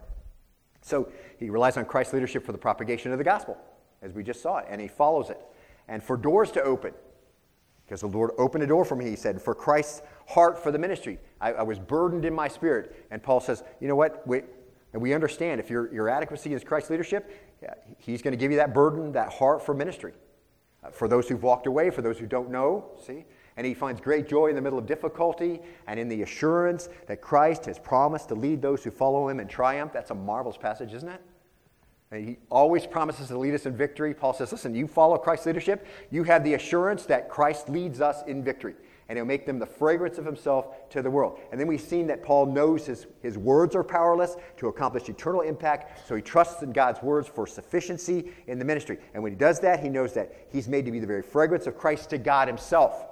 So 0.82 1.12
he 1.38 1.50
relies 1.50 1.78
on 1.78 1.86
Christ's 1.86 2.14
leadership 2.14 2.46
for 2.46 2.52
the 2.52 2.58
propagation 2.58 3.12
of 3.12 3.18
the 3.18 3.24
gospel, 3.24 3.58
as 4.02 4.14
we 4.14 4.24
just 4.24 4.42
saw 4.42 4.58
it, 4.58 4.66
and 4.70 4.80
he 4.80 4.88
follows 4.88 5.30
it. 5.30 5.40
And 5.88 6.04
for 6.04 6.18
doors 6.18 6.52
to 6.52 6.62
open, 6.62 6.94
because 7.86 8.02
the 8.02 8.08
Lord 8.08 8.32
opened 8.38 8.64
a 8.64 8.68
door 8.68 8.86
for 8.86 8.96
me, 8.96 9.10
he 9.10 9.16
said, 9.16 9.42
for 9.42 9.56
Christ's 9.56 10.04
heart 10.28 10.62
for 10.62 10.72
the 10.72 10.78
ministry. 10.78 11.18
I, 11.42 11.54
I 11.54 11.64
was 11.64 11.80
burdened 11.80 12.24
in 12.24 12.34
my 12.34 12.48
spirit. 12.48 13.08
And 13.10 13.22
Paul 13.22 13.40
says, 13.40 13.64
you 13.80 13.88
know 13.88 13.96
what? 13.96 14.26
We, 14.28 14.44
and 14.94 15.02
we 15.02 15.14
understand 15.14 15.60
if 15.60 15.70
your, 15.70 15.92
your 15.92 16.08
adequacy 16.08 16.54
is 16.54 16.64
Christ's 16.64 16.92
leadership, 16.92 17.32
he's 17.98 18.22
going 18.22 18.32
to 18.34 18.38
give 18.38 18.52
you 18.52 18.58
that 18.58 18.74
burden, 18.74 19.12
that 19.14 19.34
heart 19.34 19.66
for 19.66 19.74
ministry. 19.74 20.14
Uh, 20.84 20.92
for 20.92 21.08
those 21.08 21.28
who've 21.28 21.42
walked 21.42 21.68
away, 21.68 21.90
for 21.90 22.02
those 22.02 22.18
who 22.18 22.26
don't 22.26 22.50
know, 22.50 22.92
see? 23.06 23.26
And 23.60 23.68
he 23.68 23.74
finds 23.74 24.00
great 24.00 24.30
joy 24.30 24.48
in 24.48 24.56
the 24.56 24.62
middle 24.62 24.80
of 24.80 24.86
difficulty 24.86 25.60
and 25.86 26.00
in 26.00 26.08
the 26.08 26.22
assurance 26.22 26.88
that 27.08 27.20
Christ 27.20 27.66
has 27.66 27.78
promised 27.78 28.30
to 28.30 28.36
lead 28.36 28.62
those 28.62 28.86
who 28.86 28.90
follow 28.90 29.28
him 29.28 29.42
in 29.42 29.50
triumph. 29.50 29.92
That's 29.92 30.12
a 30.12 30.16
marvelous 30.16 30.56
passage, 30.56 30.94
isn't 30.94 31.10
it? 31.10 31.22
And 32.12 32.26
he 32.26 32.38
always 32.50 32.88
promises 32.88 33.28
to 33.28 33.38
lead 33.38 33.54
us 33.54 33.66
in 33.66 33.76
victory. 33.76 34.14
Paul 34.14 34.32
says, 34.32 34.54
listen, 34.54 34.74
you 34.74 34.88
follow 34.88 35.18
Christ's 35.18 35.46
leadership, 35.46 35.86
you 36.10 36.24
have 36.24 36.46
the 36.46 36.54
assurance 36.54 37.06
that 37.08 37.28
Christ 37.28 37.68
leads 37.68 38.00
us 38.00 38.24
in 38.28 38.46
victory. 38.46 38.76
And 39.10 39.18
he'll 39.18 39.26
make 39.26 39.46
them 39.46 39.60
the 39.60 39.66
fragrance 39.66 40.18
of 40.18 40.26
himself 40.26 40.90
to 40.92 41.02
the 41.02 41.12
world. 41.12 41.38
And 41.52 41.60
then 41.60 41.68
we've 41.68 41.82
seen 41.82 42.08
that 42.08 42.24
Paul 42.24 42.46
knows 42.46 42.86
his, 42.86 43.08
his 43.22 43.38
words 43.38 43.76
are 43.76 43.84
powerless 43.84 44.38
to 44.56 44.70
accomplish 44.70 45.10
eternal 45.10 45.42
impact, 45.42 46.08
so 46.08 46.16
he 46.16 46.22
trusts 46.22 46.64
in 46.64 46.72
God's 46.72 47.04
words 47.04 47.28
for 47.28 47.46
sufficiency 47.46 48.32
in 48.48 48.58
the 48.58 48.64
ministry. 48.64 49.00
And 49.14 49.22
when 49.22 49.34
he 49.34 49.38
does 49.38 49.60
that, 49.60 49.82
he 49.82 49.90
knows 49.90 50.14
that 50.14 50.48
he's 50.50 50.70
made 50.70 50.86
to 50.86 50.94
be 50.94 51.00
the 51.00 51.08
very 51.08 51.24
fragrance 51.24 51.68
of 51.68 51.78
Christ 51.78 52.10
to 52.12 52.18
God 52.18 52.48
himself. 52.48 53.08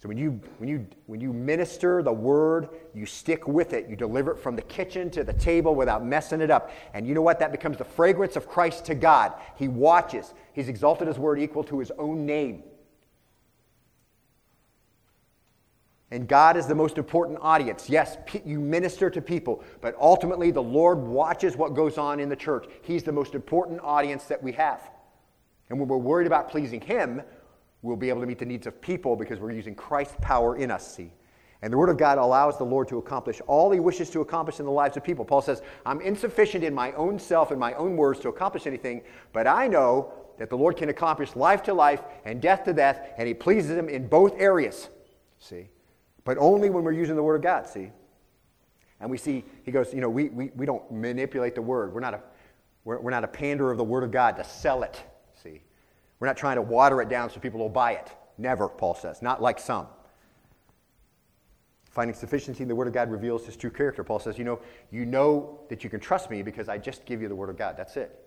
So 0.00 0.08
when 0.08 0.16
you, 0.16 0.40
when, 0.58 0.68
you, 0.68 0.86
when 1.06 1.20
you 1.20 1.32
minister 1.32 2.04
the 2.04 2.12
word, 2.12 2.68
you 2.94 3.04
stick 3.04 3.48
with 3.48 3.72
it. 3.72 3.88
You 3.88 3.96
deliver 3.96 4.30
it 4.30 4.38
from 4.38 4.54
the 4.54 4.62
kitchen 4.62 5.10
to 5.10 5.24
the 5.24 5.32
table 5.32 5.74
without 5.74 6.04
messing 6.04 6.40
it 6.40 6.52
up. 6.52 6.70
And 6.94 7.06
you 7.06 7.14
know 7.14 7.22
what? 7.22 7.40
That 7.40 7.50
becomes 7.50 7.78
the 7.78 7.84
fragrance 7.84 8.36
of 8.36 8.48
Christ 8.48 8.84
to 8.86 8.94
God. 8.94 9.32
He 9.56 9.66
watches. 9.66 10.34
He's 10.52 10.68
exalted 10.68 11.08
his 11.08 11.18
word 11.18 11.40
equal 11.40 11.64
to 11.64 11.80
his 11.80 11.90
own 11.98 12.26
name. 12.26 12.62
And 16.10 16.28
God 16.28 16.56
is 16.56 16.66
the 16.66 16.76
most 16.76 16.96
important 16.96 17.38
audience. 17.42 17.90
Yes, 17.90 18.16
you 18.44 18.60
minister 18.60 19.10
to 19.10 19.20
people, 19.20 19.62
but 19.80 19.94
ultimately 20.00 20.50
the 20.52 20.62
Lord 20.62 20.98
watches 20.98 21.56
what 21.56 21.74
goes 21.74 21.98
on 21.98 22.20
in 22.20 22.28
the 22.28 22.36
church. 22.36 22.66
He's 22.82 23.02
the 23.02 23.12
most 23.12 23.34
important 23.34 23.80
audience 23.82 24.24
that 24.24 24.42
we 24.42 24.52
have. 24.52 24.90
And 25.68 25.78
when 25.78 25.88
we're 25.88 25.98
worried 25.98 26.26
about 26.26 26.50
pleasing 26.50 26.80
Him, 26.80 27.20
we'll 27.82 27.96
be 27.96 28.08
able 28.08 28.20
to 28.20 28.26
meet 28.26 28.38
the 28.38 28.46
needs 28.46 28.66
of 28.66 28.80
people 28.80 29.16
because 29.16 29.38
we're 29.38 29.52
using 29.52 29.74
Christ's 29.74 30.16
power 30.20 30.56
in 30.56 30.70
us, 30.70 30.96
see? 30.96 31.12
And 31.62 31.72
the 31.72 31.78
Word 31.78 31.88
of 31.88 31.96
God 31.96 32.18
allows 32.18 32.56
the 32.56 32.64
Lord 32.64 32.88
to 32.88 32.98
accomplish 32.98 33.40
all 33.46 33.70
He 33.70 33.80
wishes 33.80 34.10
to 34.10 34.20
accomplish 34.20 34.60
in 34.60 34.66
the 34.66 34.72
lives 34.72 34.96
of 34.96 35.04
people. 35.04 35.24
Paul 35.24 35.42
says, 35.42 35.62
I'm 35.84 36.00
insufficient 36.00 36.62
in 36.62 36.72
my 36.72 36.92
own 36.92 37.18
self 37.18 37.50
and 37.50 37.58
my 37.58 37.74
own 37.74 37.96
words 37.96 38.20
to 38.20 38.28
accomplish 38.28 38.66
anything, 38.66 39.02
but 39.32 39.46
I 39.46 39.66
know 39.66 40.12
that 40.38 40.50
the 40.50 40.56
Lord 40.56 40.76
can 40.76 40.88
accomplish 40.88 41.34
life 41.34 41.64
to 41.64 41.74
life 41.74 42.02
and 42.24 42.40
death 42.40 42.64
to 42.64 42.72
death, 42.72 43.08
and 43.18 43.26
He 43.26 43.34
pleases 43.34 43.76
Him 43.76 43.88
in 43.88 44.06
both 44.06 44.38
areas, 44.38 44.88
see? 45.38 45.68
But 46.24 46.38
only 46.38 46.70
when 46.70 46.84
we're 46.84 46.92
using 46.92 47.16
the 47.16 47.22
Word 47.22 47.36
of 47.36 47.42
God, 47.42 47.66
see? 47.66 47.90
And 49.00 49.10
we 49.10 49.18
see, 49.18 49.44
he 49.64 49.70
goes, 49.70 49.94
you 49.94 50.00
know, 50.00 50.10
we, 50.10 50.28
we, 50.28 50.50
we 50.56 50.66
don't 50.66 50.90
manipulate 50.90 51.54
the 51.54 51.62
Word. 51.62 51.92
We're 51.92 52.00
not, 52.00 52.14
a, 52.14 52.20
we're, 52.84 53.00
we're 53.00 53.10
not 53.10 53.24
a 53.24 53.28
pander 53.28 53.70
of 53.70 53.78
the 53.78 53.84
Word 53.84 54.02
of 54.02 54.10
God 54.10 54.36
to 54.36 54.44
sell 54.44 54.82
it? 54.82 55.02
We're 56.20 56.26
not 56.26 56.36
trying 56.36 56.56
to 56.56 56.62
water 56.62 57.00
it 57.00 57.08
down 57.08 57.30
so 57.30 57.40
people 57.40 57.60
will 57.60 57.68
buy 57.68 57.92
it. 57.92 58.10
Never, 58.38 58.68
Paul 58.68 58.94
says. 58.94 59.22
Not 59.22 59.42
like 59.42 59.58
some. 59.58 59.86
Finding 61.90 62.14
sufficiency 62.14 62.62
in 62.62 62.68
the 62.68 62.74
Word 62.74 62.86
of 62.86 62.94
God 62.94 63.10
reveals 63.10 63.44
his 63.46 63.56
true 63.56 63.70
character. 63.70 64.04
Paul 64.04 64.18
says, 64.18 64.38
You 64.38 64.44
know, 64.44 64.60
you 64.90 65.04
know 65.04 65.60
that 65.68 65.82
you 65.82 65.90
can 65.90 66.00
trust 66.00 66.30
me 66.30 66.42
because 66.42 66.68
I 66.68 66.78
just 66.78 67.04
give 67.04 67.20
you 67.20 67.28
the 67.28 67.34
Word 67.34 67.50
of 67.50 67.56
God. 67.56 67.76
That's 67.76 67.96
it. 67.96 68.24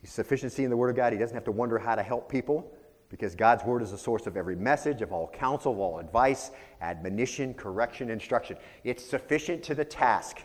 He's 0.00 0.10
sufficiency 0.10 0.64
in 0.64 0.70
the 0.70 0.76
Word 0.76 0.90
of 0.90 0.96
God. 0.96 1.12
He 1.12 1.18
doesn't 1.18 1.34
have 1.34 1.44
to 1.44 1.52
wonder 1.52 1.78
how 1.78 1.94
to 1.94 2.02
help 2.02 2.28
people 2.28 2.72
because 3.08 3.34
God's 3.34 3.64
Word 3.64 3.82
is 3.82 3.92
the 3.92 3.98
source 3.98 4.26
of 4.26 4.36
every 4.36 4.56
message, 4.56 5.00
of 5.02 5.12
all 5.12 5.28
counsel, 5.28 5.72
of 5.72 5.78
all 5.78 5.98
advice, 5.98 6.50
admonition, 6.80 7.54
correction, 7.54 8.10
instruction. 8.10 8.56
It's 8.82 9.04
sufficient 9.04 9.62
to 9.64 9.74
the 9.74 9.84
task. 9.84 10.40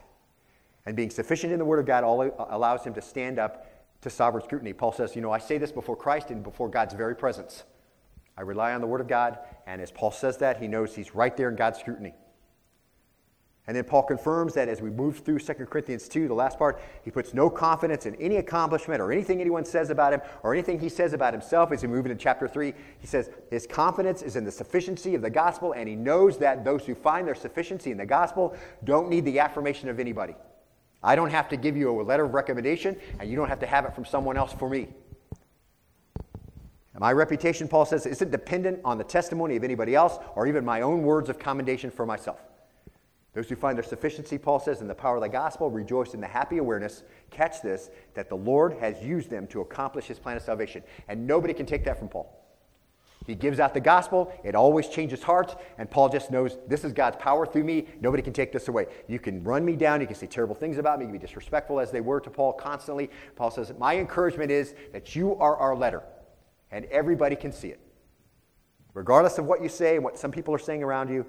And 0.86 0.96
being 0.96 1.10
sufficient 1.10 1.54
in 1.54 1.60
the 1.60 1.66
Word 1.66 1.80
of 1.80 1.86
God 1.86 2.04
allows 2.04 2.84
him 2.84 2.94
to 2.94 3.02
stand 3.02 3.40
up 3.40 3.71
to 4.02 4.10
sovereign 4.10 4.44
scrutiny. 4.44 4.74
Paul 4.74 4.92
says, 4.92 5.16
You 5.16 5.22
know, 5.22 5.32
I 5.32 5.40
say 5.40 5.58
this 5.58 5.72
before 5.72 5.96
Christ 5.96 6.30
and 6.30 6.44
before 6.44 6.70
God's 6.70 6.94
very 6.94 7.16
presence. 7.16 7.64
I 8.38 8.42
rely 8.42 8.74
on 8.74 8.82
the 8.82 8.88
Word 8.88 9.02
of 9.02 9.08
God, 9.08 9.40
and 9.68 9.82
as 9.82 9.92
Paul 9.92 10.12
says 10.12 10.38
that, 10.38 10.58
he 10.58 10.68
knows 10.68 10.96
he's 10.96 11.14
right 11.14 11.36
there 11.36 11.50
in 11.50 11.56
God's 11.56 11.80
scrutiny. 11.80 12.14
And 13.68 13.78
then 13.78 13.84
Paul 13.84 14.04
confirms 14.04 14.56
that 14.56 14.68
as 14.68 14.82
we 14.82 14.90
move 14.90 15.20
through 15.20 15.40
2 15.40 15.54
Corinthians 15.54 16.08
2, 16.10 16.28
the 16.28 16.34
last 16.34 16.58
part, 16.58 16.82
he 17.04 17.12
puts 17.12 17.34
no 17.34 17.50
confidence 17.50 18.08
in 18.08 18.16
any 18.16 18.38
accomplishment 18.38 19.00
or 19.00 19.12
anything 19.12 19.40
anyone 19.40 19.64
says 19.64 19.92
about 19.92 20.14
him 20.14 20.22
or 20.42 20.54
anything 20.54 20.80
he 20.80 20.90
says 20.90 21.14
about 21.14 21.32
himself. 21.32 21.72
As 21.72 21.84
we 21.84 21.88
move 21.88 22.06
into 22.06 22.18
chapter 22.18 22.48
3, 22.48 22.74
he 23.00 23.08
says 23.08 23.30
his 23.52 23.68
confidence 23.68 24.24
is 24.24 24.36
in 24.36 24.46
the 24.46 24.52
sufficiency 24.52 25.14
of 25.14 25.22
the 25.22 25.30
gospel, 25.30 25.74
and 25.74 25.88
he 25.88 25.96
knows 25.96 26.40
that 26.40 26.66
those 26.66 26.86
who 26.86 26.96
find 26.96 27.28
their 27.28 27.36
sufficiency 27.36 27.92
in 27.92 27.98
the 27.98 28.06
gospel 28.06 28.56
don't 28.84 29.10
need 29.10 29.26
the 29.26 29.40
affirmation 29.40 29.90
of 29.90 30.00
anybody. 30.00 30.36
I 31.04 31.16
don't 31.16 31.32
have 31.32 31.50
to 31.50 31.58
give 31.58 31.76
you 31.76 32.00
a 32.00 32.04
letter 32.04 32.26
of 32.26 32.34
recommendation, 32.34 32.96
and 33.20 33.30
you 33.30 33.36
don't 33.36 33.50
have 33.50 33.60
to 33.60 33.66
have 33.66 33.86
it 33.86 33.96
from 33.96 34.06
someone 34.06 34.38
else 34.38 34.54
for 34.54 34.70
me. 34.70 34.90
My 37.00 37.12
reputation, 37.14 37.68
Paul 37.68 37.86
says, 37.86 38.06
isn't 38.06 38.30
dependent 38.30 38.80
on 38.86 39.00
the 39.00 39.04
testimony 39.04 39.56
of 39.56 39.64
anybody 39.64 39.96
else 39.96 40.20
or 40.36 40.46
even 40.46 40.64
my 40.64 40.82
own 40.82 41.02
words 41.02 41.30
of 41.30 41.40
commendation 41.40 41.90
for 41.90 42.06
myself. 42.06 42.40
Those 43.34 43.50
who 43.50 43.56
find 43.56 43.78
their 43.78 43.84
sufficiency, 43.84 44.38
Paul 44.38 44.60
says, 44.60 44.82
in 44.82 44.88
the 44.88 44.94
power 44.94 45.16
of 45.16 45.22
the 45.22 45.30
gospel 45.30 45.72
rejoice 45.72 46.14
in 46.14 46.22
the 46.22 46.28
happy 46.28 46.58
awareness, 46.58 47.04
catch 47.30 47.62
this, 47.62 47.90
that 48.14 48.30
the 48.30 48.36
Lord 48.36 48.74
has 48.74 49.02
used 49.02 49.30
them 49.30 49.48
to 49.48 49.62
accomplish 49.62 50.06
his 50.06 50.20
plan 50.20 50.36
of 50.36 50.44
salvation. 50.44 50.84
And 51.08 51.26
nobody 51.26 51.54
can 51.54 51.66
take 51.66 51.86
that 51.86 51.98
from 51.98 52.10
Paul. 52.10 52.41
He 53.28 53.36
gives 53.36 53.60
out 53.60 53.74
the 53.74 53.80
gospel, 53.80 54.34
it 54.44 54.56
always 54.56 54.88
changes 54.88 55.22
hearts, 55.22 55.56
and 55.78 55.90
Paul 55.90 56.10
just 56.10 56.32
knows 56.32 56.58
this 56.68 56.84
is 56.84 56.92
God's 56.92 57.18
power 57.18 57.46
through 57.46 57.64
me. 57.64 57.86
Nobody 58.00 58.24
can 58.24 58.34
take 58.34 58.52
this 58.52 58.68
away. 58.68 58.88
You 59.08 59.20
can 59.20 59.44
run 59.44 59.64
me 59.64 59.76
down, 59.76 60.02
you 60.02 60.08
can 60.08 60.16
say 60.16 60.26
terrible 60.26 60.56
things 60.56 60.80
about 60.80 60.98
me, 60.98 61.06
you 61.06 61.12
can 61.12 61.20
be 61.20 61.26
disrespectful 61.26 61.80
as 61.80 61.92
they 61.92 62.02
were 62.02 62.20
to 62.20 62.32
Paul 62.32 62.54
constantly. 62.54 63.12
Paul 63.36 63.52
says, 63.52 63.72
My 63.78 63.98
encouragement 63.98 64.50
is 64.50 64.74
that 64.92 65.16
you 65.16 65.36
are 65.36 65.56
our 65.56 65.76
letter, 65.76 66.02
and 66.72 66.86
everybody 66.86 67.36
can 67.36 67.52
see 67.52 67.68
it. 67.68 67.80
Regardless 68.96 69.38
of 69.38 69.46
what 69.46 69.62
you 69.62 69.70
say 69.70 69.96
and 69.96 70.04
what 70.04 70.18
some 70.18 70.32
people 70.32 70.54
are 70.54 70.60
saying 70.60 70.82
around 70.82 71.10
you, 71.10 71.24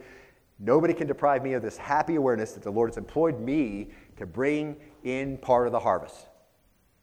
nobody 0.59 0.95
can 0.95 1.07
deprive 1.07 1.43
me 1.43 1.53
of 1.53 1.63
this 1.63 1.77
happy 1.77 2.15
awareness 2.15 2.53
that 2.53 2.63
the 2.63 2.73
Lord 2.73 2.89
has 2.89 2.97
employed 2.97 3.39
me 3.39 3.91
to 4.17 4.25
bring 4.25 4.77
in 5.05 5.37
part 5.37 5.67
of 5.67 5.73
the 5.73 5.81
harvest. 5.81 6.29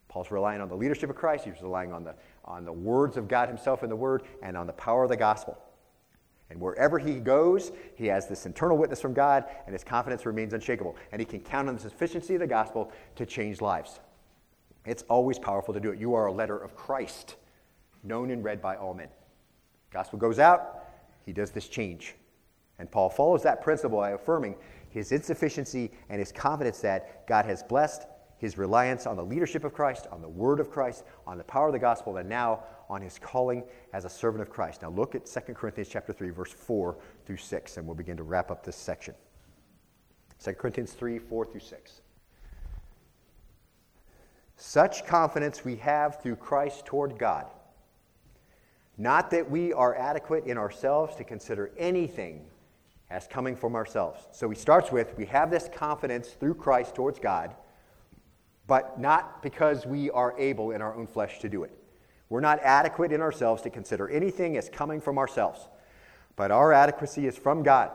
Paul's 0.08 0.32
relying 0.32 0.60
on 0.62 0.68
the 0.68 0.76
leadership 0.76 1.12
of 1.12 1.16
Christ, 1.16 1.46
he's 1.46 1.62
relying 1.62 1.94
on 1.94 2.04
the 2.04 2.16
on 2.50 2.66
the 2.66 2.74
words 2.74 3.16
of 3.16 3.28
God 3.28 3.48
Himself 3.48 3.84
in 3.84 3.90
the 3.90 3.96
Word, 3.96 4.24
and 4.42 4.58
on 4.58 4.68
the 4.68 4.74
power 4.74 5.04
of 5.04 5.10
the 5.10 5.16
gospel. 5.16 5.58
And 6.50 6.60
wherever 6.60 6.98
he 6.98 7.20
goes, 7.20 7.72
he 7.96 8.08
has 8.08 8.28
this 8.28 8.46
internal 8.46 8.78
witness 8.78 9.00
from 9.00 9.14
God, 9.14 9.46
and 9.66 9.74
his 9.74 9.84
confidence 9.84 10.26
remains 10.26 10.54
unshakable. 10.54 10.96
And 11.12 11.20
he 11.22 11.26
can 11.26 11.42
count 11.42 11.70
on 11.70 11.76
the 11.76 11.82
sufficiency 11.82 12.34
of 12.34 12.40
the 12.40 12.48
gospel 12.48 12.92
to 13.18 13.26
change 13.26 13.62
lives. 13.62 14.00
It's 14.86 15.04
always 15.04 15.38
powerful 15.38 15.74
to 15.74 15.80
do 15.80 15.92
it. 15.92 16.00
You 16.00 16.16
are 16.16 16.26
a 16.26 16.32
letter 16.32 16.58
of 16.58 16.76
Christ, 16.76 17.36
known 18.04 18.32
and 18.32 18.44
read 18.44 18.62
by 18.62 18.76
all 18.78 18.96
men. 18.96 19.10
Gospel 19.92 20.18
goes 20.18 20.40
out, 20.40 20.86
he 21.26 21.34
does 21.34 21.52
this 21.52 21.68
change. 21.68 22.16
And 22.80 22.90
Paul 22.90 23.10
follows 23.10 23.44
that 23.44 23.62
principle 23.62 24.00
by 24.00 24.12
affirming 24.12 24.56
his 24.90 25.12
insufficiency 25.12 25.92
and 26.10 26.20
his 26.20 26.32
confidence 26.32 26.80
that 26.80 27.28
God 27.28 27.46
has 27.46 27.62
blessed 27.62 28.08
his 28.40 28.58
reliance 28.58 29.06
on 29.06 29.18
the 29.18 29.24
leadership 29.24 29.66
of 29.66 29.74
Christ, 29.74 30.08
on 30.12 30.22
the 30.22 30.30
word 30.30 30.62
of 30.62 30.72
Christ, 30.72 31.04
on 31.28 31.38
the 31.38 31.44
power 31.44 31.68
of 31.68 31.74
the 31.74 31.80
gospel, 31.80 32.18
and 32.18 32.28
now 32.28 32.64
on 32.90 33.02
his 33.02 33.20
calling 33.20 33.64
as 33.94 34.06
a 34.06 34.10
servant 34.10 34.42
of 34.42 34.50
Christ. 34.50 34.82
Now 34.82 34.90
look 34.90 35.14
at 35.14 35.26
2 35.26 35.54
Corinthians 35.54 35.90
chapter 35.90 36.14
3, 36.14 36.30
verse 36.30 36.52
4 36.52 36.98
through 37.26 37.38
6, 37.38 37.78
and 37.78 37.86
we'll 37.86 37.96
begin 37.96 38.16
to 38.18 38.24
wrap 38.24 38.50
up 38.50 38.66
this 38.66 38.78
section. 38.78 39.14
2 40.42 40.54
Corinthians 40.54 40.94
3, 40.94 41.20
4 41.20 41.46
through 41.46 41.60
6. 41.60 42.02
Such 44.56 45.06
confidence 45.06 45.66
we 45.66 45.76
have 45.76 46.22
through 46.22 46.38
Christ 46.38 46.86
toward 46.86 47.18
God. 47.18 47.46
Not 48.98 49.32
that 49.32 49.52
we 49.52 49.74
are 49.74 49.96
adequate 49.96 50.46
in 50.46 50.58
ourselves 50.58 51.16
to 51.18 51.26
consider 51.26 51.72
anything 51.78 52.46
as 53.10 53.28
coming 53.28 53.56
from 53.56 53.76
ourselves. 53.76 54.28
So 54.32 54.50
he 54.50 54.56
starts 54.56 54.92
with 54.94 55.18
we 55.18 55.26
have 55.26 55.52
this 55.52 55.70
confidence 55.74 56.30
through 56.30 56.56
Christ 56.56 56.96
towards 56.96 57.20
God 57.20 57.54
but 58.70 58.98
not 58.98 59.44
because 59.44 59.86
we 59.86 60.10
are 60.12 60.34
able 60.40 60.72
in 60.72 60.82
our 60.82 60.96
own 60.96 61.08
flesh 61.08 61.40
to 61.40 61.50
do 61.50 61.64
it. 61.64 61.78
We're 62.30 62.40
not 62.40 62.60
adequate 62.62 63.12
in 63.12 63.20
ourselves 63.20 63.62
to 63.64 63.70
consider 63.70 64.08
anything 64.08 64.56
as 64.56 64.70
coming 64.70 65.02
from 65.02 65.18
ourselves, 65.18 65.68
but 66.38 66.52
our 66.52 66.72
adequacy 66.72 67.28
is 67.28 67.38
from 67.38 67.64
God, 67.64 67.92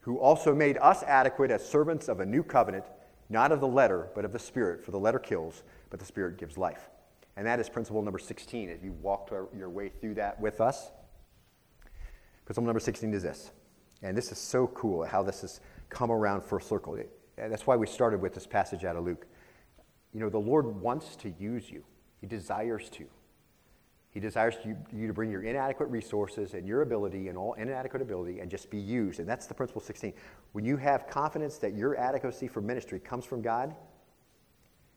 who 0.00 0.18
also 0.18 0.54
made 0.54 0.78
us 0.80 1.02
adequate 1.02 1.50
as 1.50 1.68
servants 1.68 2.08
of 2.08 2.20
a 2.20 2.26
new 2.26 2.42
covenant 2.42 2.86
not 3.28 3.52
of 3.52 3.60
the 3.60 3.68
letter, 3.68 4.08
but 4.14 4.24
of 4.24 4.32
the 4.32 4.38
Spirit. 4.38 4.84
For 4.84 4.90
the 4.90 4.98
letter 4.98 5.18
kills, 5.18 5.62
but 5.90 5.98
the 5.98 6.06
Spirit 6.06 6.38
gives 6.38 6.56
life. 6.58 6.88
And 7.36 7.46
that 7.46 7.58
is 7.58 7.68
principle 7.68 8.02
number 8.02 8.18
16. 8.18 8.68
As 8.68 8.82
you 8.82 8.92
walk 8.92 9.30
your 9.56 9.70
way 9.70 9.88
through 9.88 10.14
that 10.14 10.40
with 10.40 10.60
us, 10.60 10.90
principle 12.44 12.66
number 12.66 12.80
16 12.80 13.12
is 13.14 13.22
this. 13.22 13.50
And 14.02 14.16
this 14.16 14.30
is 14.30 14.38
so 14.38 14.66
cool 14.68 15.04
how 15.04 15.22
this 15.22 15.40
has 15.40 15.60
come 15.88 16.10
around 16.10 16.42
a 16.50 16.60
circle. 16.60 16.98
That's 17.36 17.66
why 17.66 17.76
we 17.76 17.86
started 17.86 18.20
with 18.20 18.34
this 18.34 18.46
passage 18.46 18.84
out 18.84 18.96
of 18.96 19.04
Luke. 19.04 19.26
You 20.14 20.20
know, 20.20 20.30
the 20.30 20.38
Lord 20.38 20.80
wants 20.80 21.16
to 21.16 21.30
use 21.38 21.68
you, 21.68 21.84
He 22.20 22.26
desires 22.26 22.88
to. 22.90 23.04
He 24.10 24.20
desires 24.20 24.54
you, 24.64 24.76
you, 24.92 25.08
to 25.08 25.12
bring 25.12 25.28
your 25.28 25.42
inadequate 25.42 25.90
resources 25.90 26.54
and 26.54 26.68
your 26.68 26.82
ability 26.82 27.26
and 27.26 27.36
all 27.36 27.54
inadequate 27.54 28.00
ability 28.00 28.38
and 28.38 28.48
just 28.48 28.70
be 28.70 28.78
used. 28.78 29.18
And 29.18 29.28
that's 29.28 29.46
the 29.48 29.54
principle 29.54 29.82
16. 29.82 30.12
When 30.52 30.64
you 30.64 30.76
have 30.76 31.08
confidence 31.08 31.58
that 31.58 31.74
your 31.74 31.96
adequacy 31.96 32.46
for 32.46 32.60
ministry 32.60 33.00
comes 33.00 33.24
from 33.24 33.42
God, 33.42 33.74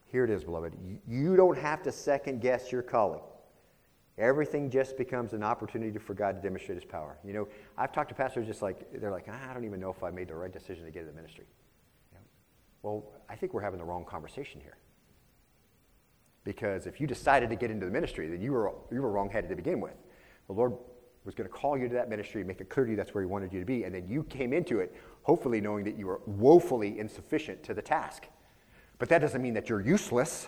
here 0.05 0.23
it 0.23 0.29
is, 0.29 0.43
beloved. 0.43 0.75
You 1.07 1.35
don't 1.35 1.57
have 1.57 1.81
to 1.83 1.91
second 1.91 2.41
guess 2.41 2.71
your 2.71 2.83
calling. 2.83 3.21
Everything 4.19 4.69
just 4.69 4.97
becomes 4.97 5.33
an 5.33 5.41
opportunity 5.41 5.97
for 5.97 6.13
God 6.13 6.35
to 6.35 6.41
demonstrate 6.41 6.77
His 6.77 6.85
power. 6.85 7.17
You 7.25 7.33
know, 7.33 7.47
I've 7.75 7.91
talked 7.91 8.09
to 8.09 8.15
pastors 8.15 8.45
just 8.45 8.61
like, 8.61 9.01
they're 9.01 9.11
like, 9.11 9.25
ah, 9.29 9.49
I 9.49 9.53
don't 9.53 9.65
even 9.65 9.79
know 9.79 9.89
if 9.89 10.03
I 10.03 10.11
made 10.11 10.27
the 10.27 10.35
right 10.35 10.53
decision 10.53 10.85
to 10.85 10.91
get 10.91 11.01
into 11.01 11.13
ministry. 11.13 11.45
You 12.11 12.19
know? 12.19 12.23
Well, 12.83 13.03
I 13.27 13.35
think 13.35 13.55
we're 13.55 13.61
having 13.61 13.79
the 13.79 13.85
wrong 13.85 14.05
conversation 14.05 14.61
here. 14.61 14.77
Because 16.47 16.87
if 16.87 17.01
you 17.01 17.07
decided 17.07 17.49
to 17.49 17.57
get 17.57 17.71
into 17.71 17.85
the 17.85 17.91
ministry, 17.91 18.29
then 18.29 18.39
you 18.39 18.53
were, 18.53 18.71
you 18.89 19.01
were 19.01 19.11
wrong-headed 19.11 19.49
to 19.49 19.55
begin 19.57 19.81
with. 19.81 19.95
The 20.47 20.53
Lord 20.53 20.77
was 21.25 21.35
going 21.35 21.49
to 21.49 21.53
call 21.53 21.77
you 21.77 21.89
to 21.89 21.93
that 21.95 22.07
ministry, 22.09 22.41
make 22.41 22.61
it 22.61 22.69
clear 22.69 22.85
to 22.85 22.91
you 22.91 22.95
that's 22.95 23.13
where 23.13 23.21
He 23.21 23.27
wanted 23.27 23.51
you 23.51 23.59
to 23.59 23.65
be, 23.65 23.83
and 23.83 23.93
then 23.93 24.07
you 24.07 24.23
came 24.23 24.53
into 24.53 24.79
it, 24.79 24.95
hopefully 25.23 25.59
knowing 25.59 25.83
that 25.83 25.97
you 25.97 26.07
were 26.07 26.21
woefully 26.25 26.99
insufficient 26.99 27.63
to 27.63 27.73
the 27.73 27.81
task. 27.81 28.27
But 28.97 29.09
that 29.09 29.19
doesn't 29.19 29.41
mean 29.41 29.55
that 29.55 29.67
you're 29.67 29.81
useless. 29.81 30.47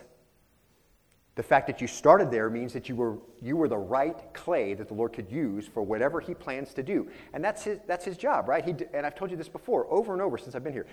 The 1.35 1.43
fact 1.43 1.67
that 1.67 1.79
you 1.79 1.87
started 1.87 2.31
there 2.31 2.49
means 2.49 2.73
that 2.73 2.89
you 2.89 2.95
were, 2.95 3.17
you 3.41 3.55
were 3.55 3.67
the 3.67 3.77
right 3.77 4.17
clay 4.33 4.73
that 4.73 4.87
the 4.87 4.93
Lord 4.93 5.13
could 5.13 5.31
use 5.31 5.67
for 5.67 5.81
whatever 5.81 6.19
He 6.19 6.33
plans 6.33 6.73
to 6.73 6.83
do. 6.83 7.07
And 7.33 7.43
that's 7.43 7.63
His, 7.63 7.79
that's 7.87 8.03
his 8.03 8.17
job, 8.17 8.49
right? 8.49 8.65
He, 8.65 8.75
and 8.93 9.05
I've 9.05 9.15
told 9.15 9.31
you 9.31 9.37
this 9.37 9.47
before, 9.47 9.87
over 9.89 10.11
and 10.13 10.21
over 10.21 10.37
since 10.37 10.55
I've 10.55 10.63
been 10.63 10.73
here. 10.73 10.87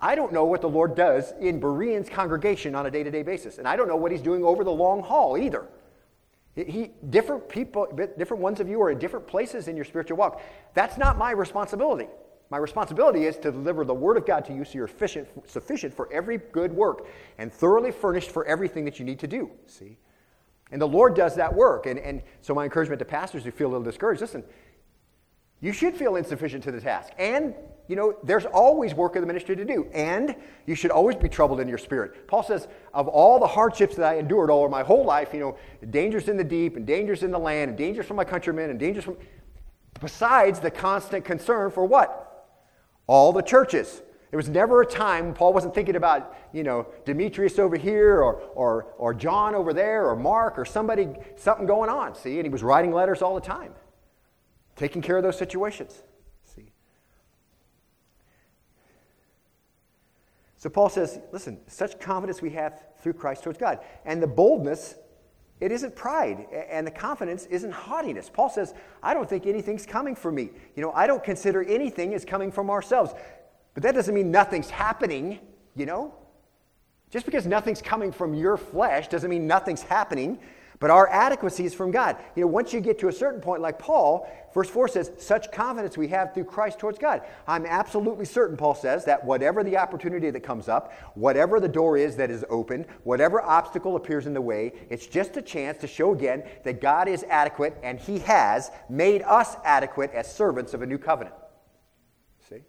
I 0.00 0.16
don't 0.16 0.32
know 0.32 0.44
what 0.44 0.60
the 0.60 0.68
Lord 0.68 0.96
does 0.96 1.32
in 1.40 1.60
Bereans' 1.60 2.08
congregation 2.08 2.74
on 2.74 2.86
a 2.86 2.90
day 2.90 3.04
to 3.04 3.10
day 3.10 3.22
basis. 3.22 3.58
And 3.58 3.68
I 3.68 3.76
don't 3.76 3.86
know 3.86 3.96
what 3.96 4.10
He's 4.10 4.22
doing 4.22 4.44
over 4.44 4.64
the 4.64 4.72
long 4.72 5.02
haul 5.02 5.38
either. 5.38 5.68
He, 6.54 6.90
different 7.08 7.48
people, 7.48 7.86
different 8.18 8.42
ones 8.42 8.60
of 8.60 8.68
you 8.68 8.82
are 8.82 8.90
in 8.90 8.98
different 8.98 9.26
places 9.26 9.68
in 9.68 9.76
your 9.76 9.86
spiritual 9.86 10.18
walk. 10.18 10.42
That's 10.74 10.98
not 10.98 11.16
my 11.16 11.30
responsibility. 11.30 12.08
My 12.52 12.58
responsibility 12.58 13.24
is 13.24 13.38
to 13.38 13.50
deliver 13.50 13.82
the 13.82 13.94
Word 13.94 14.18
of 14.18 14.26
God 14.26 14.44
to 14.44 14.52
you 14.52 14.62
so 14.66 14.72
you're 14.74 14.84
efficient, 14.84 15.26
sufficient 15.48 15.94
for 15.94 16.12
every 16.12 16.36
good 16.36 16.70
work 16.70 17.06
and 17.38 17.50
thoroughly 17.50 17.90
furnished 17.90 18.30
for 18.30 18.44
everything 18.44 18.84
that 18.84 18.98
you 18.98 19.06
need 19.06 19.20
to 19.20 19.26
do. 19.26 19.50
See? 19.64 19.96
And 20.70 20.78
the 20.78 20.86
Lord 20.86 21.16
does 21.16 21.34
that 21.36 21.54
work. 21.54 21.86
And, 21.86 21.98
and 21.98 22.20
so, 22.42 22.54
my 22.54 22.64
encouragement 22.64 22.98
to 22.98 23.06
pastors 23.06 23.44
who 23.44 23.50
feel 23.52 23.68
a 23.68 23.70
little 23.70 23.82
discouraged 23.82 24.20
listen, 24.20 24.44
you 25.62 25.72
should 25.72 25.96
feel 25.96 26.16
insufficient 26.16 26.62
to 26.64 26.72
the 26.72 26.80
task. 26.82 27.14
And 27.16 27.54
you 27.88 27.96
know, 27.96 28.18
there's 28.22 28.44
always 28.44 28.92
work 28.92 29.16
of 29.16 29.22
the 29.22 29.26
ministry 29.26 29.56
to 29.56 29.64
do, 29.64 29.86
and 29.94 30.36
you 30.66 30.74
should 30.74 30.90
always 30.90 31.16
be 31.16 31.30
troubled 31.30 31.58
in 31.58 31.68
your 31.68 31.78
spirit. 31.78 32.28
Paul 32.28 32.42
says, 32.42 32.68
of 32.92 33.08
all 33.08 33.38
the 33.38 33.46
hardships 33.46 33.96
that 33.96 34.04
I 34.04 34.18
endured 34.18 34.50
all 34.50 34.68
my 34.68 34.82
whole 34.82 35.06
life, 35.06 35.32
you 35.32 35.40
know, 35.40 35.56
dangers 35.88 36.28
in 36.28 36.36
the 36.36 36.44
deep, 36.44 36.76
and 36.76 36.86
dangers 36.86 37.22
in 37.22 37.30
the 37.30 37.38
land, 37.38 37.70
and 37.70 37.78
dangers 37.78 38.04
from 38.04 38.18
my 38.18 38.24
countrymen, 38.24 38.68
and 38.68 38.78
dangers 38.78 39.04
from. 39.04 39.16
Besides 40.02 40.60
the 40.60 40.70
constant 40.70 41.24
concern 41.24 41.70
for 41.70 41.86
what? 41.86 42.28
All 43.06 43.32
the 43.32 43.42
churches. 43.42 44.02
There 44.30 44.38
was 44.38 44.48
never 44.48 44.80
a 44.80 44.86
time 44.86 45.34
Paul 45.34 45.52
wasn't 45.52 45.74
thinking 45.74 45.94
about, 45.94 46.34
you 46.54 46.62
know, 46.62 46.86
Demetrius 47.04 47.58
over 47.58 47.76
here, 47.76 48.22
or, 48.22 48.40
or, 48.54 48.86
or 48.96 49.12
John 49.12 49.54
over 49.54 49.74
there, 49.74 50.08
or 50.08 50.16
Mark, 50.16 50.58
or 50.58 50.64
somebody, 50.64 51.08
something 51.36 51.66
going 51.66 51.90
on, 51.90 52.14
see? 52.14 52.38
And 52.38 52.46
he 52.46 52.48
was 52.48 52.62
writing 52.62 52.92
letters 52.92 53.20
all 53.20 53.34
the 53.34 53.42
time, 53.42 53.72
taking 54.74 55.02
care 55.02 55.18
of 55.18 55.22
those 55.22 55.36
situations. 55.36 56.02
See? 56.44 56.72
So 60.56 60.70
Paul 60.70 60.88
says, 60.88 61.20
listen, 61.30 61.60
such 61.66 62.00
confidence 62.00 62.40
we 62.40 62.50
have 62.50 62.82
through 63.02 63.14
Christ 63.14 63.42
towards 63.42 63.58
God. 63.58 63.80
And 64.06 64.22
the 64.22 64.26
boldness, 64.26 64.94
it 65.62 65.70
isn't 65.70 65.94
pride. 65.94 66.46
And 66.68 66.84
the 66.84 66.90
confidence 66.90 67.46
isn't 67.46 67.70
haughtiness. 67.70 68.28
Paul 68.28 68.50
says, 68.50 68.74
I 69.02 69.14
don't 69.14 69.28
think 69.28 69.46
anything's 69.46 69.86
coming 69.86 70.16
from 70.16 70.34
me. 70.34 70.50
You 70.74 70.82
know, 70.82 70.90
I 70.92 71.06
don't 71.06 71.22
consider 71.22 71.62
anything 71.62 72.14
as 72.14 72.24
coming 72.24 72.50
from 72.50 72.68
ourselves. 72.68 73.14
But 73.74 73.84
that 73.84 73.94
doesn't 73.94 74.14
mean 74.14 74.32
nothing's 74.32 74.70
happening, 74.70 75.38
you 75.76 75.86
know? 75.86 76.14
Just 77.10 77.26
because 77.26 77.46
nothing's 77.46 77.80
coming 77.80 78.10
from 78.10 78.34
your 78.34 78.56
flesh 78.56 79.06
doesn't 79.06 79.30
mean 79.30 79.46
nothing's 79.46 79.82
happening. 79.82 80.40
But 80.82 80.90
our 80.90 81.08
adequacy 81.10 81.64
is 81.64 81.74
from 81.74 81.92
God. 81.92 82.16
You 82.34 82.40
know, 82.40 82.48
once 82.48 82.72
you 82.72 82.80
get 82.80 82.98
to 82.98 83.06
a 83.06 83.12
certain 83.12 83.40
point, 83.40 83.62
like 83.62 83.78
Paul, 83.78 84.28
verse 84.52 84.68
4 84.68 84.88
says, 84.88 85.12
such 85.16 85.52
confidence 85.52 85.96
we 85.96 86.08
have 86.08 86.34
through 86.34 86.46
Christ 86.46 86.80
towards 86.80 86.98
God. 86.98 87.22
I'm 87.46 87.66
absolutely 87.66 88.24
certain, 88.24 88.56
Paul 88.56 88.74
says, 88.74 89.04
that 89.04 89.24
whatever 89.24 89.62
the 89.62 89.76
opportunity 89.76 90.28
that 90.28 90.40
comes 90.40 90.68
up, 90.68 90.92
whatever 91.14 91.60
the 91.60 91.68
door 91.68 91.96
is 91.96 92.16
that 92.16 92.32
is 92.32 92.44
open, 92.50 92.84
whatever 93.04 93.40
obstacle 93.40 93.94
appears 93.94 94.26
in 94.26 94.34
the 94.34 94.40
way, 94.40 94.72
it's 94.90 95.06
just 95.06 95.36
a 95.36 95.42
chance 95.42 95.78
to 95.82 95.86
show 95.86 96.12
again 96.14 96.42
that 96.64 96.80
God 96.80 97.06
is 97.06 97.22
adequate 97.30 97.78
and 97.84 98.00
He 98.00 98.18
has 98.18 98.72
made 98.88 99.22
us 99.22 99.54
adequate 99.64 100.10
as 100.12 100.34
servants 100.34 100.74
of 100.74 100.82
a 100.82 100.86
new 100.86 100.98
covenant. 100.98 101.36
See? 102.48 102.62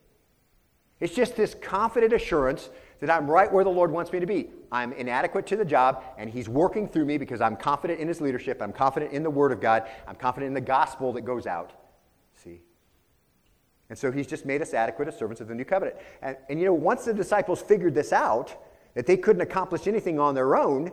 It's 1.00 1.16
just 1.16 1.36
this 1.36 1.56
confident 1.56 2.14
assurance 2.14 2.70
that 3.04 3.14
I'm 3.14 3.30
right 3.30 3.52
where 3.52 3.66
the 3.66 3.70
Lord 3.70 3.92
wants 3.92 4.14
me 4.14 4.22
to 4.22 4.26
be. 4.26 4.48
I'm 4.72 4.94
inadequate 4.94 5.46
to 5.48 5.58
the 5.58 5.66
job, 5.66 6.06
and 6.18 6.30
He's 6.30 6.48
working 6.48 6.88
through 6.88 7.04
me 7.04 7.18
because 7.18 7.42
I'm 7.42 7.58
confident 7.58 8.00
in 8.00 8.08
His 8.08 8.22
leadership. 8.22 8.62
I'm 8.62 8.72
confident 8.72 9.12
in 9.12 9.24
the 9.24 9.30
Word 9.30 9.52
of 9.52 9.60
God. 9.60 9.84
I'm 10.08 10.16
confident 10.16 10.48
in 10.48 10.54
the 10.54 10.62
gospel 10.62 11.12
that 11.14 11.24
goes 11.24 11.46
out. 11.46 11.74
See? 12.34 12.62
And 13.90 13.98
so 13.98 14.10
He's 14.10 14.26
just 14.26 14.46
made 14.46 14.62
us 14.62 14.74
adequate 14.74 15.10
as 15.10 15.18
servants 15.18 15.42
of 15.42 15.50
the 15.50 15.56
new 15.56 15.66
covenant. 15.66 15.98
And, 16.22 16.38
and 16.48 16.60
you 16.62 16.66
know, 16.66 16.74
once 16.74 17.04
the 17.04 17.14
disciples 17.14 17.62
figured 17.62 17.94
this 17.94 18.14
out, 18.14 18.56
that 18.94 19.06
they 19.06 19.18
couldn't 19.18 19.42
accomplish 19.42 19.86
anything 19.86 20.18
on 20.18 20.34
their 20.34 20.56
own, 20.56 20.90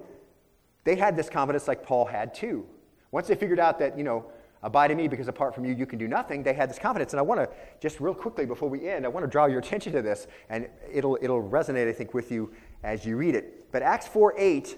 they 0.83 0.97
had 0.97 1.17
this 1.17 1.31
confidence 1.31 1.69
like 1.69 1.85
Paul 1.85 2.07
had 2.07 2.35
too. 2.35 2.67
Once 3.13 3.29
they 3.29 3.37
figured 3.37 3.61
out 3.61 3.79
that, 3.79 3.97
you 3.97 4.03
know, 4.03 4.27
Abide 4.63 4.91
in 4.91 4.99
me 4.99 5.09
because 5.09 5.29
apart 5.29 5.55
from 5.55 5.65
you, 5.65 5.75
you 5.75 5.87
can 5.87 5.99
do 5.99 6.07
nothing. 6.07 6.43
They 6.43 6.53
had 6.53 6.69
this 6.69 6.79
confidence. 6.79 7.13
And 7.13 7.21
I 7.21 7.23
want 7.23 7.41
to, 7.41 7.49
just 7.81 7.99
real 7.99 8.15
quickly 8.15 8.45
before 8.45 8.69
we 8.69 8.89
end, 8.89 9.07
I 9.07 9.09
want 9.09 9.25
to 9.25 9.31
draw 9.31 9.47
your 9.47 9.61
attention 9.61 9.93
to 9.95 10.03
this, 10.03 10.27
and 10.51 10.69
it'll, 10.93 11.19
it'll 11.23 11.43
resonate, 11.43 11.89
I 11.89 11.93
think, 11.93 12.13
with 12.13 12.31
you 12.31 12.53
as 12.83 13.07
you 13.07 13.17
read 13.17 13.35
it. 13.35 13.73
But 13.73 13.83
Acts 13.83 14.07
4 14.09 14.35
8, 14.37 14.77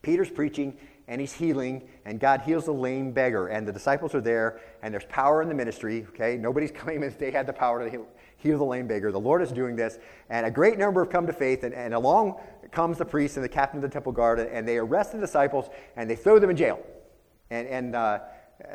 Peter's 0.00 0.30
preaching, 0.30 0.78
and 1.08 1.20
he's 1.20 1.32
healing, 1.32 1.86
and 2.04 2.18
God 2.18 2.40
heals 2.40 2.64
the 2.64 2.72
lame 2.72 3.12
beggar, 3.12 3.48
and 3.48 3.68
the 3.68 3.72
disciples 3.72 4.14
are 4.14 4.20
there, 4.20 4.60
and 4.82 4.92
there's 4.92 5.04
power 5.04 5.42
in 5.42 5.48
the 5.48 5.54
ministry, 5.54 6.06
okay? 6.10 6.36
Nobody's 6.36 6.70
claiming 6.74 7.14
they 7.18 7.30
had 7.30 7.46
the 7.46 7.52
power 7.52 7.84
to 7.84 7.90
heal, 7.90 8.06
heal 8.38 8.58
the 8.58 8.64
lame 8.64 8.86
beggar. 8.86 9.12
The 9.12 9.20
Lord 9.20 9.42
is 9.42 9.52
doing 9.52 9.76
this, 9.76 9.98
and 10.30 10.46
a 10.46 10.50
great 10.50 10.78
number 10.78 11.04
have 11.04 11.12
come 11.12 11.26
to 11.26 11.32
faith, 11.32 11.64
and, 11.64 11.74
and 11.74 11.92
along 11.92 12.40
comes 12.72 12.98
the 12.98 13.04
priest 13.04 13.36
and 13.36 13.44
the 13.44 13.48
captain 13.48 13.78
of 13.78 13.82
the 13.82 13.88
temple 13.88 14.12
guard, 14.12 14.40
and 14.40 14.66
they 14.66 14.78
arrest 14.78 15.12
the 15.12 15.18
disciples, 15.18 15.68
and 15.96 16.10
they 16.10 16.16
throw 16.16 16.38
them 16.38 16.50
in 16.50 16.56
jail. 16.56 16.80
And, 17.50 17.68
and 17.68 17.94
uh, 17.94 18.20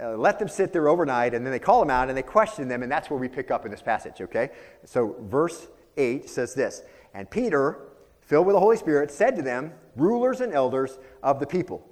uh, 0.01 0.15
let 0.15 0.37
them 0.37 0.47
sit 0.47 0.73
there 0.73 0.87
overnight, 0.87 1.33
and 1.33 1.45
then 1.45 1.51
they 1.51 1.59
call 1.59 1.79
them 1.79 1.89
out 1.89 2.07
and 2.07 2.17
they 2.17 2.21
question 2.21 2.67
them, 2.67 2.83
and 2.83 2.91
that's 2.91 3.09
where 3.09 3.19
we 3.19 3.27
pick 3.27 3.49
up 3.49 3.65
in 3.65 3.71
this 3.71 3.81
passage, 3.81 4.21
okay? 4.21 4.51
So, 4.85 5.15
verse 5.21 5.67
8 5.97 6.29
says 6.29 6.53
this 6.53 6.83
And 7.13 7.29
Peter, 7.29 7.79
filled 8.21 8.45
with 8.45 8.55
the 8.55 8.59
Holy 8.59 8.77
Spirit, 8.77 9.11
said 9.11 9.35
to 9.37 9.41
them, 9.41 9.73
Rulers 9.95 10.39
and 10.39 10.53
elders 10.53 10.99
of 11.23 11.39
the 11.39 11.47
people, 11.47 11.87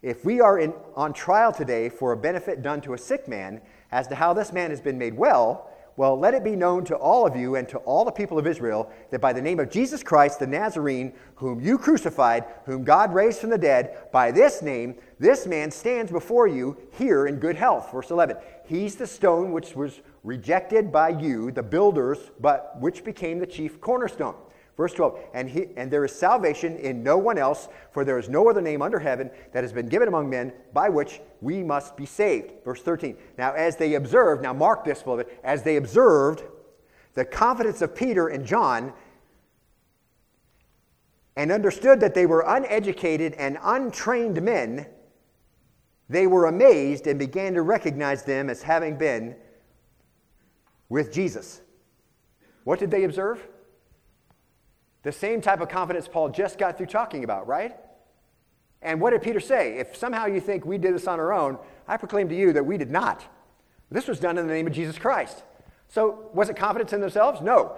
if 0.00 0.24
we 0.24 0.40
are 0.40 0.58
in, 0.58 0.72
on 0.94 1.12
trial 1.12 1.52
today 1.52 1.88
for 1.88 2.12
a 2.12 2.16
benefit 2.16 2.62
done 2.62 2.80
to 2.82 2.94
a 2.94 2.98
sick 2.98 3.26
man, 3.26 3.60
as 3.90 4.06
to 4.08 4.14
how 4.14 4.32
this 4.32 4.52
man 4.52 4.70
has 4.70 4.80
been 4.80 4.98
made 4.98 5.14
well, 5.14 5.70
well, 5.96 6.18
let 6.18 6.34
it 6.34 6.42
be 6.42 6.56
known 6.56 6.84
to 6.86 6.96
all 6.96 7.26
of 7.26 7.36
you 7.36 7.54
and 7.54 7.68
to 7.68 7.78
all 7.78 8.04
the 8.04 8.10
people 8.10 8.38
of 8.38 8.46
Israel 8.46 8.90
that 9.10 9.20
by 9.20 9.32
the 9.32 9.42
name 9.42 9.60
of 9.60 9.70
Jesus 9.70 10.02
Christ 10.02 10.40
the 10.40 10.46
Nazarene, 10.46 11.12
whom 11.36 11.60
you 11.60 11.78
crucified, 11.78 12.44
whom 12.66 12.82
God 12.82 13.14
raised 13.14 13.38
from 13.38 13.50
the 13.50 13.58
dead, 13.58 14.10
by 14.10 14.32
this 14.32 14.60
name, 14.60 14.96
this 15.20 15.46
man 15.46 15.70
stands 15.70 16.10
before 16.10 16.48
you 16.48 16.76
here 16.98 17.26
in 17.26 17.36
good 17.36 17.56
health. 17.56 17.92
Verse 17.92 18.10
11. 18.10 18.36
He's 18.66 18.96
the 18.96 19.06
stone 19.06 19.52
which 19.52 19.76
was 19.76 20.00
rejected 20.24 20.90
by 20.90 21.10
you, 21.10 21.50
the 21.50 21.62
builders, 21.62 22.18
but 22.40 22.80
which 22.80 23.04
became 23.04 23.38
the 23.38 23.46
chief 23.46 23.80
cornerstone. 23.80 24.34
Verse 24.76 24.92
12, 24.92 25.18
and, 25.34 25.48
he, 25.48 25.68
and 25.76 25.88
there 25.90 26.04
is 26.04 26.12
salvation 26.12 26.76
in 26.78 27.04
no 27.04 27.16
one 27.16 27.38
else, 27.38 27.68
for 27.92 28.04
there 28.04 28.18
is 28.18 28.28
no 28.28 28.48
other 28.48 28.60
name 28.60 28.82
under 28.82 28.98
heaven 28.98 29.30
that 29.52 29.62
has 29.62 29.72
been 29.72 29.88
given 29.88 30.08
among 30.08 30.28
men 30.28 30.52
by 30.72 30.88
which 30.88 31.20
we 31.40 31.62
must 31.62 31.96
be 31.96 32.06
saved. 32.06 32.52
Verse 32.64 32.82
13, 32.82 33.16
now 33.38 33.52
as 33.52 33.76
they 33.76 33.94
observed, 33.94 34.42
now 34.42 34.52
mark 34.52 34.84
this, 34.84 35.00
a 35.02 35.04
beloved, 35.04 35.26
as 35.44 35.62
they 35.62 35.76
observed 35.76 36.42
the 37.14 37.24
confidence 37.24 37.82
of 37.82 37.94
Peter 37.94 38.26
and 38.28 38.44
John 38.44 38.92
and 41.36 41.52
understood 41.52 42.00
that 42.00 42.14
they 42.14 42.26
were 42.26 42.44
uneducated 42.46 43.34
and 43.34 43.58
untrained 43.62 44.42
men, 44.42 44.86
they 46.08 46.26
were 46.26 46.46
amazed 46.46 47.06
and 47.06 47.16
began 47.16 47.54
to 47.54 47.62
recognize 47.62 48.24
them 48.24 48.50
as 48.50 48.62
having 48.62 48.96
been 48.96 49.36
with 50.88 51.12
Jesus. 51.12 51.60
What 52.64 52.80
did 52.80 52.90
they 52.90 53.04
observe? 53.04 53.46
The 55.04 55.12
same 55.12 55.40
type 55.40 55.60
of 55.60 55.68
confidence 55.68 56.08
Paul 56.08 56.30
just 56.30 56.58
got 56.58 56.76
through 56.76 56.86
talking 56.86 57.24
about, 57.24 57.46
right? 57.46 57.76
And 58.82 59.00
what 59.00 59.10
did 59.10 59.22
Peter 59.22 59.40
say? 59.40 59.78
If 59.78 59.96
somehow 59.96 60.26
you 60.26 60.40
think 60.40 60.64
we 60.64 60.78
did 60.78 60.94
this 60.94 61.06
on 61.06 61.20
our 61.20 61.32
own, 61.32 61.58
I 61.86 61.96
proclaim 61.96 62.28
to 62.30 62.34
you 62.34 62.52
that 62.54 62.64
we 62.64 62.76
did 62.76 62.90
not. 62.90 63.24
This 63.90 64.08
was 64.08 64.18
done 64.18 64.38
in 64.38 64.46
the 64.46 64.52
name 64.52 64.66
of 64.66 64.72
Jesus 64.72 64.98
Christ. 64.98 65.44
So, 65.88 66.28
was 66.32 66.48
it 66.48 66.56
confidence 66.56 66.92
in 66.92 67.00
themselves? 67.00 67.40
No. 67.40 67.76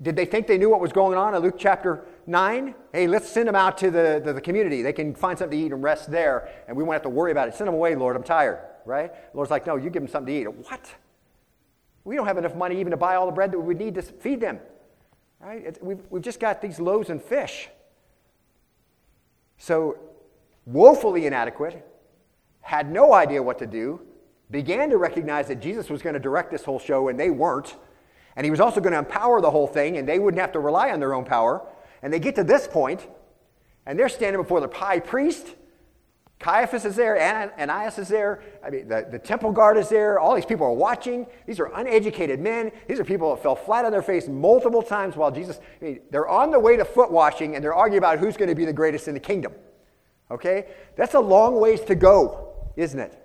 Did 0.00 0.16
they 0.16 0.24
think 0.24 0.46
they 0.46 0.58
knew 0.58 0.70
what 0.70 0.80
was 0.80 0.92
going 0.92 1.18
on 1.18 1.34
in 1.34 1.42
Luke 1.42 1.56
chapter 1.58 2.04
9? 2.26 2.74
Hey, 2.92 3.06
let's 3.06 3.28
send 3.28 3.48
them 3.48 3.56
out 3.56 3.78
to 3.78 3.90
the, 3.90 4.22
the, 4.24 4.32
the, 4.32 4.40
community. 4.40 4.80
They 4.80 4.92
can 4.92 5.14
find 5.14 5.38
something 5.38 5.58
to 5.58 5.66
eat 5.66 5.72
and 5.72 5.82
rest 5.82 6.10
there, 6.10 6.48
and 6.68 6.76
we 6.76 6.82
won't 6.82 6.94
have 6.94 7.02
to 7.02 7.08
worry 7.08 7.32
about 7.32 7.48
it. 7.48 7.54
Send 7.54 7.68
them 7.68 7.74
away, 7.74 7.94
Lord. 7.94 8.16
I'm 8.16 8.22
tired, 8.22 8.60
right? 8.84 9.12
The 9.12 9.36
Lord's 9.36 9.50
like, 9.50 9.66
no, 9.66 9.76
you 9.76 9.90
give 9.90 10.02
them 10.02 10.08
something 10.08 10.32
to 10.32 10.40
eat. 10.40 10.46
What? 10.46 10.94
We 12.04 12.16
don't 12.16 12.26
have 12.26 12.38
enough 12.38 12.54
money 12.54 12.78
even 12.80 12.92
to 12.92 12.96
buy 12.96 13.16
all 13.16 13.26
the 13.26 13.32
bread 13.32 13.50
that 13.50 13.58
we 13.58 13.66
would 13.66 13.78
need 13.78 13.96
to 13.96 14.02
feed 14.02 14.40
them, 14.40 14.60
right? 15.40 15.82
We've, 15.82 16.00
we've 16.10 16.22
just 16.22 16.40
got 16.40 16.60
these 16.60 16.80
loaves 16.80 17.10
and 17.10 17.22
fish. 17.22 17.68
So, 19.56 19.98
woefully 20.66 21.26
inadequate, 21.26 21.84
had 22.60 22.90
no 22.90 23.12
idea 23.12 23.42
what 23.42 23.58
to 23.58 23.66
do, 23.66 24.00
began 24.50 24.90
to 24.90 24.98
recognize 24.98 25.48
that 25.48 25.60
Jesus 25.60 25.90
was 25.90 26.02
going 26.02 26.14
to 26.14 26.20
direct 26.20 26.50
this 26.50 26.64
whole 26.64 26.78
show, 26.78 27.08
and 27.08 27.18
they 27.18 27.30
weren't 27.30 27.74
and 28.38 28.44
he 28.44 28.52
was 28.52 28.60
also 28.60 28.80
going 28.80 28.92
to 28.92 29.00
empower 29.00 29.40
the 29.40 29.50
whole 29.50 29.66
thing, 29.66 29.96
and 29.96 30.08
they 30.08 30.20
wouldn't 30.20 30.40
have 30.40 30.52
to 30.52 30.60
rely 30.60 30.92
on 30.92 31.00
their 31.00 31.12
own 31.12 31.24
power. 31.24 31.60
And 32.02 32.12
they 32.12 32.20
get 32.20 32.36
to 32.36 32.44
this 32.44 32.68
point, 32.68 33.04
and 33.84 33.98
they're 33.98 34.08
standing 34.08 34.40
before 34.40 34.60
the 34.60 34.72
high 34.72 35.00
priest. 35.00 35.56
Caiaphas 36.38 36.84
is 36.84 36.94
there, 36.94 37.18
Ananias 37.20 37.98
is 37.98 38.06
there, 38.06 38.42
I 38.64 38.70
mean, 38.70 38.86
the, 38.86 39.06
the 39.10 39.18
temple 39.18 39.50
guard 39.50 39.76
is 39.76 39.88
there, 39.88 40.20
all 40.20 40.36
these 40.36 40.44
people 40.44 40.66
are 40.66 40.72
watching. 40.72 41.26
These 41.46 41.58
are 41.58 41.66
uneducated 41.74 42.38
men. 42.38 42.70
These 42.86 43.00
are 43.00 43.04
people 43.04 43.34
that 43.34 43.42
fell 43.42 43.56
flat 43.56 43.84
on 43.84 43.90
their 43.90 44.02
face 44.02 44.28
multiple 44.28 44.82
times 44.82 45.16
while 45.16 45.32
Jesus, 45.32 45.58
I 45.80 45.84
mean, 45.84 46.00
they're 46.10 46.28
on 46.28 46.52
the 46.52 46.60
way 46.60 46.76
to 46.76 46.84
foot 46.84 47.10
washing 47.10 47.56
and 47.56 47.64
they're 47.64 47.74
arguing 47.74 47.98
about 47.98 48.20
who's 48.20 48.36
going 48.36 48.48
to 48.48 48.54
be 48.54 48.64
the 48.64 48.72
greatest 48.72 49.08
in 49.08 49.14
the 49.14 49.20
kingdom. 49.20 49.52
Okay? 50.30 50.66
That's 50.94 51.14
a 51.14 51.20
long 51.20 51.58
ways 51.58 51.80
to 51.82 51.96
go, 51.96 52.54
isn't 52.76 53.00
it? 53.00 53.18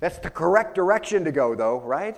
That's 0.00 0.18
the 0.18 0.30
correct 0.30 0.74
direction 0.74 1.24
to 1.24 1.32
go, 1.32 1.54
though, 1.54 1.80
right? 1.80 2.16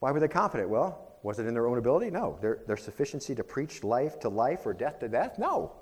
Why 0.00 0.12
were 0.12 0.20
they 0.20 0.28
confident? 0.28 0.68
Well, 0.68 1.05
was 1.26 1.40
it 1.40 1.46
in 1.46 1.54
their 1.54 1.66
own 1.66 1.76
ability? 1.76 2.08
No. 2.08 2.38
Their, 2.40 2.60
their 2.68 2.76
sufficiency 2.76 3.34
to 3.34 3.42
preach 3.42 3.82
life 3.82 4.20
to 4.20 4.28
life 4.28 4.64
or 4.64 4.72
death 4.72 5.00
to 5.00 5.08
death? 5.08 5.40
No. 5.40 5.72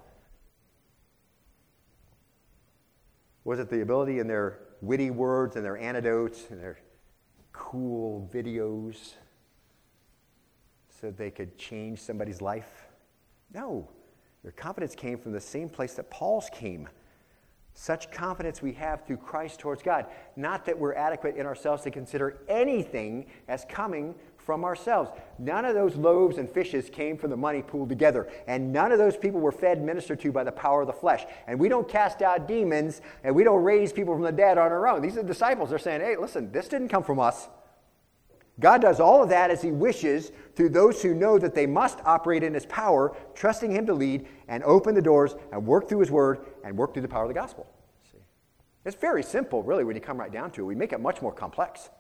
Was 3.45 3.59
it 3.59 3.69
the 3.69 3.83
ability 3.83 4.21
in 4.21 4.27
their 4.27 4.61
witty 4.81 5.11
words 5.11 5.57
and 5.57 5.63
their 5.63 5.77
anecdotes 5.77 6.47
and 6.49 6.59
their 6.59 6.79
cool 7.53 8.27
videos 8.33 9.17
so 10.89 11.11
they 11.11 11.31
could 11.31 11.59
change 11.59 11.99
somebody's 11.99 12.41
life? 12.41 12.87
No. 13.53 13.87
Their 14.45 14.53
confidence 14.53 14.95
came 14.95 15.19
from 15.19 15.33
the 15.33 15.43
same 15.43 15.69
place 15.69 15.93
that 15.97 16.11
Paul's 16.11 16.49
came 16.55 16.89
such 17.75 18.11
confidence 18.13 18.63
we 18.63 18.73
have 18.73 19.05
through 19.05 19.17
Christ 19.17 19.59
towards 19.59 19.83
God. 19.83 20.07
Not 20.37 20.65
that 20.65 20.79
we're 20.79 20.95
adequate 20.95 21.37
in 21.37 21.45
ourselves 21.45 21.83
to 21.83 21.91
consider 21.91 22.39
anything 22.49 23.27
as 23.49 23.67
coming 23.69 24.15
from 24.45 24.65
ourselves. 24.65 25.11
None 25.39 25.65
of 25.65 25.75
those 25.75 25.97
loaves 25.97 26.39
and 26.39 26.49
fishes 26.49 26.91
came 26.91 27.17
from 27.17 27.31
the 27.31 27.37
money 27.37 27.63
pooled 27.63 27.89
together. 27.89 28.29
And 28.47 28.73
none 28.73 28.93
of 28.93 28.99
those 28.99 29.17
people 29.17 29.41
were 29.41 29.53
fed 29.53 29.83
ministered 29.83 30.21
to 30.21 30.33
by 30.33 30.45
the 30.45 30.53
power 30.53 30.83
of 30.83 30.87
the 30.87 30.93
flesh. 30.93 31.25
And 31.47 31.59
we 31.59 31.69
don't 31.69 31.89
cast 31.89 32.23
out 32.23 32.47
demons 32.47 33.01
and 33.23 33.35
we 33.35 33.45
don't 33.45 33.63
raise 33.63 33.93
people 33.93 34.15
from 34.15 34.23
the 34.23 34.33
dead 34.33 34.59
on 34.59 34.71
our 34.71 34.87
own. 34.87 35.03
These 35.03 35.17
are 35.17 35.23
the 35.23 35.29
disciples. 35.29 35.71
They're 35.71 35.79
saying, 35.79 36.03
hey, 36.03 36.17
listen, 36.17 36.53
this 36.53 36.69
didn't 36.69 36.89
come 36.89 37.03
from 37.03 37.19
us. 37.19 37.49
God 38.61 38.83
does 38.83 39.01
all 39.01 39.23
of 39.23 39.31
that 39.31 39.51
as 39.51 39.63
He 39.63 39.73
wishes 39.73 40.31
through 40.55 40.69
those 40.69 41.03
who 41.03 41.13
know 41.13 41.39
that 41.39 41.55
they 41.55 41.67
must 41.67 41.99
operate 42.05 42.45
in 42.45 42.55
His 42.55 42.67
power, 42.67 43.17
trusting 43.35 43.71
Him 43.71 43.87
to 43.87 43.95
lead 43.95 44.27
and 44.47 44.63
open 44.63 44.95
the 44.95 45.03
doors 45.03 45.35
and 45.53 45.67
work 45.67 45.89
through 45.89 46.01
His 46.01 46.11
Word 46.11 46.47
and 46.63 46.77
work 46.77 46.93
through 46.93 47.03
the 47.03 47.09
power 47.09 47.23
of 47.23 47.29
the 47.29 47.35
gospel. 47.35 47.67
See? 48.13 48.19
It's 48.85 48.95
very 48.95 49.25
simple, 49.25 49.65
really, 49.65 49.83
when 49.83 49.97
you 49.97 50.01
come 50.01 50.19
right 50.19 50.33
down 50.33 50.53
to 50.53 50.63
it. 50.63 50.65
We 50.67 50.77
make 50.77 50.93
it 50.93 51.01
much 51.01 51.21
more 51.21 51.33
complex. 51.33 51.91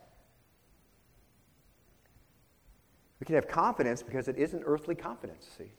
We 3.24 3.26
can 3.26 3.36
have 3.36 3.48
confidence 3.48 4.02
because 4.02 4.28
it 4.28 4.36
isn't 4.36 4.64
earthly 4.66 4.94
confidence. 4.94 5.48
See? 5.56 5.72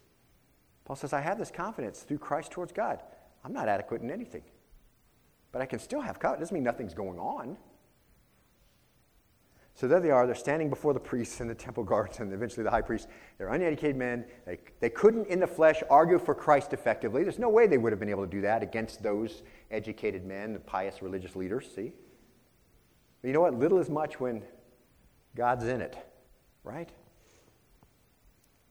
Paul 0.83 0.95
says, 0.95 1.13
I 1.13 1.21
have 1.21 1.37
this 1.37 1.51
confidence 1.51 1.99
through 1.99 2.17
Christ 2.17 2.49
towards 2.49 2.71
God. 2.71 3.03
I'm 3.43 3.53
not 3.53 3.69
adequate 3.69 4.01
in 4.01 4.09
anything. 4.09 4.41
But 5.51 5.61
I 5.61 5.67
can 5.67 5.77
still 5.77 6.01
have 6.01 6.17
confidence. 6.17 6.39
It 6.39 6.45
doesn't 6.45 6.55
mean 6.55 6.63
nothing's 6.63 6.95
going 6.95 7.19
on. 7.19 7.55
So 9.75 9.87
there 9.87 9.99
they 9.99 10.09
are. 10.09 10.25
They're 10.25 10.33
standing 10.33 10.71
before 10.71 10.95
the 10.95 10.99
priests 10.99 11.39
and 11.39 11.47
the 11.47 11.53
temple 11.53 11.83
guards 11.83 12.19
and 12.19 12.33
eventually 12.33 12.63
the 12.63 12.71
high 12.71 12.81
priest. 12.81 13.09
They're 13.37 13.49
uneducated 13.49 13.95
men. 13.95 14.25
They, 14.47 14.57
they 14.79 14.89
couldn't, 14.89 15.27
in 15.27 15.39
the 15.39 15.45
flesh, 15.45 15.83
argue 15.87 16.17
for 16.17 16.33
Christ 16.33 16.73
effectively. 16.73 17.21
There's 17.21 17.37
no 17.37 17.49
way 17.49 17.67
they 17.67 17.77
would 17.77 17.91
have 17.91 17.99
been 17.99 18.09
able 18.09 18.25
to 18.25 18.31
do 18.31 18.41
that 18.41 18.63
against 18.63 19.03
those 19.03 19.43
educated 19.69 20.25
men, 20.25 20.53
the 20.53 20.59
pious 20.59 21.03
religious 21.03 21.35
leaders, 21.35 21.69
see? 21.75 21.93
But 23.21 23.27
you 23.27 23.35
know 23.35 23.41
what? 23.41 23.53
Little 23.53 23.77
is 23.77 23.91
much 23.91 24.19
when 24.19 24.41
God's 25.35 25.65
in 25.65 25.81
it, 25.81 25.95
right? 26.63 26.89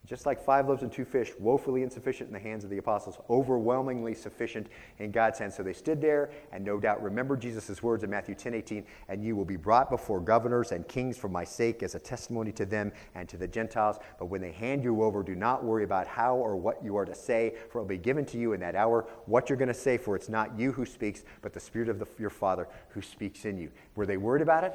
Just 0.07 0.27
like 0.27 0.39
five 0.39 0.69
loaves 0.69 0.83
and 0.83 0.93
two 0.93 1.07
fish, 1.07 1.33
woefully 1.39 1.83
insufficient 1.83 2.29
in 2.29 2.35
the 2.35 2.39
hands 2.39 2.63
of 2.63 2.69
the 2.69 2.77
apostles, 2.77 3.17
overwhelmingly 3.31 4.15
sufficient 4.15 4.67
in 4.99 5.11
God's 5.11 5.39
hands. 5.39 5.57
So 5.57 5.63
they 5.63 5.73
stood 5.73 5.99
there 5.99 6.31
and 6.53 6.63
no 6.63 6.79
doubt 6.79 7.03
remembered 7.03 7.41
Jesus' 7.41 7.83
words 7.83 8.05
in 8.05 8.11
Matthew 8.11 8.35
10 8.35 8.53
18, 8.53 8.85
and 9.09 9.25
you 9.25 9.35
will 9.35 9.47
be 9.47 9.57
brought 9.57 9.89
before 9.89 10.21
governors 10.21 10.73
and 10.73 10.87
kings 10.89 11.17
for 11.17 11.29
my 11.29 11.43
sake 11.43 11.83
as 11.83 11.95
a 11.95 11.99
testimony 11.99 12.53
to 12.53 12.67
them 12.67 12.93
and 13.15 13.27
to 13.31 13.39
the 13.39 13.49
Gentiles. 13.49 13.97
But 14.19 14.27
when 14.27 14.43
they 14.43 14.53
hand 14.53 14.85
you 14.85 15.03
over, 15.03 15.23
do 15.23 15.35
not 15.35 15.65
worry 15.65 15.85
about 15.85 16.07
how 16.07 16.37
or 16.37 16.55
what 16.55 16.85
you 16.85 16.97
are 16.97 17.07
to 17.07 17.15
say, 17.15 17.55
for 17.71 17.79
it 17.79 17.83
will 17.83 17.89
be 17.89 17.97
given 17.97 18.27
to 18.27 18.39
you 18.39 18.53
in 18.53 18.61
that 18.61 18.75
hour 18.75 19.07
what 19.25 19.49
you're 19.49 19.57
going 19.57 19.69
to 19.69 19.75
say, 19.75 19.97
for 19.97 20.17
it's 20.17 20.29
not 20.29 20.59
you 20.59 20.71
who 20.71 20.85
speaks, 20.85 21.25
but 21.41 21.55
the 21.55 21.61
Spirit 21.61 21.89
of 21.89 21.99
the, 21.99 22.07
your 22.19 22.31
Father 22.31 22.69
who 22.91 23.01
speaks 23.01 23.47
in 23.47 23.57
you. 23.57 23.71
Were 23.95 24.05
they 24.05 24.19
worried 24.19 24.43
about 24.43 24.65
it? 24.65 24.75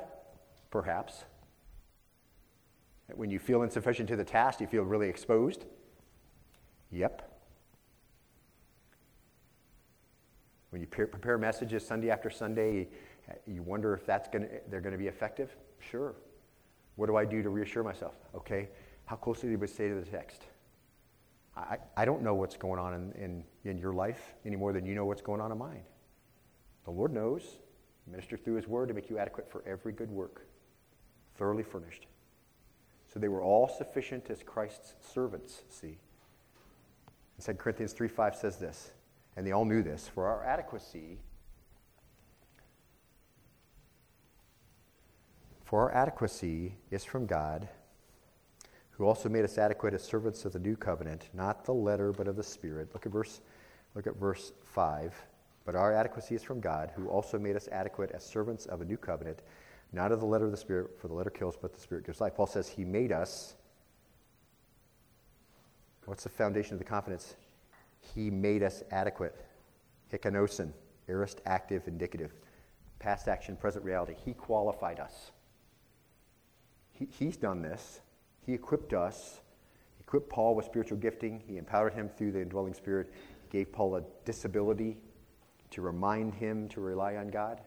Perhaps. 0.72 1.26
When 3.16 3.30
you 3.30 3.40
feel 3.40 3.64
insufficient 3.64 4.08
to 4.10 4.16
the 4.16 4.24
task, 4.24 4.62
you 4.62 4.68
feel 4.68 4.84
really 4.84 5.10
exposed? 5.10 5.66
Yep. 6.92 7.26
When 10.70 10.82
you 10.82 10.88
prepare 10.88 11.38
messages 11.38 11.86
Sunday 11.86 12.12
after 12.12 12.30
Sunday, 12.30 12.90
you 13.48 13.64
wonder 13.64 13.94
if 13.94 14.06
that's 14.06 14.28
gonna, 14.30 14.48
they're 14.70 14.82
going 14.82 14.94
to 14.94 15.00
be 15.00 15.08
effective? 15.08 15.56
Sure. 15.80 16.16
What 16.96 17.08
do 17.08 17.16
I 17.16 17.26
do 17.26 17.42
to 17.42 17.50
reassure 17.50 17.84
myself? 17.84 18.16
Okay, 18.36 18.70
how 19.06 19.16
closely 19.16 19.50
do 19.50 19.58
we 19.58 19.68
say 19.68 19.88
to 19.88 19.96
the 19.96 20.06
text? 20.06 20.44
I, 21.56 21.78
I 21.98 22.06
don't 22.06 22.22
know 22.22 22.36
what's 22.36 22.58
going 22.58 22.80
on 22.80 22.94
in, 22.94 23.12
in, 23.14 23.44
in 23.64 23.78
your 23.78 23.94
life 23.94 24.36
any 24.46 24.56
more 24.56 24.74
than 24.74 24.86
you 24.86 24.96
know 24.96 25.06
what's 25.06 25.22
going 25.22 25.42
on 25.42 25.52
in 25.52 25.58
mine. 25.58 25.82
The 26.86 26.92
Lord 26.92 27.14
knows. 27.14 27.44
Minister 28.08 28.38
through 28.38 28.56
His 28.56 28.68
Word 28.68 28.88
to 28.88 28.94
make 28.94 29.10
you 29.10 29.18
adequate 29.18 29.50
for 29.52 29.64
every 29.68 29.94
good 29.94 30.10
work, 30.10 30.48
thoroughly 31.36 31.64
furnished. 31.64 32.08
So 33.12 33.20
they 33.20 33.28
were 33.28 33.42
all 33.42 33.68
sufficient 33.68 34.30
as 34.30 34.44
Christ's 34.44 34.94
servants, 35.02 35.64
see. 35.70 35.98
And 37.38 37.46
2 37.46 37.54
Corinthians 37.54 37.94
3 37.94 38.08
5 38.08 38.36
says 38.36 38.58
this, 38.58 38.92
and 39.36 39.46
they 39.46 39.52
all 39.52 39.66
knew 39.66 39.82
this 39.82 40.08
for 40.08 40.28
our 40.28 40.44
adequacy. 40.44 41.18
For 45.64 45.82
our 45.82 45.92
adequacy 45.92 46.76
is 46.92 47.04
from 47.04 47.26
God, 47.26 47.68
who 48.92 49.06
also 49.06 49.30
made 49.30 49.46
us 49.46 49.58
adequate 49.58 49.94
as 49.94 50.04
servants 50.04 50.46
of 50.46 50.54
the 50.54 50.60
new 50.60 50.76
covenant, 50.76 51.30
not 51.34 51.64
the 51.64 51.74
letter, 51.74 52.12
but 52.12 52.28
of 52.28 52.36
the 52.36 52.44
Spirit. 52.44 52.90
Look 52.94 53.06
at 53.06 53.12
verse, 53.12 53.42
look 53.96 54.08
at 54.08 54.18
verse 54.18 54.52
5. 54.66 55.16
But 55.66 55.76
our 55.76 55.94
adequacy 55.94 56.36
is 56.36 56.44
from 56.44 56.60
God, 56.60 56.92
who 56.96 57.08
also 57.08 57.38
made 57.38 57.56
us 57.56 57.70
adequate 57.72 58.12
as 58.12 58.26
servants 58.26 58.66
of 58.66 58.82
a 58.82 58.86
new 58.86 58.98
covenant 58.98 59.42
not 59.92 60.12
of 60.12 60.20
the 60.20 60.26
letter 60.26 60.46
of 60.46 60.52
the 60.52 60.58
Spirit, 60.58 60.92
for 61.00 61.08
the 61.08 61.14
letter 61.14 61.30
kills, 61.30 61.58
but 61.60 61.74
the 61.74 61.80
Spirit 61.80 62.06
gives 62.06 62.22
life. 62.22 62.36
Paul 62.36 62.48
says 62.48 62.68
he 62.70 62.86
made 62.86 63.12
us. 63.12 63.56
What's 66.06 66.24
the 66.24 66.30
foundation 66.30 66.74
of 66.74 66.80
the 66.80 66.86
confidence? 66.86 67.36
He 68.16 68.30
made 68.30 68.64
us 68.64 68.84
adequate. 68.92 69.36
Hikanosin, 70.12 70.72
aorist, 71.08 71.42
active, 71.46 71.88
indicative. 71.88 72.34
Past 73.00 73.28
action, 73.28 73.56
present 73.56 73.86
reality. 73.86 74.16
He 74.26 74.34
qualified 74.34 75.00
us. 75.00 75.32
He, 76.92 77.08
he's 77.12 77.38
done 77.38 77.62
this. 77.62 78.02
He 78.46 78.54
equipped 78.54 78.94
us. 78.94 79.40
He 79.98 80.02
equipped 80.02 80.30
Paul 80.30 80.56
with 80.56 80.66
spiritual 80.66 80.98
gifting. 80.98 81.42
He 81.48 81.58
empowered 81.58 81.94
him 81.94 82.10
through 82.10 82.34
the 82.34 82.42
indwelling 82.42 82.74
spirit. 82.74 83.12
He 83.44 83.58
gave 83.58 83.72
Paul 83.72 83.96
a 83.96 84.04
disability 84.26 84.98
to 85.72 85.82
remind 85.82 86.34
him 86.34 86.68
to 86.70 86.82
rely 86.82 87.16
on 87.16 87.30
God. 87.30 87.62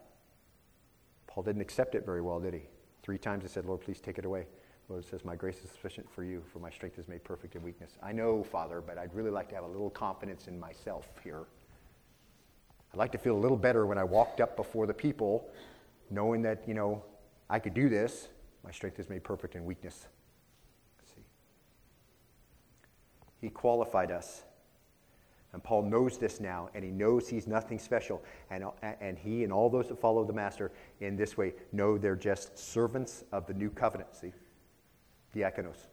Paul 1.33 1.45
didn't 1.45 1.62
accept 1.62 1.95
it 1.95 2.05
very 2.05 2.20
well, 2.20 2.39
did 2.39 2.53
he? 2.53 2.61
Three 3.03 3.16
times 3.16 3.43
he 3.43 3.49
said, 3.49 3.64
Lord, 3.64 3.80
please 3.80 4.03
take 4.03 4.18
it 4.18 4.26
away. 4.26 4.47
The 4.87 4.93
Lord 4.93 5.05
says, 5.07 5.24
My 5.24 5.35
grace 5.35 5.64
is 5.64 5.70
sufficient 5.70 6.11
for 6.11 6.24
you, 6.24 6.43
for 6.53 6.59
my 6.59 6.68
strength 6.68 6.99
is 6.99 7.09
made 7.09 7.24
perfect 7.24 7.57
in 7.57 7.62
weakness. 7.62 7.93
I 8.03 8.12
know, 8.12 8.45
Father, 8.45 8.83
but 8.83 8.99
I'd 8.99 9.14
really 9.14 9.30
like 9.30 9.49
to 9.49 9.55
have 9.55 9.64
a 9.64 9.68
little 9.68 9.89
confidence 9.89 10.47
in 10.47 10.61
myself 10.61 11.09
here. 11.24 11.45
I'd 12.93 12.99
like 12.99 13.12
to 13.12 13.18
feel 13.18 13.35
a 13.35 13.41
little 13.41 13.57
better 13.57 13.87
when 13.87 13.97
I 13.97 14.05
walked 14.05 14.43
up 14.43 14.57
before 14.57 14.87
the 14.87 14.93
people, 14.93 15.49
knowing 16.11 16.43
that, 16.43 16.64
you 16.68 16.74
know, 16.74 17.03
I 17.49 17.59
could 17.59 17.72
do 17.72 17.89
this. 17.89 18.28
My 18.62 18.70
strength 18.70 18.99
is 18.99 19.09
made 19.09 19.24
perfect 19.24 19.55
in 19.55 19.64
weakness. 19.64 20.09
See. 21.14 21.22
He 23.41 23.49
qualified 23.49 24.11
us. 24.11 24.43
And 25.53 25.62
Paul 25.62 25.82
knows 25.82 26.16
this 26.16 26.40
now, 26.40 26.70
and 26.74 26.82
he 26.82 26.90
knows 26.90 27.28
he's 27.28 27.46
nothing 27.46 27.78
special. 27.78 28.22
And, 28.50 28.64
and 29.00 29.18
he 29.18 29.44
and 29.44 29.53
all 29.53 29.68
those 29.68 29.88
that 29.88 29.98
follow 29.98 30.24
the 30.24 30.32
Master 30.32 30.72
in 31.00 31.16
this 31.16 31.36
way 31.36 31.53
know 31.72 31.98
they're 31.98 32.16
just 32.16 32.59
servants 32.59 33.24
of 33.32 33.46
the 33.46 33.55
new 33.55 33.68
covenant. 33.68 34.14
See? 34.16 34.32
Diakonos, 35.34 35.88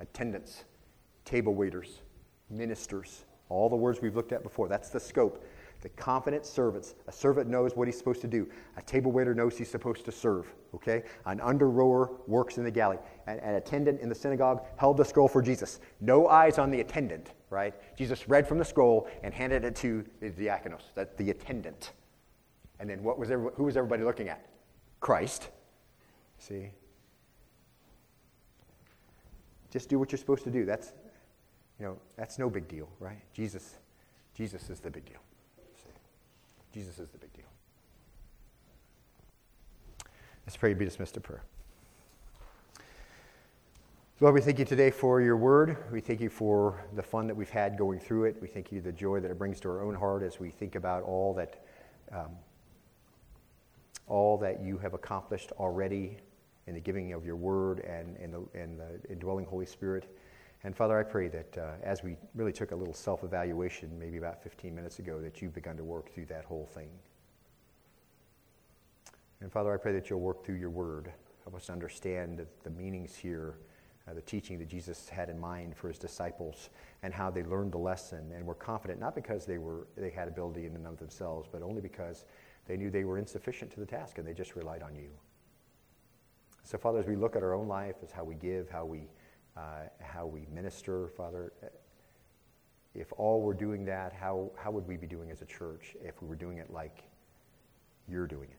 attendants, 0.00 0.64
table 1.24 1.54
waiters, 1.54 2.00
ministers, 2.50 3.24
all 3.48 3.68
the 3.68 3.76
words 3.76 4.00
we've 4.00 4.16
looked 4.16 4.32
at 4.32 4.42
before. 4.42 4.68
That's 4.68 4.90
the 4.90 5.00
scope. 5.00 5.44
The 5.80 5.88
confident 5.90 6.46
servants. 6.46 6.94
A 7.08 7.12
servant 7.12 7.48
knows 7.48 7.76
what 7.76 7.86
he's 7.86 7.98
supposed 7.98 8.22
to 8.22 8.26
do. 8.26 8.48
A 8.78 8.82
table 8.82 9.12
waiter 9.12 9.34
knows 9.34 9.58
he's 9.58 9.70
supposed 9.70 10.04
to 10.06 10.12
serve. 10.12 10.52
Okay? 10.74 11.02
An 11.26 11.40
under 11.40 11.68
rower 11.68 12.10
works 12.26 12.56
in 12.56 12.64
the 12.64 12.70
galley. 12.70 12.98
An, 13.26 13.38
an 13.40 13.56
attendant 13.56 14.00
in 14.00 14.08
the 14.08 14.14
synagogue 14.14 14.64
held 14.76 14.96
the 14.96 15.04
scroll 15.04 15.28
for 15.28 15.42
Jesus. 15.42 15.80
No 16.00 16.28
eyes 16.28 16.58
on 16.58 16.70
the 16.70 16.80
attendant, 16.80 17.32
right? 17.54 17.74
Jesus 17.96 18.28
read 18.28 18.46
from 18.46 18.58
the 18.58 18.64
scroll 18.64 19.08
and 19.22 19.32
handed 19.32 19.64
it 19.64 19.76
to 19.76 20.04
the 20.20 20.30
diakonos, 20.30 20.92
that 20.94 21.16
the 21.16 21.30
attendant. 21.30 21.92
And 22.80 22.90
then 22.90 23.02
what 23.02 23.18
was 23.18 23.28
who 23.28 23.64
was 23.64 23.76
everybody 23.76 24.02
looking 24.02 24.28
at? 24.28 24.44
Christ. 25.00 25.48
See? 26.38 26.70
Just 29.70 29.88
do 29.88 29.98
what 29.98 30.12
you're 30.12 30.18
supposed 30.18 30.44
to 30.44 30.50
do. 30.50 30.64
That's, 30.64 30.92
you 31.78 31.86
know, 31.86 31.96
that's 32.16 32.38
no 32.38 32.50
big 32.50 32.68
deal, 32.68 32.88
right? 33.00 33.20
Jesus, 33.32 33.76
Jesus 34.34 34.70
is 34.70 34.80
the 34.80 34.90
big 34.90 35.04
deal. 35.04 35.20
See? 35.82 35.90
Jesus 36.72 36.98
is 36.98 37.08
the 37.08 37.18
big 37.18 37.32
deal. 37.32 37.46
Let's 40.46 40.56
pray 40.56 40.70
to 40.70 40.74
be 40.76 40.84
dismissed 40.84 41.14
to 41.14 41.20
prayer. 41.20 41.42
Lord, 44.20 44.36
we 44.36 44.40
thank 44.40 44.60
you 44.60 44.64
today 44.64 44.92
for 44.92 45.20
your 45.20 45.36
word. 45.36 45.76
We 45.90 46.00
thank 46.00 46.20
you 46.20 46.30
for 46.30 46.84
the 46.94 47.02
fun 47.02 47.26
that 47.26 47.34
we've 47.34 47.50
had 47.50 47.76
going 47.76 47.98
through 47.98 48.26
it. 48.26 48.36
We 48.40 48.46
thank 48.46 48.70
you 48.70 48.80
the 48.80 48.92
joy 48.92 49.18
that 49.18 49.28
it 49.28 49.36
brings 49.36 49.58
to 49.60 49.68
our 49.70 49.82
own 49.82 49.96
heart 49.96 50.22
as 50.22 50.38
we 50.38 50.50
think 50.50 50.76
about 50.76 51.02
all 51.02 51.34
that, 51.34 51.64
um, 52.12 52.30
all 54.06 54.38
that 54.38 54.62
you 54.62 54.78
have 54.78 54.94
accomplished 54.94 55.50
already 55.58 56.18
in 56.68 56.74
the 56.74 56.80
giving 56.80 57.12
of 57.12 57.26
your 57.26 57.34
word 57.34 57.80
and, 57.80 58.16
and, 58.18 58.32
the, 58.32 58.44
and 58.56 58.78
the 58.78 59.00
indwelling 59.10 59.46
Holy 59.46 59.66
Spirit. 59.66 60.16
And 60.62 60.76
Father, 60.76 60.96
I 60.96 61.02
pray 61.02 61.26
that 61.26 61.58
uh, 61.58 61.72
as 61.82 62.04
we 62.04 62.16
really 62.36 62.52
took 62.52 62.70
a 62.70 62.76
little 62.76 62.94
self 62.94 63.24
evaluation 63.24 63.98
maybe 63.98 64.18
about 64.18 64.40
15 64.44 64.72
minutes 64.72 65.00
ago, 65.00 65.20
that 65.22 65.42
you've 65.42 65.54
begun 65.54 65.76
to 65.76 65.82
work 65.82 66.14
through 66.14 66.26
that 66.26 66.44
whole 66.44 66.66
thing. 66.72 66.88
And 69.40 69.50
Father, 69.50 69.74
I 69.74 69.76
pray 69.76 69.92
that 69.92 70.08
you'll 70.08 70.20
work 70.20 70.44
through 70.44 70.58
your 70.58 70.70
word. 70.70 71.10
Help 71.42 71.56
us 71.56 71.68
understand 71.68 72.46
the 72.62 72.70
meanings 72.70 73.16
here, 73.16 73.56
uh, 74.08 74.14
the 74.14 74.22
teaching 74.22 74.58
that 74.58 74.68
Jesus 74.68 75.08
had 75.08 75.28
in 75.28 75.38
mind 75.38 75.76
for 75.76 75.88
his 75.88 75.98
disciples, 75.98 76.70
and 77.02 77.12
how 77.12 77.30
they 77.30 77.42
learned 77.42 77.72
the 77.72 77.78
lesson 77.78 78.32
and 78.34 78.46
were 78.46 78.54
confident, 78.54 79.00
not 79.00 79.14
because 79.14 79.46
they, 79.46 79.58
were, 79.58 79.86
they 79.96 80.10
had 80.10 80.28
ability 80.28 80.66
in 80.66 80.74
and 80.74 80.86
of 80.86 80.98
themselves, 80.98 81.48
but 81.50 81.62
only 81.62 81.80
because 81.80 82.24
they 82.66 82.76
knew 82.76 82.90
they 82.90 83.04
were 83.04 83.18
insufficient 83.18 83.70
to 83.72 83.80
the 83.80 83.86
task 83.86 84.18
and 84.18 84.26
they 84.26 84.34
just 84.34 84.56
relied 84.56 84.82
on 84.82 84.94
you. 84.94 85.10
So, 86.62 86.78
Father, 86.78 86.98
as 86.98 87.06
we 87.06 87.16
look 87.16 87.36
at 87.36 87.42
our 87.42 87.54
own 87.54 87.68
life, 87.68 87.96
as 88.02 88.10
how 88.10 88.24
we 88.24 88.34
give, 88.34 88.70
how 88.70 88.84
we 88.84 89.08
uh, 89.56 89.86
how 90.00 90.26
we 90.26 90.46
minister, 90.52 91.08
Father. 91.16 91.52
If 92.94 93.12
all 93.16 93.40
we're 93.40 93.54
doing 93.54 93.84
that, 93.86 94.12
how, 94.12 94.50
how 94.56 94.70
would 94.70 94.86
we 94.86 94.96
be 94.96 95.06
doing 95.06 95.30
as 95.30 95.42
a 95.42 95.46
church 95.46 95.96
if 96.02 96.20
we 96.22 96.28
were 96.28 96.36
doing 96.36 96.58
it 96.58 96.70
like 96.70 97.04
you're 98.08 98.26
doing 98.26 98.48
it? 98.50 98.58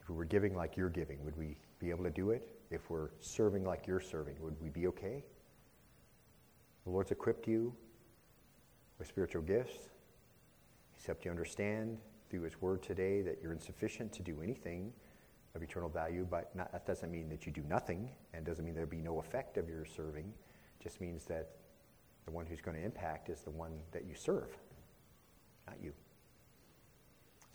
If 0.00 0.08
we 0.08 0.16
were 0.16 0.24
giving 0.24 0.54
like 0.54 0.76
you're 0.76 0.90
giving, 0.90 1.22
would 1.24 1.36
we 1.36 1.56
be 1.78 1.90
able 1.90 2.04
to 2.04 2.10
do 2.10 2.30
it? 2.30 2.53
If 2.74 2.90
we're 2.90 3.10
serving 3.20 3.64
like 3.64 3.86
you're 3.86 4.00
serving, 4.00 4.34
would 4.40 4.60
we 4.60 4.68
be 4.68 4.86
okay? 4.88 5.24
The 6.84 6.90
Lord's 6.90 7.12
equipped 7.12 7.46
you 7.46 7.72
with 8.98 9.08
spiritual 9.08 9.42
gifts. 9.42 9.88
He's 10.92 11.06
helped 11.06 11.24
you 11.24 11.30
understand 11.30 11.98
through 12.28 12.42
His 12.42 12.60
Word 12.60 12.82
today 12.82 13.22
that 13.22 13.38
you're 13.42 13.52
insufficient 13.52 14.12
to 14.14 14.22
do 14.22 14.40
anything 14.42 14.92
of 15.54 15.62
eternal 15.62 15.88
value, 15.88 16.26
but 16.28 16.54
not, 16.56 16.72
that 16.72 16.84
doesn't 16.84 17.10
mean 17.10 17.28
that 17.28 17.46
you 17.46 17.52
do 17.52 17.62
nothing 17.68 18.10
and 18.32 18.44
doesn't 18.44 18.64
mean 18.64 18.74
there'll 18.74 18.90
be 18.90 18.96
no 18.96 19.20
effect 19.20 19.56
of 19.56 19.68
your 19.68 19.84
serving. 19.84 20.24
It 20.80 20.82
just 20.82 21.00
means 21.00 21.24
that 21.26 21.50
the 22.24 22.32
one 22.32 22.44
who's 22.46 22.60
going 22.60 22.76
to 22.76 22.82
impact 22.82 23.28
is 23.28 23.40
the 23.42 23.50
one 23.50 23.78
that 23.92 24.04
you 24.04 24.14
serve, 24.14 24.48
not 25.68 25.76
you. 25.80 25.92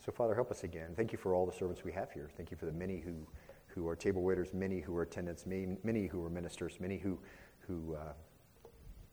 So, 0.04 0.12
Father, 0.12 0.34
help 0.34 0.50
us 0.50 0.64
again. 0.64 0.94
Thank 0.96 1.12
you 1.12 1.18
for 1.18 1.34
all 1.34 1.44
the 1.44 1.52
servants 1.52 1.84
we 1.84 1.92
have 1.92 2.10
here. 2.10 2.30
Thank 2.36 2.50
you 2.50 2.56
for 2.56 2.64
the 2.64 2.72
many 2.72 3.00
who, 3.00 3.26
who 3.74 3.88
are 3.88 3.96
table 3.96 4.22
waiters, 4.22 4.52
many 4.52 4.80
who 4.80 4.96
are 4.96 5.02
attendants, 5.02 5.46
many, 5.46 5.76
many 5.84 6.06
who 6.06 6.24
are 6.24 6.30
ministers, 6.30 6.78
many 6.80 6.98
who, 6.98 7.18
who, 7.60 7.94
uh, 7.94 8.12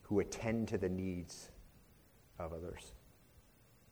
who 0.01 0.20
attend 0.20 0.68
to 0.70 0.78
the 0.78 0.89
needs 0.89 1.49
of 2.39 2.53
others. 2.53 2.93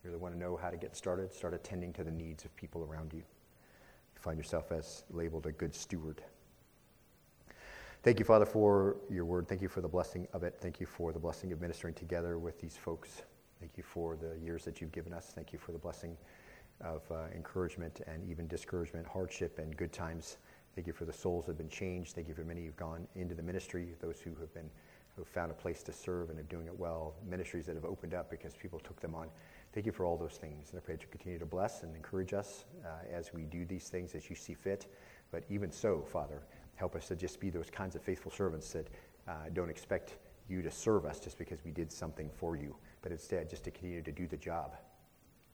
You 0.02 0.10
really 0.10 0.22
want 0.22 0.34
to 0.34 0.38
know 0.38 0.56
how 0.56 0.70
to 0.70 0.76
get 0.76 0.96
started? 0.96 1.32
Start 1.32 1.54
attending 1.54 1.92
to 1.94 2.04
the 2.04 2.10
needs 2.10 2.44
of 2.44 2.54
people 2.56 2.86
around 2.88 3.12
you 3.12 3.22
find 4.26 4.38
yourself 4.38 4.72
as 4.72 5.04
labeled 5.10 5.46
a 5.46 5.52
good 5.52 5.72
steward. 5.72 6.20
Thank 8.02 8.18
you, 8.18 8.24
Father, 8.24 8.44
for 8.44 8.96
your 9.08 9.24
word. 9.24 9.46
Thank 9.46 9.62
you 9.62 9.68
for 9.68 9.80
the 9.80 9.88
blessing 9.88 10.26
of 10.32 10.42
it. 10.42 10.56
Thank 10.60 10.80
you 10.80 10.86
for 10.86 11.12
the 11.12 11.18
blessing 11.20 11.52
of 11.52 11.60
ministering 11.60 11.94
together 11.94 12.36
with 12.36 12.60
these 12.60 12.76
folks. 12.76 13.22
Thank 13.60 13.76
you 13.76 13.84
for 13.84 14.16
the 14.16 14.36
years 14.44 14.64
that 14.64 14.80
you've 14.80 14.90
given 14.90 15.12
us. 15.12 15.30
Thank 15.32 15.52
you 15.52 15.60
for 15.60 15.70
the 15.70 15.78
blessing 15.78 16.16
of 16.80 17.02
uh, 17.08 17.26
encouragement 17.36 18.00
and 18.08 18.28
even 18.28 18.48
discouragement, 18.48 19.06
hardship, 19.06 19.60
and 19.60 19.76
good 19.76 19.92
times. 19.92 20.38
Thank 20.76 20.86
you 20.86 20.92
for 20.92 21.06
the 21.06 21.12
souls 21.12 21.46
that 21.46 21.52
have 21.52 21.58
been 21.58 21.68
changed. 21.68 22.14
Thank 22.14 22.28
you 22.28 22.34
for 22.34 22.44
many 22.44 22.66
who've 22.66 22.76
gone 22.76 23.08
into 23.16 23.34
the 23.34 23.42
ministry, 23.42 23.94
those 24.00 24.20
who 24.20 24.34
have 24.36 24.52
been 24.54 24.70
who 25.16 25.22
have 25.22 25.28
found 25.28 25.50
a 25.50 25.54
place 25.54 25.82
to 25.82 25.92
serve 25.92 26.28
and 26.28 26.38
are 26.38 26.44
doing 26.44 26.66
it 26.66 26.78
well, 26.78 27.14
ministries 27.26 27.64
that 27.64 27.74
have 27.74 27.86
opened 27.86 28.12
up 28.12 28.30
because 28.30 28.54
people 28.54 28.78
took 28.78 29.00
them 29.00 29.14
on. 29.14 29.28
Thank 29.72 29.86
you 29.86 29.92
for 29.92 30.04
all 30.04 30.18
those 30.18 30.34
things. 30.34 30.68
And 30.70 30.78
I 30.78 30.82
pray 30.82 30.94
that 30.94 31.02
you 31.02 31.08
continue 31.10 31.38
to 31.38 31.46
bless 31.46 31.82
and 31.82 31.96
encourage 31.96 32.34
us 32.34 32.66
uh, 32.84 32.88
as 33.10 33.32
we 33.32 33.44
do 33.46 33.64
these 33.64 33.88
things 33.88 34.14
as 34.14 34.28
you 34.28 34.36
see 34.36 34.52
fit. 34.52 34.86
But 35.30 35.44
even 35.48 35.72
so, 35.72 36.02
Father, 36.02 36.42
help 36.74 36.94
us 36.94 37.08
to 37.08 37.16
just 37.16 37.40
be 37.40 37.48
those 37.48 37.70
kinds 37.70 37.96
of 37.96 38.02
faithful 38.02 38.30
servants 38.30 38.70
that 38.72 38.88
uh, 39.26 39.32
don't 39.54 39.70
expect 39.70 40.18
you 40.48 40.60
to 40.60 40.70
serve 40.70 41.06
us 41.06 41.18
just 41.18 41.38
because 41.38 41.64
we 41.64 41.70
did 41.70 41.90
something 41.90 42.30
for 42.36 42.54
you, 42.54 42.76
but 43.00 43.10
instead 43.10 43.48
just 43.48 43.64
to 43.64 43.70
continue 43.70 44.02
to 44.02 44.12
do 44.12 44.26
the 44.26 44.36
job 44.36 44.76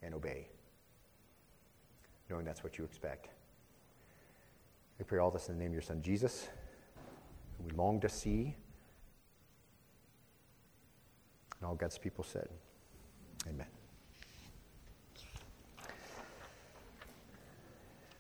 and 0.03 0.13
obey, 0.13 0.49
knowing 2.29 2.45
that's 2.45 2.65
what 2.65 2.79
you 2.79 2.85
expect. 2.85 3.29
We 4.99 5.05
pray 5.05 5.19
all 5.19 5.31
this 5.31 5.49
in 5.49 5.57
the 5.57 5.61
name 5.61 5.71
of 5.71 5.75
your 5.75 5.83
Son, 5.83 6.01
Jesus, 6.03 6.49
who 7.59 7.65
we 7.65 7.73
long 7.73 8.01
to 8.01 8.09
see. 8.09 8.55
And 11.61 11.69
all 11.69 11.75
God's 11.75 11.99
people 11.99 12.25
said, 12.25 12.49
Amen. 13.49 13.67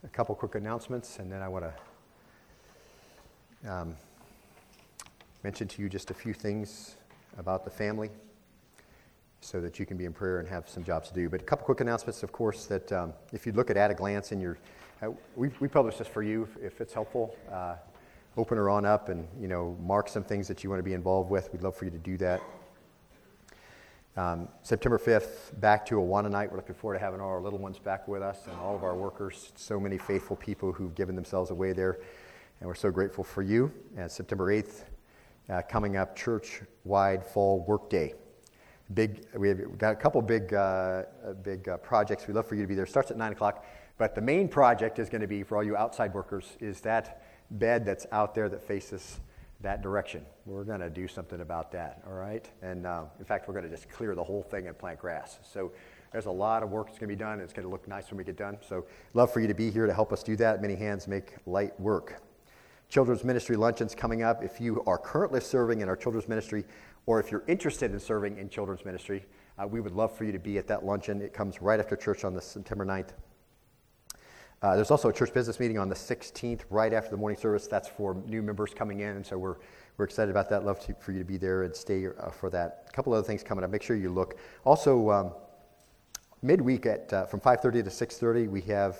a 0.04 0.08
couple 0.08 0.34
quick 0.34 0.56
announcements, 0.56 1.18
and 1.20 1.30
then 1.30 1.42
I 1.42 1.48
want 1.48 1.64
to 3.62 3.70
um, 3.70 3.96
mention 5.44 5.68
to 5.68 5.82
you 5.82 5.88
just 5.88 6.10
a 6.10 6.14
few 6.14 6.34
things 6.34 6.96
about 7.38 7.64
the 7.64 7.70
family 7.70 8.10
so 9.40 9.60
that 9.60 9.78
you 9.78 9.86
can 9.86 9.96
be 9.96 10.04
in 10.04 10.12
prayer 10.12 10.40
and 10.40 10.48
have 10.48 10.68
some 10.68 10.82
jobs 10.82 11.08
to 11.08 11.14
do. 11.14 11.28
But 11.28 11.42
a 11.42 11.44
couple 11.44 11.64
quick 11.64 11.80
announcements, 11.80 12.24
of 12.24 12.32
course, 12.32 12.66
that 12.66 12.90
um, 12.90 13.12
if 13.32 13.46
you 13.46 13.52
look 13.52 13.70
at 13.70 13.76
At 13.76 13.92
a 13.92 13.94
Glance 13.94 14.32
in 14.32 14.40
your, 14.40 14.58
we, 15.34 15.50
we 15.60 15.68
publish 15.68 15.96
this 15.96 16.06
for 16.06 16.22
you 16.22 16.48
if, 16.62 16.80
it's 16.80 16.94
helpful. 16.94 17.36
Uh, 17.50 17.74
open 18.36 18.56
her 18.56 18.70
on 18.70 18.84
up 18.84 19.08
and, 19.08 19.26
you 19.40 19.48
know, 19.48 19.76
mark 19.82 20.08
some 20.08 20.22
things 20.22 20.48
that 20.48 20.62
you 20.62 20.70
want 20.70 20.78
to 20.78 20.84
be 20.84 20.92
involved 20.92 21.30
with. 21.30 21.52
We'd 21.52 21.62
love 21.62 21.76
for 21.76 21.84
you 21.84 21.90
to 21.90 21.98
do 21.98 22.16
that. 22.18 22.40
Um, 24.16 24.48
September 24.62 24.98
5th, 24.98 25.58
back 25.60 25.86
to 25.86 25.96
Awana 25.96 26.30
night. 26.30 26.50
We're 26.50 26.58
looking 26.58 26.74
forward 26.74 26.98
to 26.98 27.00
having 27.00 27.20
all 27.20 27.30
our 27.30 27.40
little 27.40 27.58
ones 27.58 27.78
back 27.78 28.06
with 28.06 28.22
us 28.22 28.46
and 28.46 28.56
all 28.60 28.76
of 28.76 28.84
our 28.84 28.94
workers. 28.94 29.52
So 29.56 29.80
many 29.80 29.98
faithful 29.98 30.36
people 30.36 30.72
who've 30.72 30.94
given 30.94 31.16
themselves 31.16 31.50
away 31.50 31.72
there. 31.72 31.98
And 32.60 32.68
we're 32.68 32.74
so 32.74 32.90
grateful 32.90 33.24
for 33.24 33.42
you. 33.42 33.72
And 33.96 34.10
September 34.10 34.52
8th, 34.52 34.84
uh, 35.48 35.62
coming 35.68 35.96
up, 35.96 36.14
church 36.14 36.60
wide 36.84 37.24
fall 37.24 37.64
work 37.66 37.90
day. 37.90 38.14
Big, 38.94 39.24
we 39.34 39.48
have 39.48 39.78
got 39.78 39.92
a 39.92 39.96
couple 39.96 40.20
big, 40.22 40.52
uh, 40.52 40.56
uh, 41.26 41.32
big 41.42 41.68
uh, 41.68 41.78
projects. 41.78 42.26
We'd 42.26 42.34
love 42.34 42.46
for 42.46 42.54
you 42.54 42.62
to 42.62 42.68
be 42.68 42.74
there. 42.74 42.86
Starts 42.86 43.10
at 43.10 43.16
9 43.16 43.32
o'clock. 43.32 43.64
But 44.02 44.16
the 44.16 44.20
main 44.20 44.48
project 44.48 44.98
is 44.98 45.08
going 45.08 45.20
to 45.20 45.28
be 45.28 45.44
for 45.44 45.56
all 45.56 45.62
you 45.62 45.76
outside 45.76 46.12
workers 46.12 46.56
is 46.58 46.80
that 46.80 47.22
bed 47.52 47.86
that's 47.86 48.04
out 48.10 48.34
there 48.34 48.48
that 48.48 48.60
faces 48.60 49.20
that 49.60 49.80
direction. 49.80 50.26
We're 50.44 50.64
going 50.64 50.80
to 50.80 50.90
do 50.90 51.06
something 51.06 51.40
about 51.40 51.70
that, 51.70 52.02
all 52.08 52.14
right? 52.14 52.44
And 52.62 52.84
uh, 52.84 53.04
in 53.20 53.24
fact, 53.24 53.46
we're 53.46 53.54
going 53.54 53.66
to 53.66 53.70
just 53.70 53.88
clear 53.88 54.16
the 54.16 54.24
whole 54.24 54.42
thing 54.42 54.66
and 54.66 54.76
plant 54.76 54.98
grass. 54.98 55.38
So 55.44 55.70
there's 56.10 56.26
a 56.26 56.32
lot 56.32 56.64
of 56.64 56.70
work 56.70 56.88
that's 56.88 56.98
going 56.98 57.10
to 57.10 57.14
be 57.14 57.16
done. 57.16 57.34
And 57.34 57.42
It's 57.42 57.52
going 57.52 57.62
to 57.62 57.70
look 57.70 57.86
nice 57.86 58.10
when 58.10 58.18
we 58.18 58.24
get 58.24 58.36
done. 58.36 58.58
So 58.68 58.86
love 59.14 59.32
for 59.32 59.38
you 59.38 59.46
to 59.46 59.54
be 59.54 59.70
here 59.70 59.86
to 59.86 59.94
help 59.94 60.12
us 60.12 60.24
do 60.24 60.34
that. 60.34 60.60
Many 60.60 60.74
hands 60.74 61.06
make 61.06 61.36
light 61.46 61.78
work. 61.78 62.20
Children's 62.88 63.22
Ministry 63.22 63.54
Luncheon's 63.54 63.94
coming 63.94 64.24
up. 64.24 64.42
If 64.42 64.60
you 64.60 64.82
are 64.84 64.98
currently 64.98 65.38
serving 65.38 65.80
in 65.80 65.88
our 65.88 65.94
children's 65.94 66.28
ministry, 66.28 66.64
or 67.06 67.20
if 67.20 67.30
you're 67.30 67.44
interested 67.46 67.92
in 67.92 68.00
serving 68.00 68.38
in 68.38 68.48
children's 68.48 68.84
ministry, 68.84 69.26
uh, 69.60 69.68
we 69.68 69.80
would 69.80 69.92
love 69.92 70.12
for 70.12 70.24
you 70.24 70.32
to 70.32 70.40
be 70.40 70.58
at 70.58 70.66
that 70.66 70.84
luncheon. 70.84 71.22
It 71.22 71.32
comes 71.32 71.62
right 71.62 71.78
after 71.78 71.94
church 71.94 72.24
on 72.24 72.34
the 72.34 72.42
September 72.42 72.84
9th. 72.84 73.10
Uh, 74.62 74.76
there's 74.76 74.92
also 74.92 75.08
a 75.08 75.12
church 75.12 75.34
business 75.34 75.58
meeting 75.58 75.76
on 75.76 75.88
the 75.88 75.94
16th, 75.94 76.60
right 76.70 76.92
after 76.92 77.10
the 77.10 77.16
morning 77.16 77.36
service. 77.36 77.66
That's 77.66 77.88
for 77.88 78.14
new 78.26 78.42
members 78.42 78.72
coming 78.72 79.00
in, 79.00 79.16
and 79.16 79.26
so 79.26 79.36
we're, 79.36 79.56
we're 79.96 80.04
excited 80.04 80.30
about 80.30 80.48
that. 80.50 80.64
Love 80.64 80.78
to, 80.86 80.94
for 80.94 81.10
you 81.10 81.18
to 81.18 81.24
be 81.24 81.36
there 81.36 81.64
and 81.64 81.74
stay 81.74 82.06
uh, 82.06 82.30
for 82.30 82.48
that. 82.50 82.86
A 82.88 82.92
couple 82.92 83.12
other 83.12 83.26
things 83.26 83.42
coming 83.42 83.64
up. 83.64 83.70
Make 83.70 83.82
sure 83.82 83.96
you 83.96 84.10
look. 84.10 84.38
Also, 84.64 85.10
um, 85.10 85.32
midweek 86.42 86.86
at 86.86 87.12
uh, 87.12 87.26
from 87.26 87.40
5:30 87.40 87.84
to 87.84 87.90
6:30, 87.90 88.48
we 88.48 88.60
have 88.62 88.98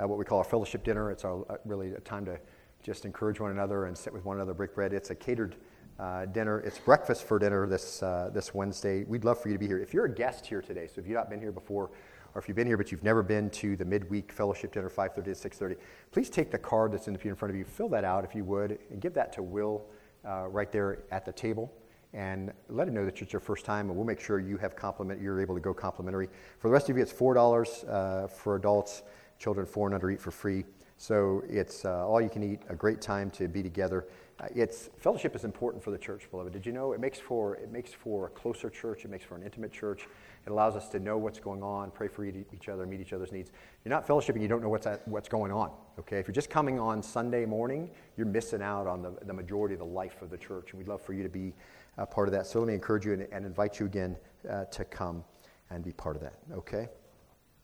uh, 0.00 0.06
what 0.06 0.16
we 0.16 0.24
call 0.24 0.38
our 0.38 0.44
fellowship 0.44 0.84
dinner. 0.84 1.10
It's 1.10 1.24
our, 1.24 1.44
uh, 1.50 1.56
really 1.64 1.92
a 1.92 2.00
time 2.00 2.24
to 2.26 2.38
just 2.82 3.04
encourage 3.04 3.40
one 3.40 3.50
another 3.50 3.86
and 3.86 3.98
sit 3.98 4.12
with 4.12 4.24
one 4.24 4.36
another, 4.36 4.54
break 4.54 4.76
bread. 4.76 4.92
It's 4.92 5.10
a 5.10 5.14
catered 5.14 5.56
uh, 5.98 6.26
dinner. 6.26 6.60
It's 6.60 6.78
breakfast 6.78 7.24
for 7.24 7.38
dinner 7.38 7.66
this, 7.66 8.02
uh, 8.02 8.30
this 8.32 8.54
Wednesday. 8.54 9.04
We'd 9.04 9.24
love 9.24 9.40
for 9.40 9.48
you 9.48 9.54
to 9.54 9.58
be 9.58 9.66
here. 9.66 9.78
If 9.78 9.92
you're 9.92 10.06
a 10.06 10.14
guest 10.14 10.46
here 10.46 10.62
today, 10.62 10.86
so 10.86 11.00
if 11.00 11.06
you've 11.06 11.16
not 11.16 11.28
been 11.28 11.40
here 11.40 11.52
before, 11.52 11.90
or 12.34 12.40
if 12.40 12.48
you've 12.48 12.56
been 12.56 12.66
here 12.66 12.76
but 12.76 12.90
you've 12.90 13.04
never 13.04 13.22
been 13.22 13.50
to 13.50 13.76
the 13.76 13.84
midweek 13.84 14.32
fellowship 14.32 14.72
dinner, 14.72 14.88
5.30 14.88 15.24
to 15.24 15.30
6.30, 15.30 15.76
please 16.12 16.30
take 16.30 16.50
the 16.50 16.58
card 16.58 16.92
that's 16.92 17.06
in 17.06 17.12
the 17.12 17.18
pew 17.18 17.30
in 17.30 17.36
front 17.36 17.50
of 17.50 17.58
you, 17.58 17.64
fill 17.64 17.88
that 17.88 18.04
out 18.04 18.24
if 18.24 18.34
you 18.34 18.44
would, 18.44 18.78
and 18.90 19.00
give 19.00 19.14
that 19.14 19.32
to 19.32 19.42
Will 19.42 19.84
uh, 20.26 20.46
right 20.48 20.70
there 20.70 21.04
at 21.10 21.24
the 21.24 21.32
table. 21.32 21.72
And 22.12 22.52
let 22.68 22.88
him 22.88 22.94
know 22.94 23.04
that 23.04 23.22
it's 23.22 23.32
your 23.32 23.38
first 23.38 23.64
time, 23.64 23.86
and 23.86 23.96
we'll 23.96 24.06
make 24.06 24.18
sure 24.18 24.40
you 24.40 24.56
have 24.56 24.74
compliment. 24.74 25.20
You're 25.20 25.40
able 25.40 25.54
to 25.54 25.60
go 25.60 25.72
complimentary. 25.72 26.28
For 26.58 26.66
the 26.66 26.72
rest 26.72 26.90
of 26.90 26.96
you, 26.96 27.02
it's 27.02 27.12
four 27.12 27.34
dollars 27.34 27.84
uh, 27.84 28.26
for 28.26 28.56
adults. 28.56 29.02
Children 29.38 29.64
four 29.64 29.86
and 29.86 29.94
under 29.94 30.10
eat 30.10 30.20
for 30.20 30.32
free. 30.32 30.64
So 30.96 31.42
it's 31.48 31.84
uh, 31.84 32.06
all 32.06 32.20
you 32.20 32.28
can 32.28 32.42
eat. 32.42 32.60
A 32.68 32.74
great 32.74 33.00
time 33.00 33.30
to 33.30 33.46
be 33.46 33.62
together. 33.62 34.06
Uh, 34.40 34.48
it's 34.54 34.90
fellowship 34.98 35.36
is 35.36 35.44
important 35.44 35.82
for 35.82 35.92
the 35.92 35.98
church, 35.98 36.28
beloved. 36.30 36.52
Did 36.52 36.66
you 36.66 36.72
know 36.72 36.92
it 36.92 37.00
makes 37.00 37.18
for 37.18 37.56
it 37.56 37.70
makes 37.70 37.92
for 37.92 38.26
a 38.26 38.30
closer 38.30 38.68
church. 38.68 39.04
It 39.04 39.10
makes 39.10 39.24
for 39.24 39.36
an 39.36 39.42
intimate 39.42 39.72
church. 39.72 40.08
It 40.46 40.50
allows 40.50 40.74
us 40.74 40.88
to 40.90 40.98
know 40.98 41.18
what's 41.18 41.38
going 41.38 41.62
on, 41.62 41.90
pray 41.90 42.08
for 42.08 42.24
each 42.24 42.68
other, 42.68 42.86
meet 42.86 43.00
each 43.00 43.12
other's 43.12 43.30
needs. 43.30 43.50
You're 43.84 43.90
not 43.90 44.06
fellowshipping, 44.06 44.40
you 44.40 44.48
don't 44.48 44.62
know 44.62 44.68
what's, 44.68 44.86
at, 44.86 45.06
what's 45.06 45.28
going 45.28 45.52
on. 45.52 45.70
Okay, 45.98 46.18
if 46.18 46.26
you're 46.26 46.34
just 46.34 46.50
coming 46.50 46.80
on 46.80 47.02
Sunday 47.02 47.44
morning, 47.44 47.90
you're 48.16 48.26
missing 48.26 48.62
out 48.62 48.86
on 48.86 49.02
the, 49.02 49.12
the 49.26 49.32
majority 49.32 49.74
of 49.74 49.80
the 49.80 49.86
life 49.86 50.22
of 50.22 50.30
the 50.30 50.38
church, 50.38 50.70
and 50.70 50.78
we'd 50.78 50.88
love 50.88 51.02
for 51.02 51.12
you 51.12 51.22
to 51.22 51.28
be 51.28 51.52
a 51.98 52.06
part 52.06 52.26
of 52.26 52.32
that. 52.32 52.46
So 52.46 52.58
let 52.58 52.68
me 52.68 52.74
encourage 52.74 53.04
you 53.04 53.12
and, 53.12 53.28
and 53.32 53.44
invite 53.44 53.78
you 53.78 53.86
again 53.86 54.16
uh, 54.48 54.64
to 54.64 54.84
come 54.84 55.24
and 55.70 55.84
be 55.84 55.92
part 55.92 56.16
of 56.16 56.22
that. 56.22 56.34
Okay. 56.52 56.88